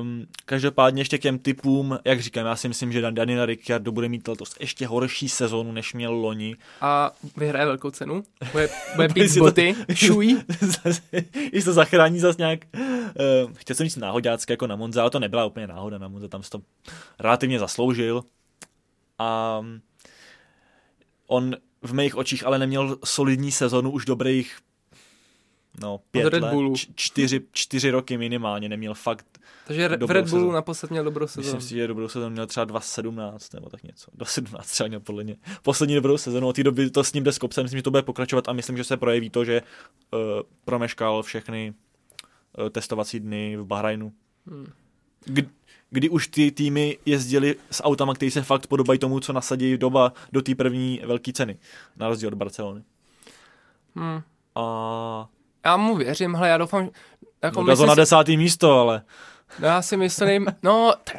Um, 0.00 0.26
každopádně 0.44 1.00
ještě 1.00 1.18
k 1.18 1.22
těm 1.22 1.38
typům, 1.38 1.98
jak 2.04 2.20
říkám, 2.20 2.46
já 2.46 2.56
si 2.56 2.68
myslím, 2.68 2.92
že 2.92 3.02
Dan- 3.02 3.14
Daniel 3.14 3.46
Ricciardo 3.46 3.92
bude 3.92 4.08
mít 4.08 4.28
letos 4.28 4.54
ještě 4.60 4.86
horší 4.86 5.28
sezónu, 5.28 5.72
než 5.72 5.94
měl 5.94 6.12
loni. 6.12 6.56
A 6.80 7.10
vyhraje 7.36 7.66
velkou 7.66 7.90
cenu. 7.90 8.22
Bude, 8.52 8.68
bude 8.96 9.08
pít 9.08 9.34
to- 9.34 9.40
boty, 9.40 9.74
šují. 9.94 10.38
Zase- 10.60 11.02
Jestli 11.52 11.62
to 11.64 11.72
zachrání 11.72 12.18
zase 12.18 12.36
nějak, 12.38 12.60
uh, 13.44 13.52
chtěl 13.54 13.76
jsem 13.76 13.86
říct 13.86 13.96
náhodácky 13.96 14.52
jako 14.52 14.66
na 14.66 14.76
Monze, 14.76 15.00
ale 15.00 15.10
to 15.10 15.20
nebyla 15.20 15.44
úplně 15.44 15.66
náhoda 15.66 15.98
na 15.98 16.08
Monze, 16.08 16.28
tam 16.28 16.42
se 16.42 16.50
to 16.50 16.60
relativně 17.20 17.58
zasloužil. 17.58 18.22
A 19.18 19.58
um, 19.58 19.80
on 21.26 21.56
v 21.82 21.94
mých 21.94 22.16
očích 22.16 22.46
ale 22.46 22.58
neměl 22.58 22.98
solidní 23.04 23.52
sezonu 23.52 23.90
už 23.90 24.04
dobrých 24.04 24.56
no, 25.80 26.00
pět 26.10 26.28
Red 26.28 26.42
let, 26.42 26.50
Bullu. 26.52 26.74
čtyři, 26.94 27.40
čtyři 27.52 27.90
roky 27.90 28.18
minimálně, 28.18 28.68
neměl 28.68 28.94
fakt, 28.94 29.38
Takže 29.66 29.88
v 29.88 29.92
Red 29.92 30.08
Bullu 30.08 30.26
sezonu. 30.26 30.52
naposled 30.52 30.90
měl 30.90 31.04
dobrou 31.04 31.26
sezonu. 31.26 31.44
myslím 31.44 31.68
si, 31.68 31.74
že 31.74 31.86
dobrou 31.86 32.08
sezonu 32.08 32.30
měl 32.30 32.46
třeba 32.46 32.64
2017 32.64 33.54
nebo 33.54 33.68
tak 33.68 33.82
něco, 33.82 34.10
do 34.14 34.24
17 34.24 34.66
třeba 34.66 34.88
měl 34.88 35.00
podle 35.00 35.24
mě. 35.24 35.36
Poslední 35.62 35.94
dobrou 35.94 36.18
sezonu, 36.18 36.48
od 36.48 36.56
té 36.56 36.62
doby 36.62 36.90
to 36.90 37.04
s 37.04 37.12
ním 37.12 37.24
jde 37.24 37.32
z 37.32 37.38
kopce, 37.38 37.62
myslím, 37.62 37.78
že 37.78 37.82
to 37.82 37.90
bude 37.90 38.02
pokračovat 38.02 38.48
a 38.48 38.52
myslím, 38.52 38.76
že 38.76 38.84
se 38.84 38.96
projeví 38.96 39.30
to, 39.30 39.44
že 39.44 39.62
uh, 39.62 40.20
promeškal 40.64 41.22
všechny 41.22 41.74
uh, 42.58 42.68
testovací 42.68 43.20
dny 43.20 43.56
v 43.56 43.64
Bahrajnu. 43.64 44.12
Hmm. 44.46 44.66
Kdy, 45.24 45.48
kdy 45.90 46.08
už 46.08 46.28
ty 46.28 46.50
týmy 46.50 46.98
jezdili 47.06 47.56
s 47.70 47.82
autama, 47.82 48.14
které 48.14 48.30
se 48.30 48.42
fakt 48.42 48.66
podobají 48.66 48.98
tomu, 48.98 49.20
co 49.20 49.32
nasadí 49.32 49.78
doba 49.78 50.12
do 50.32 50.42
té 50.42 50.54
první 50.54 51.00
velké 51.04 51.32
ceny, 51.32 51.58
na 51.96 52.08
rozdíl 52.08 52.28
od 52.28 52.34
Barcelony. 52.34 52.82
Hmm. 53.94 54.22
A 54.54 55.28
Já 55.64 55.76
mu 55.76 55.96
věřím, 55.96 56.34
hele, 56.34 56.48
já 56.48 56.58
doufám, 56.58 56.90
jako 57.42 57.62
no, 57.62 57.76
to 57.76 57.86
na 57.86 57.94
desátý 57.94 58.36
místo, 58.36 58.80
ale 58.80 59.02
no, 59.58 59.68
já 59.68 59.82
si 59.82 59.96
myslím, 59.96 60.46
no, 60.62 60.94
t- 61.04 61.18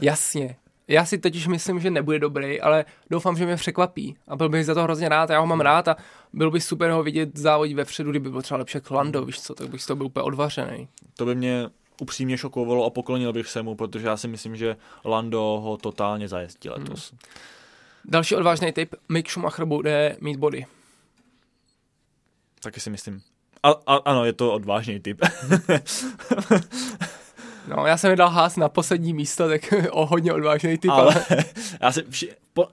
jasně. 0.00 0.56
Já 0.88 1.04
si 1.04 1.18
totiž 1.18 1.46
myslím, 1.46 1.80
že 1.80 1.90
nebude 1.90 2.18
dobrý, 2.18 2.60
ale 2.60 2.84
doufám, 3.10 3.36
že 3.36 3.46
mě 3.46 3.56
překvapí. 3.56 4.16
A 4.28 4.36
byl 4.36 4.48
bych 4.48 4.66
za 4.66 4.74
to 4.74 4.82
hrozně 4.82 5.08
rád, 5.08 5.30
já 5.30 5.40
ho 5.40 5.46
mám 5.46 5.60
rád 5.60 5.88
a 5.88 5.96
byl 6.32 6.50
by 6.50 6.60
super 6.60 6.90
ho 6.90 7.02
vidět 7.02 7.38
závodit 7.38 7.76
vepředu, 7.76 8.10
kdyby 8.10 8.30
byl 8.30 8.42
třeba 8.42 8.58
lepší 8.58 8.76
jak 8.76 8.90
Lando, 8.90 9.24
víš 9.24 9.40
co, 9.40 9.54
tak 9.54 9.68
bych 9.68 9.82
z 9.82 9.86
toho 9.86 9.96
byl 9.96 10.06
úplně 10.06 10.24
odvařený. 10.24 10.88
to 11.16 11.24
by 11.26 11.34
mě 11.34 11.68
upřímně 12.00 12.38
šokovalo 12.38 12.84
a 12.84 12.90
poklonil 12.90 13.32
bych 13.32 13.48
se 13.48 13.62
mu, 13.62 13.74
protože 13.74 14.06
já 14.06 14.16
si 14.16 14.28
myslím, 14.28 14.56
že 14.56 14.76
Lando 15.04 15.40
ho 15.40 15.76
totálně 15.76 16.28
zajezdí 16.28 16.68
letos. 16.68 17.10
Hmm. 17.10 17.18
Další 18.04 18.34
odvážný 18.36 18.72
tip, 18.72 18.94
Mick 19.08 19.30
Schumacher 19.30 19.64
bude 19.64 20.16
mít 20.20 20.36
body. 20.36 20.66
Taky 22.62 22.80
si 22.80 22.90
myslím. 22.90 23.22
A, 23.62 23.70
a, 23.86 23.96
ano, 23.96 24.24
je 24.24 24.32
to 24.32 24.52
odvážný 24.52 25.00
typ. 25.00 25.20
No, 27.68 27.86
já 27.86 27.96
jsem 27.96 28.10
mi 28.10 28.16
dal 28.16 28.28
hás 28.28 28.56
na 28.56 28.68
poslední 28.68 29.14
místo, 29.14 29.48
tak 29.48 29.74
o 29.90 30.06
hodně 30.06 30.32
odvážný 30.32 30.78
typ, 30.78 30.90
ale, 30.90 31.14
ale 31.30 31.44
já 31.80 31.92
si, 31.92 32.04
vši, 32.10 32.32
po, 32.54 32.68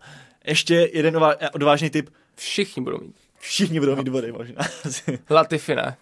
ještě 0.45 0.89
jeden 0.93 1.15
odvá- 1.15 1.49
odvážný 1.53 1.89
typ. 1.89 2.09
všichni 2.35 2.83
budou 2.83 2.97
mít. 2.97 3.15
Všichni 3.39 3.79
budou 3.79 3.95
mít 3.95 4.09
body 4.09 4.31
možná. 4.31 4.61
Latifi 5.29 5.75
ne. 5.75 5.97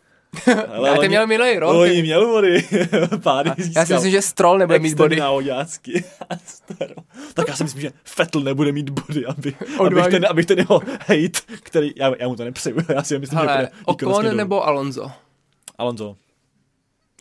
Ale 0.76 0.90
Já 0.90 0.98
ten 0.98 1.08
měl 1.08 1.28
minulý 1.28 1.60
rok. 1.60 1.76
Oni 1.76 2.02
měl 2.02 2.28
body. 2.28 2.68
Pády 3.24 3.52
Já 3.76 3.86
si 3.86 3.94
myslím, 3.94 4.12
že 4.12 4.22
Stroll 4.22 4.58
nebude 4.58 4.80
mít 4.80 4.94
body. 4.94 5.16
Na 5.16 5.32
oďácky. 5.32 6.04
tak 7.34 7.48
já 7.48 7.56
si 7.56 7.64
myslím, 7.64 7.82
že 7.82 7.92
Fettel 8.04 8.42
nebude 8.42 8.72
mít 8.72 8.90
body, 8.90 9.26
aby, 9.26 9.56
abych, 9.86 10.08
ten, 10.08 10.26
abych 10.30 10.46
ten 10.46 10.60
jeho 10.60 10.82
hate, 10.86 11.56
který, 11.62 11.92
já, 11.96 12.12
já 12.20 12.28
mu 12.28 12.36
to 12.36 12.44
nepřeju, 12.44 12.78
já 12.90 13.04
si 13.04 13.20
myslím, 13.20 13.40
Ale 13.40 13.48
že 13.48 13.58
bude 13.58 14.06
Ocon 14.16 14.38
nebo 14.38 14.68
Alonso? 14.68 15.12
Alonso. 15.78 16.16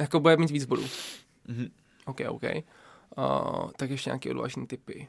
Jako 0.01 0.21
bude 0.21 0.37
mít 0.37 0.51
víc 0.51 0.65
bodů. 0.65 0.85
Mhm. 1.49 1.69
OK, 2.07 2.21
OK. 2.29 2.43
Uh, 2.43 3.71
tak 3.77 3.91
ještě 3.91 4.11
nějaké 4.11 4.31
odvážné 4.31 4.67
typy. 4.67 5.09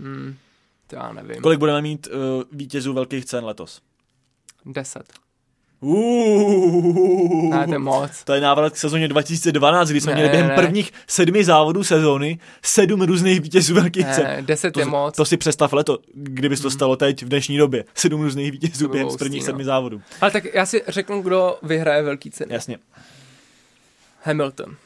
Hmm, 0.00 0.36
to 0.86 0.96
já 0.96 1.12
nevím. 1.12 1.42
Kolik 1.42 1.58
budeme 1.58 1.82
mít 1.82 2.06
uh, 2.06 2.42
vítězů 2.52 2.92
velkých 2.92 3.24
cen 3.24 3.44
letos? 3.44 3.80
10. 4.72 5.02
Uh, 5.80 7.50
Ne, 7.50 7.66
to 7.66 7.72
je 7.72 7.78
moc. 7.78 8.24
to 8.24 8.32
je 8.32 8.40
návrat 8.40 8.72
k 8.72 8.76
sezóně 8.76 9.08
2012, 9.08 9.88
kdy 9.88 10.00
jsme 10.00 10.12
Ne, 10.12 10.16
měli 10.16 10.28
během 10.30 10.48
ne. 10.48 10.54
prvních 10.54 10.92
sedmi 11.06 11.44
závodů 11.44 11.84
sezóny 11.84 12.38
sedm 12.62 13.02
různých 13.02 13.40
vítězů 13.40 13.74
velkých 13.74 14.06
Ne, 14.06 14.14
cen. 14.14 14.46
10 14.46 14.70
To, 14.70 14.80
je 14.80 14.86
moc. 14.86 15.16
to 15.16 15.24
si 15.24 15.36
představ 15.36 15.72
leto, 15.72 15.98
kdyby 16.14 16.56
se 16.56 16.62
to 16.62 16.70
stalo 16.70 16.96
teď 16.96 17.22
v 17.22 17.28
dnešní 17.28 17.56
době. 17.58 17.84
Sedm 17.94 18.22
různých 18.22 18.52
vítězů 18.52 18.88
během 18.88 19.10
z 19.10 19.16
prvních 19.16 19.42
no. 19.42 19.46
sedmi 19.46 19.64
závodů. 19.64 20.02
Ale 20.20 20.30
tak 20.30 20.44
já 20.54 20.66
si 20.66 20.82
řeknu, 20.88 21.22
kdo 21.22 21.58
vyhraje 21.62 22.02
velký 22.02 22.30
ceny. 22.30 22.54
Jasně. 22.54 22.78
Hamilton. 24.22 24.76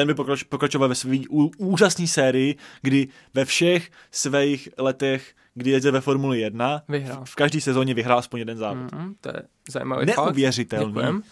Ten 0.00 0.06
by 0.06 0.14
pokrač, 0.14 0.42
pokračoval 0.42 0.88
ve 0.88 0.94
své 0.94 1.18
úžasné 1.58 2.06
sérii, 2.06 2.56
kdy 2.82 3.08
ve 3.34 3.44
všech 3.44 3.90
svých 4.10 4.68
letech, 4.78 5.34
kdy 5.54 5.70
jezdil 5.70 5.92
ve 5.92 6.00
Formuli 6.00 6.40
1, 6.40 6.82
Vyhrál. 6.88 7.24
v 7.24 7.34
každé 7.34 7.60
sezóně 7.60 7.94
vyhrál 7.94 8.18
aspoň 8.18 8.38
jeden 8.38 8.58
závod. 8.58 8.92
Mm, 8.92 9.14
to 9.20 9.28
je 9.28 9.42
zajímavý 9.70 10.06
fakt. 10.06 10.16
Neuvěřitelný. 10.16 10.86
Děkujem. 10.92 11.22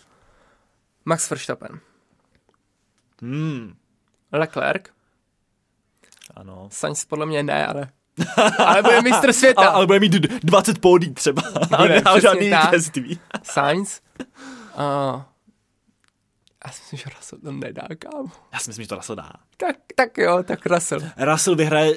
Max 1.04 1.30
Verstappen. 1.30 1.80
Hmm, 3.22 3.74
Leclerc. 4.32 4.82
ano. 6.36 6.68
Sainz 6.72 7.04
podle 7.04 7.26
mě 7.26 7.42
ne, 7.42 7.66
ale... 7.66 7.88
ale 8.66 8.82
bude 8.82 9.02
mistr 9.02 9.32
světa. 9.32 9.60
Ale, 9.62 9.70
ale 9.70 9.86
bude 9.86 10.00
mít 10.00 10.12
d- 10.12 10.38
20 10.42 10.78
pódí 10.78 11.14
třeba. 11.14 11.42
Ale 11.72 11.88
Bude, 11.88 11.94
nemá 11.94 12.10
přesně 12.10 12.20
žádný 12.20 12.50
vítězství. 12.66 13.20
Sainz. 13.42 14.00
Uh, 15.14 15.22
já 16.68 16.72
si 16.72 16.80
myslím, 16.82 16.98
že 16.98 17.16
Russell 17.16 17.40
to 17.40 17.52
nedá, 17.52 17.86
kámo. 17.98 18.28
Já 18.52 18.58
si 18.58 18.70
myslím, 18.70 18.82
že 18.84 18.88
to 18.88 18.94
Russell 18.96 19.16
dá. 19.16 19.32
Tak, 19.56 19.76
tak 19.96 20.18
jo, 20.18 20.42
tak 20.42 20.66
Russell. 20.66 21.00
Russell 21.16 21.56
vyhraje 21.56 21.96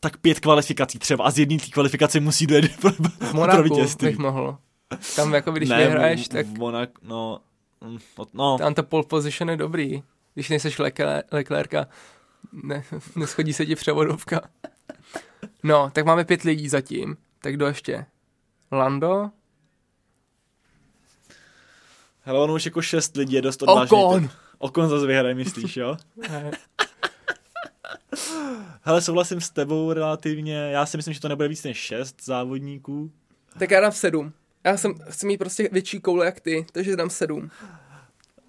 tak 0.00 0.16
pět 0.16 0.40
kvalifikací 0.40 0.98
třeba 0.98 1.24
a 1.24 1.30
z 1.30 1.38
jedné 1.38 1.58
té 1.58 1.66
kvalifikace 1.66 2.20
musí 2.20 2.46
dojet 2.46 2.76
pro, 2.80 2.90
V 2.90 3.18
pro 3.18 3.32
Monaku 3.34 3.62
vítězství. 3.62 4.08
bych 4.08 4.18
mohl. 4.18 4.58
Tam 5.16 5.34
jako 5.34 5.52
když 5.52 5.68
ne, 5.68 5.76
vyhraješ, 5.78 6.28
tak 6.28 6.46
V 6.46 6.58
Monak, 6.58 6.90
no, 7.02 7.40
mm, 7.80 7.98
no, 8.34 8.58
tam 8.58 8.74
ta 8.74 8.82
pole 8.82 9.02
position 9.02 9.50
je 9.50 9.56
dobrý. 9.56 10.02
Když 10.34 10.48
nejseš 10.48 10.78
Leclerc, 10.78 11.26
Leclerca, 11.32 11.86
ne, 12.52 12.84
neschodí 13.16 13.52
se 13.52 13.66
ti 13.66 13.74
převodovka. 13.76 14.40
No, 15.62 15.90
tak 15.90 16.04
máme 16.06 16.24
pět 16.24 16.42
lidí 16.42 16.68
zatím. 16.68 17.16
Tak 17.40 17.54
kdo 17.54 17.66
ještě? 17.66 18.06
Lando? 18.72 19.30
Hele, 22.22 22.38
on 22.38 22.50
už 22.50 22.64
jako 22.64 22.82
šest 22.82 23.16
lidí 23.16 23.34
je 23.34 23.42
dost 23.42 23.62
odvážný. 23.62 23.98
Ocon! 23.98 24.22
typ. 24.22 24.30
Okon 24.58 24.88
zase 24.88 25.06
vyhraje, 25.06 25.34
myslíš, 25.34 25.76
jo? 25.76 25.96
Hele, 28.82 29.02
souhlasím 29.02 29.40
s 29.40 29.50
tebou 29.50 29.92
relativně. 29.92 30.54
Já 30.54 30.86
si 30.86 30.96
myslím, 30.96 31.14
že 31.14 31.20
to 31.20 31.28
nebude 31.28 31.48
víc 31.48 31.64
než 31.64 31.76
šest 31.76 32.24
závodníků. 32.24 33.12
Tak 33.58 33.70
já 33.70 33.80
dám 33.80 33.92
sedm. 33.92 34.32
Já 34.64 34.76
jsem, 34.76 34.94
chci 35.08 35.26
mít 35.26 35.38
prostě 35.38 35.68
větší 35.72 36.00
koule 36.00 36.26
jak 36.26 36.40
ty, 36.40 36.66
takže 36.72 36.96
dám 36.96 37.10
sedm. 37.10 37.50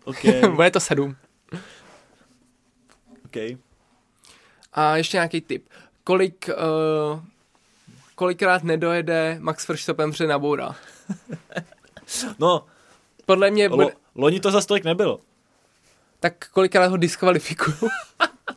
OK, 0.03 0.26
Bude 0.55 0.71
to 0.71 0.80
sedm. 0.80 1.15
OK. 3.26 3.36
A 4.74 4.97
ještě 4.97 5.17
nějaký 5.17 5.41
tip. 5.41 5.69
Kolik, 6.03 6.49
uh, 6.49 7.21
kolikrát 8.15 8.63
nedojede 8.63 9.38
Max 9.39 9.67
Verstappen 9.67 10.11
před 10.11 10.28
naboura? 10.28 10.76
No, 12.39 12.65
Podle 13.26 13.51
mě 13.51 13.69
bude, 13.69 13.84
lo, 13.84 13.91
loni 14.15 14.39
to 14.39 14.51
zase 14.51 14.67
tolik 14.67 14.84
nebylo. 14.84 15.19
tak 16.19 16.49
kolikrát 16.49 16.88
ho 16.88 16.97
diskvalifikují. 16.97 17.78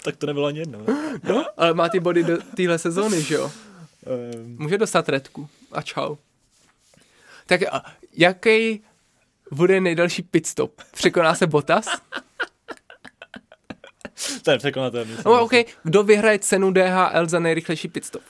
Tak 0.04 0.16
to 0.16 0.26
nebylo 0.26 0.46
ani 0.46 0.58
jedno. 0.58 0.78
no, 1.22 1.44
ale 1.56 1.74
má 1.74 1.88
ty 1.88 2.00
body 2.00 2.22
do 2.24 2.38
téhle 2.56 2.78
sezóny, 2.78 3.22
že 3.22 3.34
jo? 3.34 3.52
Um, 4.34 4.56
Může 4.58 4.78
dostat 4.78 5.08
redku. 5.08 5.48
A 5.72 5.82
čau. 5.82 6.16
Tak 7.46 7.62
a 7.62 7.84
jaký 8.12 8.82
bude 9.52 9.80
nejdelší 9.80 10.22
pit 10.22 10.46
stop? 10.46 10.82
Překoná 10.92 11.34
se 11.34 11.46
Bottas? 11.46 11.86
to 14.42 14.50
je 14.50 14.58
překonatelný. 14.58 15.12
No, 15.24 15.42
OK. 15.44 15.52
Kdo 15.82 16.02
vyhraje 16.02 16.38
cenu 16.38 16.70
DHL 16.70 17.28
za 17.28 17.38
nejrychlejší 17.38 17.88
pit 17.88 18.04
stop? 18.04 18.22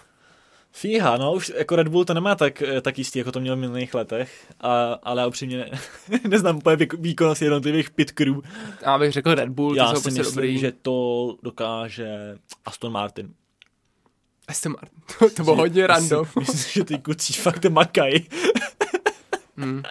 Fíha, 0.77 1.17
no, 1.17 1.33
už 1.33 1.53
jako 1.57 1.77
Red 1.77 1.89
Bull 1.89 2.05
to 2.05 2.15
nemá 2.15 2.35
tak, 2.35 2.63
eh, 2.63 2.81
tak 2.81 2.99
jistý, 2.99 3.19
jako 3.19 3.33
to 3.33 3.41
měl 3.41 3.57
v 3.57 3.59
minulých 3.59 3.95
letech, 3.95 4.53
a, 4.61 4.93
ale 5.03 5.21
já 5.23 5.27
upřímně 5.27 5.59
ne, 5.59 5.71
neznám 6.29 6.57
úplně 6.57 6.77
výk- 6.77 7.01
výkonnost 7.01 7.43
jednotlivých 7.43 7.91
pit 7.91 8.13
crew. 8.13 8.35
Já 8.83 8.99
bych 8.99 9.13
řekl 9.13 9.35
Red 9.35 9.49
Bull, 9.49 9.77
já 9.77 9.85
to 9.85 9.91
jsou 9.91 9.97
si 9.97 10.03
prostě 10.03 10.21
myslím, 10.21 10.35
dobrý. 10.35 10.59
že 10.59 10.73
to 10.83 11.37
dokáže 11.43 12.39
Aston 12.65 12.93
Martin. 12.93 13.35
Aston 14.49 14.73
Martin. 14.73 15.03
To, 15.19 15.31
to 15.37 15.45
bylo 15.45 15.57
hodně 15.57 15.87
random. 15.87 16.27
Myslím, 16.39 16.41
myslím, 16.57 16.73
že 16.73 16.85
ty 16.85 16.99
kucí 16.99 17.33
fakt 17.33 17.65
makají. 17.65 18.29
Hmm. 19.57 19.83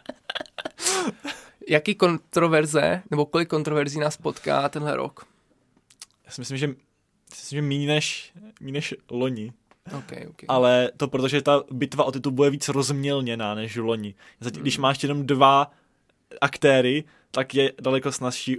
Jaký 1.69 1.95
kontroverze, 1.95 3.01
nebo 3.11 3.25
kolik 3.25 3.49
kontroverzí 3.49 3.99
nás 3.99 4.17
potká 4.17 4.69
tenhle 4.69 4.95
rok? 4.95 5.25
Já 6.25 6.31
si 6.31 6.41
myslím, 6.41 6.57
že, 6.57 6.67
myslím, 7.29 7.57
že 7.57 7.61
méně 7.61 7.87
než, 7.87 8.33
méně 8.61 8.73
než 8.73 8.95
loni. 9.11 9.53
OK, 9.93 10.11
OK. 10.29 10.43
Ale 10.47 10.91
to 10.97 11.07
protože 11.07 11.41
ta 11.41 11.63
bitva 11.71 12.03
o 12.03 12.11
titul 12.11 12.31
bude 12.31 12.49
víc 12.49 12.69
rozmělněná 12.69 13.55
než 13.55 13.75
loni. 13.75 14.15
Zatím, 14.39 14.61
když 14.61 14.77
máš 14.77 15.03
jenom 15.03 15.25
dva 15.25 15.71
aktéry, 16.41 17.03
tak 17.31 17.55
je 17.55 17.73
daleko 17.81 18.11
snazší 18.11 18.57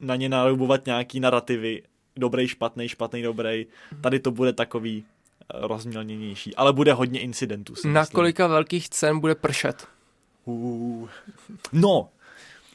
na 0.00 0.16
ně 0.16 0.28
narubovat 0.28 0.86
nějaký 0.86 1.20
narrativy. 1.20 1.82
Dobrý, 2.16 2.48
špatný, 2.48 2.88
špatný, 2.88 3.22
dobrý. 3.22 3.66
Tady 4.00 4.20
to 4.20 4.30
bude 4.30 4.52
takový 4.52 5.04
eh, 5.04 5.44
rozmělněnější. 5.66 6.56
Ale 6.56 6.72
bude 6.72 6.92
hodně 6.92 7.20
incidentů. 7.20 7.74
Na 7.84 8.00
myslím. 8.00 8.14
kolika 8.14 8.46
velkých 8.46 8.88
cen 8.88 9.20
bude 9.20 9.34
pršet? 9.34 9.86
Uh. 10.44 11.08
No, 11.72 12.08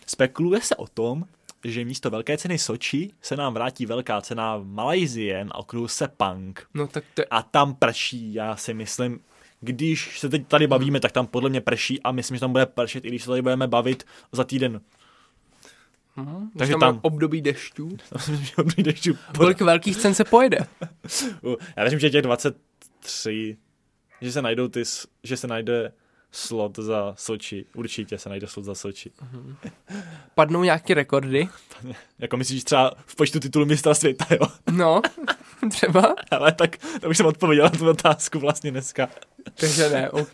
spekuluje 0.07 0.61
se 0.61 0.75
o 0.75 0.87
tom, 0.87 1.25
že 1.65 1.85
místo 1.85 2.09
velké 2.09 2.37
ceny 2.37 2.57
Soči 2.57 3.11
se 3.21 3.35
nám 3.35 3.53
vrátí 3.53 3.85
velká 3.85 4.21
cena 4.21 4.61
Malajzie 4.63 5.45
na 5.45 5.55
okruhu 5.55 5.87
Sepang. 5.87 6.67
No 6.73 6.87
tak 6.87 7.03
to 7.13 7.21
je... 7.21 7.25
A 7.25 7.41
tam 7.41 7.75
prší, 7.75 8.33
já 8.33 8.55
si 8.55 8.73
myslím, 8.73 9.19
když 9.61 10.19
se 10.19 10.29
teď 10.29 10.47
tady 10.47 10.67
bavíme, 10.67 10.99
tak 10.99 11.11
tam 11.11 11.27
podle 11.27 11.49
mě 11.49 11.61
prší 11.61 12.01
a 12.01 12.11
myslím, 12.11 12.35
že 12.35 12.39
tam 12.41 12.51
bude 12.51 12.65
pršet, 12.65 13.05
i 13.05 13.07
když 13.07 13.23
se 13.23 13.29
tady 13.29 13.41
budeme 13.41 13.67
bavit 13.67 14.03
za 14.31 14.43
týden. 14.43 14.81
Hm, 16.17 16.49
Takže 16.57 16.73
tam, 16.73 16.79
tam- 16.79 16.99
období 17.01 17.41
dešťů. 17.41 17.97
Dobrý 18.57 18.83
dešťů. 18.83 19.17
Kolik 19.37 19.61
velkých 19.61 19.97
cen 19.97 20.13
se 20.13 20.23
pojede? 20.23 20.57
Já 21.77 21.83
věřím, 21.83 21.99
že 21.99 22.09
těch 22.09 22.21
23, 22.21 23.57
že 24.21 24.31
se 24.31 24.41
najdou 24.41 24.67
ty, 24.67 24.83
že 25.23 25.37
se 25.37 25.47
najde 25.47 25.91
slot 26.35 26.79
za 26.79 27.13
Soči. 27.17 27.65
Určitě 27.75 28.17
se 28.17 28.29
najde 28.29 28.47
slot 28.47 28.65
za 28.65 28.75
Soči. 28.75 29.11
Padnou 30.35 30.63
nějaké 30.63 30.93
rekordy? 30.93 31.49
Jako 32.19 32.37
myslíš 32.37 32.63
třeba 32.63 32.91
v 33.05 33.15
počtu 33.15 33.39
titulů 33.39 33.65
mistra 33.65 33.93
světa, 33.93 34.25
jo? 34.31 34.47
No, 34.71 35.01
třeba. 35.69 36.15
Ale 36.31 36.51
tak 36.51 36.77
to 37.01 37.09
už 37.09 37.17
jsem 37.17 37.25
odpověděl 37.25 37.63
na 37.65 37.69
tu 37.69 37.89
otázku 37.89 38.39
vlastně 38.39 38.71
dneska. 38.71 39.09
Takže 39.55 39.89
ne, 39.89 40.09
OK. 40.09 40.31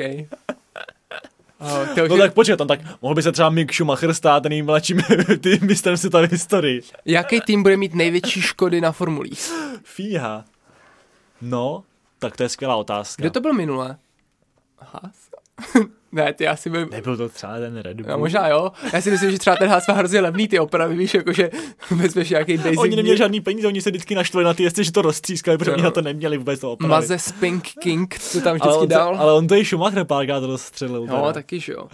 To 1.96 2.08
No 2.08 2.18
tak 2.18 2.34
počkej, 2.34 2.58
tam 2.58 2.68
tak 2.68 2.80
mohl 3.02 3.16
by 3.16 3.24
se 3.24 3.32
třeba 3.32 3.50
Mick 3.50 3.74
Schumacher 3.74 4.14
stát 4.14 4.44
nejmladším 4.44 5.02
ty 5.42 5.60
mistrem 5.62 5.98
světa 5.98 6.22
v 6.28 6.32
historii. 6.32 6.82
Jaký 7.06 7.42
tým 7.42 7.64
bude 7.64 7.78
mít 7.78 7.94
největší 7.94 8.42
škody 8.42 8.82
na 8.82 8.92
formulích? 8.92 9.52
Fíha. 9.84 10.46
No, 11.42 11.84
tak 12.20 12.38
to 12.38 12.44
je 12.44 12.50
skvělá 12.50 12.76
otázka. 12.76 13.22
Kdo 13.22 13.30
to 13.32 13.42
byl 13.42 13.54
minule? 13.54 13.98
Haas? 14.80 15.31
ne, 16.12 16.34
ty 16.34 16.48
asi 16.48 16.70
byl... 16.70 16.86
Nebyl 16.92 17.18
to 17.18 17.30
třeba 17.30 17.58
ten 17.60 17.78
Red 17.78 17.98
Bull? 18.02 18.10
No, 18.10 18.18
možná 18.18 18.48
jo. 18.48 18.72
Já 18.94 19.02
si 19.02 19.12
myslím, 19.12 19.32
že 19.32 19.38
třeba 19.40 19.56
ten 19.56 19.70
Haas 19.70 19.88
má 19.88 19.94
hrozně 19.94 20.20
levný 20.22 20.48
ty 20.48 20.60
opravy, 20.60 20.96
víš, 20.96 21.14
jakože 21.14 21.50
vezmeš 21.92 22.30
nějaký 22.30 22.58
basic 22.58 22.78
Oni 22.78 22.96
neměli 22.96 23.18
žádný 23.18 23.42
peníze, 23.42 23.68
oni 23.68 23.82
se 23.82 23.90
vždycky 23.90 24.16
naštvali 24.16 24.46
na 24.46 24.54
ty 24.54 24.64
jezdce, 24.64 24.84
že 24.84 24.92
to 24.92 25.02
roztřískali, 25.02 25.58
protože 25.58 25.72
Jo. 25.72 25.76
oni 25.76 25.84
na 25.84 25.92
to 25.92 26.02
neměli 26.02 26.38
vůbec 26.38 26.60
to 26.60 26.72
opravit. 26.72 26.90
Maze 26.90 27.20
Spink 27.20 27.68
King, 27.80 28.16
to 28.32 28.42
tam 28.42 28.48
ale, 28.48 28.56
vždycky 28.56 28.78
on 28.78 28.88
to, 28.88 28.96
dal. 28.96 29.16
ale 29.16 29.34
on 29.34 29.48
to 29.48 29.56
i 29.56 29.66
Schumacher 29.66 30.06
párkrát 30.06 30.44
rozstřelil. 30.44 31.06
No, 31.06 31.16
teda. 31.22 31.34
taky, 31.34 31.60
že 31.60 31.74
jo. 31.74 31.88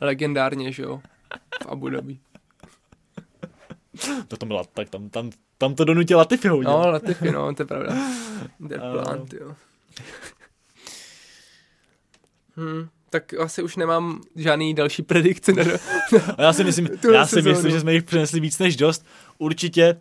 Legendárně, 0.00 0.72
že 0.72 0.82
jo. 0.82 1.00
V 1.62 1.66
Abu 1.66 1.88
Dhabi. 1.88 2.18
To, 4.28 4.36
to 4.36 4.46
byla, 4.46 4.64
tak 4.74 4.88
tam, 4.90 5.08
tam, 5.08 5.30
tam 5.58 5.74
to 5.74 5.84
donutil 5.84 6.18
Latifi 6.18 6.48
hodně. 6.48 6.72
No, 6.72 6.90
Latifi, 6.90 7.30
no, 7.30 7.54
to 7.54 7.62
je 7.62 7.66
pravda. 7.66 7.94
Dead 8.60 8.82
A- 8.82 8.92
plant, 9.02 9.32
jo. 9.32 9.54
Hm, 12.56 12.88
tak 13.10 13.34
asi 13.34 13.62
už 13.62 13.76
nemám 13.76 14.20
žádný 14.36 14.74
další 14.74 15.02
predikce. 15.02 15.52
Na... 15.52 15.62
A 16.36 16.42
já 16.42 16.52
si 16.52 16.64
myslím, 16.64 16.88
já 17.12 17.26
si 17.26 17.42
myslím, 17.42 17.70
že 17.70 17.80
jsme 17.80 17.94
jich 17.94 18.04
přinesli 18.04 18.40
víc 18.40 18.58
než 18.58 18.76
dost. 18.76 19.06
Určitě 19.38 20.00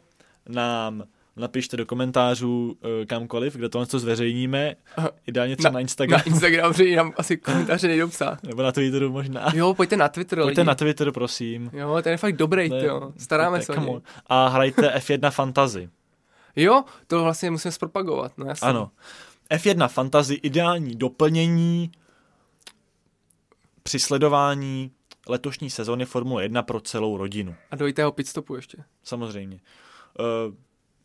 nám 0.50 1.04
napište 1.38 1.78
do 1.78 1.86
komentářů 1.86 2.78
eh, 3.02 3.06
kamkoliv, 3.06 3.56
kde 3.56 3.70
tohle 3.70 3.88
to 3.88 4.00
zveřejníme. 4.00 4.76
Aha. 4.98 5.10
Ideálně 5.28 5.56
třeba 5.56 5.70
na, 5.70 5.74
na 5.74 5.80
Instagram. 5.80 6.20
Na 6.20 6.24
Instagram, 6.24 6.74
že 6.74 6.96
nám 6.96 7.14
asi 7.18 7.38
komentáře 7.38 7.88
nejdou 7.88 8.08
psát. 8.08 8.44
Nebo 8.44 8.62
na 8.62 8.72
Twitteru 8.72 9.12
možná. 9.12 9.52
Jo, 9.54 9.74
pojďte 9.74 9.98
na 9.98 10.10
Twitter, 10.10 10.40
Pojďte 10.40 10.62
lidi. 10.62 10.68
na 10.68 10.76
Twitter, 10.76 11.12
prosím. 11.12 11.70
Jo, 11.74 12.00
ten 12.02 12.12
je 12.12 12.18
fakt 12.18 12.36
dobrý, 12.36 12.70
Ne, 12.70 12.86
jo. 12.86 13.12
Staráme 13.18 13.62
se 13.62 13.74
o. 13.76 14.02
A 14.28 14.48
hrajte 14.48 14.94
F1 14.98 15.32
Fantasy. 15.32 15.90
Jo, 16.56 16.84
to 17.08 17.24
vlastně 17.24 17.52
musíme 17.52 17.72
zpropagovat, 17.72 18.32
no 18.38 18.46
jasně. 18.46 18.68
Ano. 18.68 18.92
F1 19.52 19.88
Fantasy, 19.88 20.34
ideální 20.34 20.96
doplnění 20.96 21.92
při 23.88 24.00
sledování 24.00 24.92
letošní 25.28 25.70
sezóny 25.70 26.06
Formule 26.06 26.44
1 26.44 26.64
pro 26.64 26.80
celou 26.82 27.18
rodinu. 27.18 27.56
A 27.72 27.76
dojitého 27.76 28.12
pitstopu 28.12 28.56
ještě. 28.56 28.78
Samozřejmě. 29.04 29.60
Eh, 30.20 30.54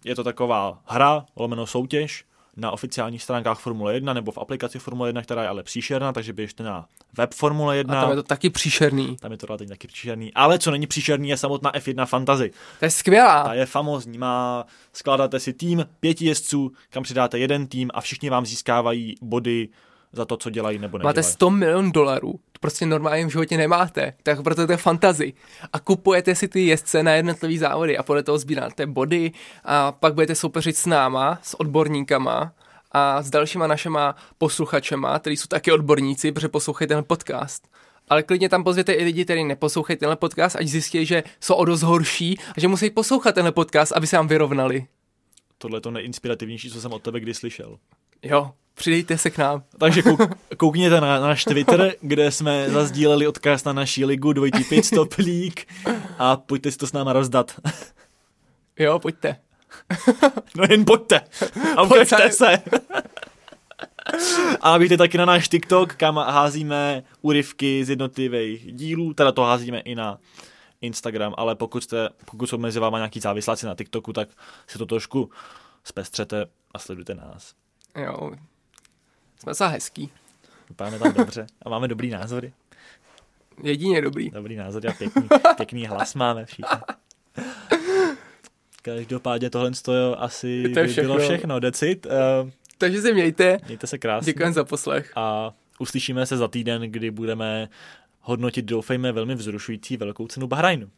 Je 0.04 0.14
to 0.14 0.24
taková 0.24 0.82
hra, 0.86 1.26
lomeno 1.36 1.66
soutěž, 1.66 2.24
na 2.56 2.70
oficiálních 2.70 3.22
stránkách 3.22 3.58
Formule 3.58 3.94
1 3.94 4.12
nebo 4.12 4.32
v 4.32 4.38
aplikaci 4.38 4.78
Formule 4.78 5.08
1, 5.08 5.22
která 5.22 5.42
je 5.42 5.48
ale 5.48 5.62
příšerná, 5.62 6.12
takže 6.12 6.32
běžte 6.32 6.62
na 6.62 6.86
web 7.16 7.34
Formule 7.34 7.76
1. 7.76 7.98
A 7.98 8.00
tam 8.00 8.10
je 8.10 8.16
to 8.16 8.22
taky 8.22 8.50
příšerný. 8.50 9.16
tam 9.16 9.32
je 9.32 9.38
to 9.38 9.46
relativně 9.46 9.68
taky 9.74 9.88
příšerný. 9.88 10.34
Ale 10.34 10.58
co 10.58 10.70
není 10.70 10.86
příšerný, 10.86 11.28
je 11.28 11.36
samotná 11.36 11.72
F1 11.72 12.06
Fantasy. 12.06 12.50
To 12.78 12.84
je 12.84 12.90
skvělá. 12.90 13.44
Ta 13.44 13.54
je 13.54 13.66
famózní, 13.66 14.18
má, 14.18 14.66
skládáte 14.92 15.40
si 15.40 15.52
tým 15.52 15.86
pěti 16.00 16.26
jezdců, 16.26 16.72
kam 16.90 17.02
přidáte 17.02 17.38
jeden 17.38 17.66
tým 17.66 17.90
a 17.94 18.00
všichni 18.00 18.30
vám 18.30 18.46
získávají 18.46 19.14
body 19.22 19.68
za 20.12 20.24
to, 20.24 20.36
co 20.36 20.50
dělají 20.50 20.78
nebo 20.78 20.98
nedělají. 20.98 21.16
Máte 21.16 21.22
100 21.22 21.50
milion 21.50 21.92
dolarů, 21.92 22.32
to 22.32 22.58
prostě 22.60 22.86
normálně 22.86 23.26
v 23.26 23.30
životě 23.30 23.56
nemáte, 23.56 24.12
tak 24.22 24.42
proto 24.42 24.66
to 24.66 24.72
je 24.72 24.76
fantazy. 24.76 25.32
A 25.72 25.78
kupujete 25.78 26.34
si 26.34 26.48
ty 26.48 26.66
jezdce 26.66 27.02
na 27.02 27.12
jednotlivý 27.12 27.58
závody 27.58 27.98
a 27.98 28.02
podle 28.02 28.22
toho 28.22 28.38
sbíráte 28.38 28.86
body 28.86 29.32
a 29.64 29.92
pak 29.92 30.14
budete 30.14 30.34
soupeřit 30.34 30.76
s 30.76 30.86
náma, 30.86 31.38
s 31.42 31.60
odborníkama 31.60 32.52
a 32.92 33.22
s 33.22 33.30
dalšíma 33.30 33.66
našima 33.66 34.16
posluchačema, 34.38 35.18
kteří 35.18 35.36
jsou 35.36 35.46
taky 35.46 35.72
odborníci, 35.72 36.32
protože 36.32 36.48
poslouchají 36.48 36.88
ten 36.88 37.04
podcast. 37.04 37.68
Ale 38.08 38.22
klidně 38.22 38.48
tam 38.48 38.64
pozvěte 38.64 38.92
i 38.92 39.04
lidi, 39.04 39.24
kteří 39.24 39.44
neposlouchají 39.44 39.96
tenhle 39.96 40.16
podcast, 40.16 40.56
ať 40.56 40.66
zjistí, 40.66 41.06
že 41.06 41.22
jsou 41.40 41.54
o 41.54 41.64
dost 41.64 41.82
horší 41.82 42.38
a 42.56 42.60
že 42.60 42.68
musí 42.68 42.90
poslouchat 42.90 43.34
tenhle 43.34 43.52
podcast, 43.52 43.92
aby 43.92 44.06
se 44.06 44.16
vám 44.16 44.28
vyrovnali. 44.28 44.86
Tohle 45.58 45.76
je 45.76 45.80
to 45.80 45.90
nejinspirativnější, 45.90 46.70
co 46.70 46.80
jsem 46.80 46.92
od 46.92 47.02
tebe 47.02 47.20
kdy 47.20 47.34
slyšel. 47.34 47.78
Jo, 48.22 48.52
přidejte 48.74 49.18
se 49.18 49.30
k 49.30 49.38
nám. 49.38 49.62
Takže 49.78 50.02
kouk, 50.02 50.20
koukněte 50.56 51.00
na, 51.00 51.20
náš 51.20 51.44
Twitter, 51.44 51.94
kde 52.00 52.30
jsme 52.30 52.70
zazdíleli 52.70 53.26
odkaz 53.26 53.64
na 53.64 53.72
naší 53.72 54.04
ligu 54.04 54.32
Dvojitý 54.32 54.64
Pit 54.64 54.84
Stop 54.84 55.14
League 55.18 55.60
a 56.18 56.36
pojďte 56.36 56.70
si 56.70 56.78
to 56.78 56.86
s 56.86 56.92
náma 56.92 57.12
rozdat. 57.12 57.60
Jo, 58.78 58.98
pojďte. 58.98 59.36
No 60.56 60.64
jen 60.70 60.84
pojďte 60.84 61.20
a 61.76 61.86
Pojďte. 61.86 62.16
ukažte 62.16 62.30
se. 62.30 62.62
A 64.60 64.78
běžte 64.78 64.96
taky 64.96 65.18
na 65.18 65.24
náš 65.24 65.48
TikTok, 65.48 65.94
kam 65.94 66.16
házíme 66.16 67.02
úryvky 67.20 67.84
z 67.84 67.90
jednotlivých 67.90 68.72
dílů, 68.72 69.14
teda 69.14 69.32
to 69.32 69.42
házíme 69.42 69.78
i 69.80 69.94
na 69.94 70.18
Instagram, 70.80 71.34
ale 71.36 71.54
pokud, 71.54 71.84
jste, 71.84 72.08
pokud 72.24 72.46
jsou 72.46 72.58
mezi 72.58 72.78
váma 72.78 72.98
nějaký 72.98 73.20
závisláci 73.20 73.66
na 73.66 73.74
TikToku, 73.74 74.12
tak 74.12 74.28
si 74.66 74.78
to 74.78 74.86
trošku 74.86 75.30
zpestřete 75.84 76.46
a 76.74 76.78
sledujte 76.78 77.14
nás. 77.14 77.54
Jo, 77.96 78.30
jsme 79.42 79.54
za 79.54 79.66
hezký. 79.66 80.10
Vypadáme 80.68 80.98
tam 80.98 81.12
dobře 81.12 81.46
a 81.62 81.68
máme 81.68 81.88
dobrý 81.88 82.10
názory. 82.10 82.52
Jedině 83.62 84.02
dobrý. 84.02 84.30
Dobrý 84.30 84.56
názor 84.56 84.86
a 84.88 84.92
pěkný, 84.92 85.28
pěkný 85.56 85.86
hlas 85.86 86.14
máme 86.14 86.46
všichni. 86.46 86.78
Každopádně 88.82 89.50
tohle 89.50 89.70
jo, 89.88 90.16
asi 90.18 90.62
To 90.74 90.80
by 90.80 90.94
bylo 90.94 91.18
všechno. 91.18 91.60
Decit. 91.60 92.06
Uh, 92.06 92.50
Takže 92.78 93.02
se 93.02 93.12
mějte. 93.12 93.58
mějte 93.66 93.86
se 93.86 93.98
krásně. 93.98 94.32
Děkujeme 94.32 94.52
za 94.52 94.64
poslech. 94.64 95.12
A 95.16 95.54
uslyšíme 95.78 96.26
se 96.26 96.36
za 96.36 96.48
týden, 96.48 96.82
kdy 96.82 97.10
budeme 97.10 97.68
hodnotit, 98.20 98.64
doufejme, 98.64 99.12
velmi 99.12 99.34
vzrušující 99.34 99.96
velkou 99.96 100.26
cenu 100.26 100.46
Bahrajnu. 100.46 100.90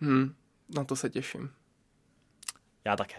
Hm, 0.00 0.34
na 0.74 0.84
to 0.84 0.96
se 0.96 1.10
těším. 1.10 1.50
Já 2.84 2.96
také. 2.96 3.18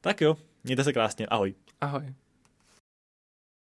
Tak 0.00 0.20
jo, 0.20 0.36
mějte 0.64 0.84
se 0.84 0.92
krásně. 0.92 1.26
Ahoj. 1.26 1.54
Ahoj. 1.80 2.14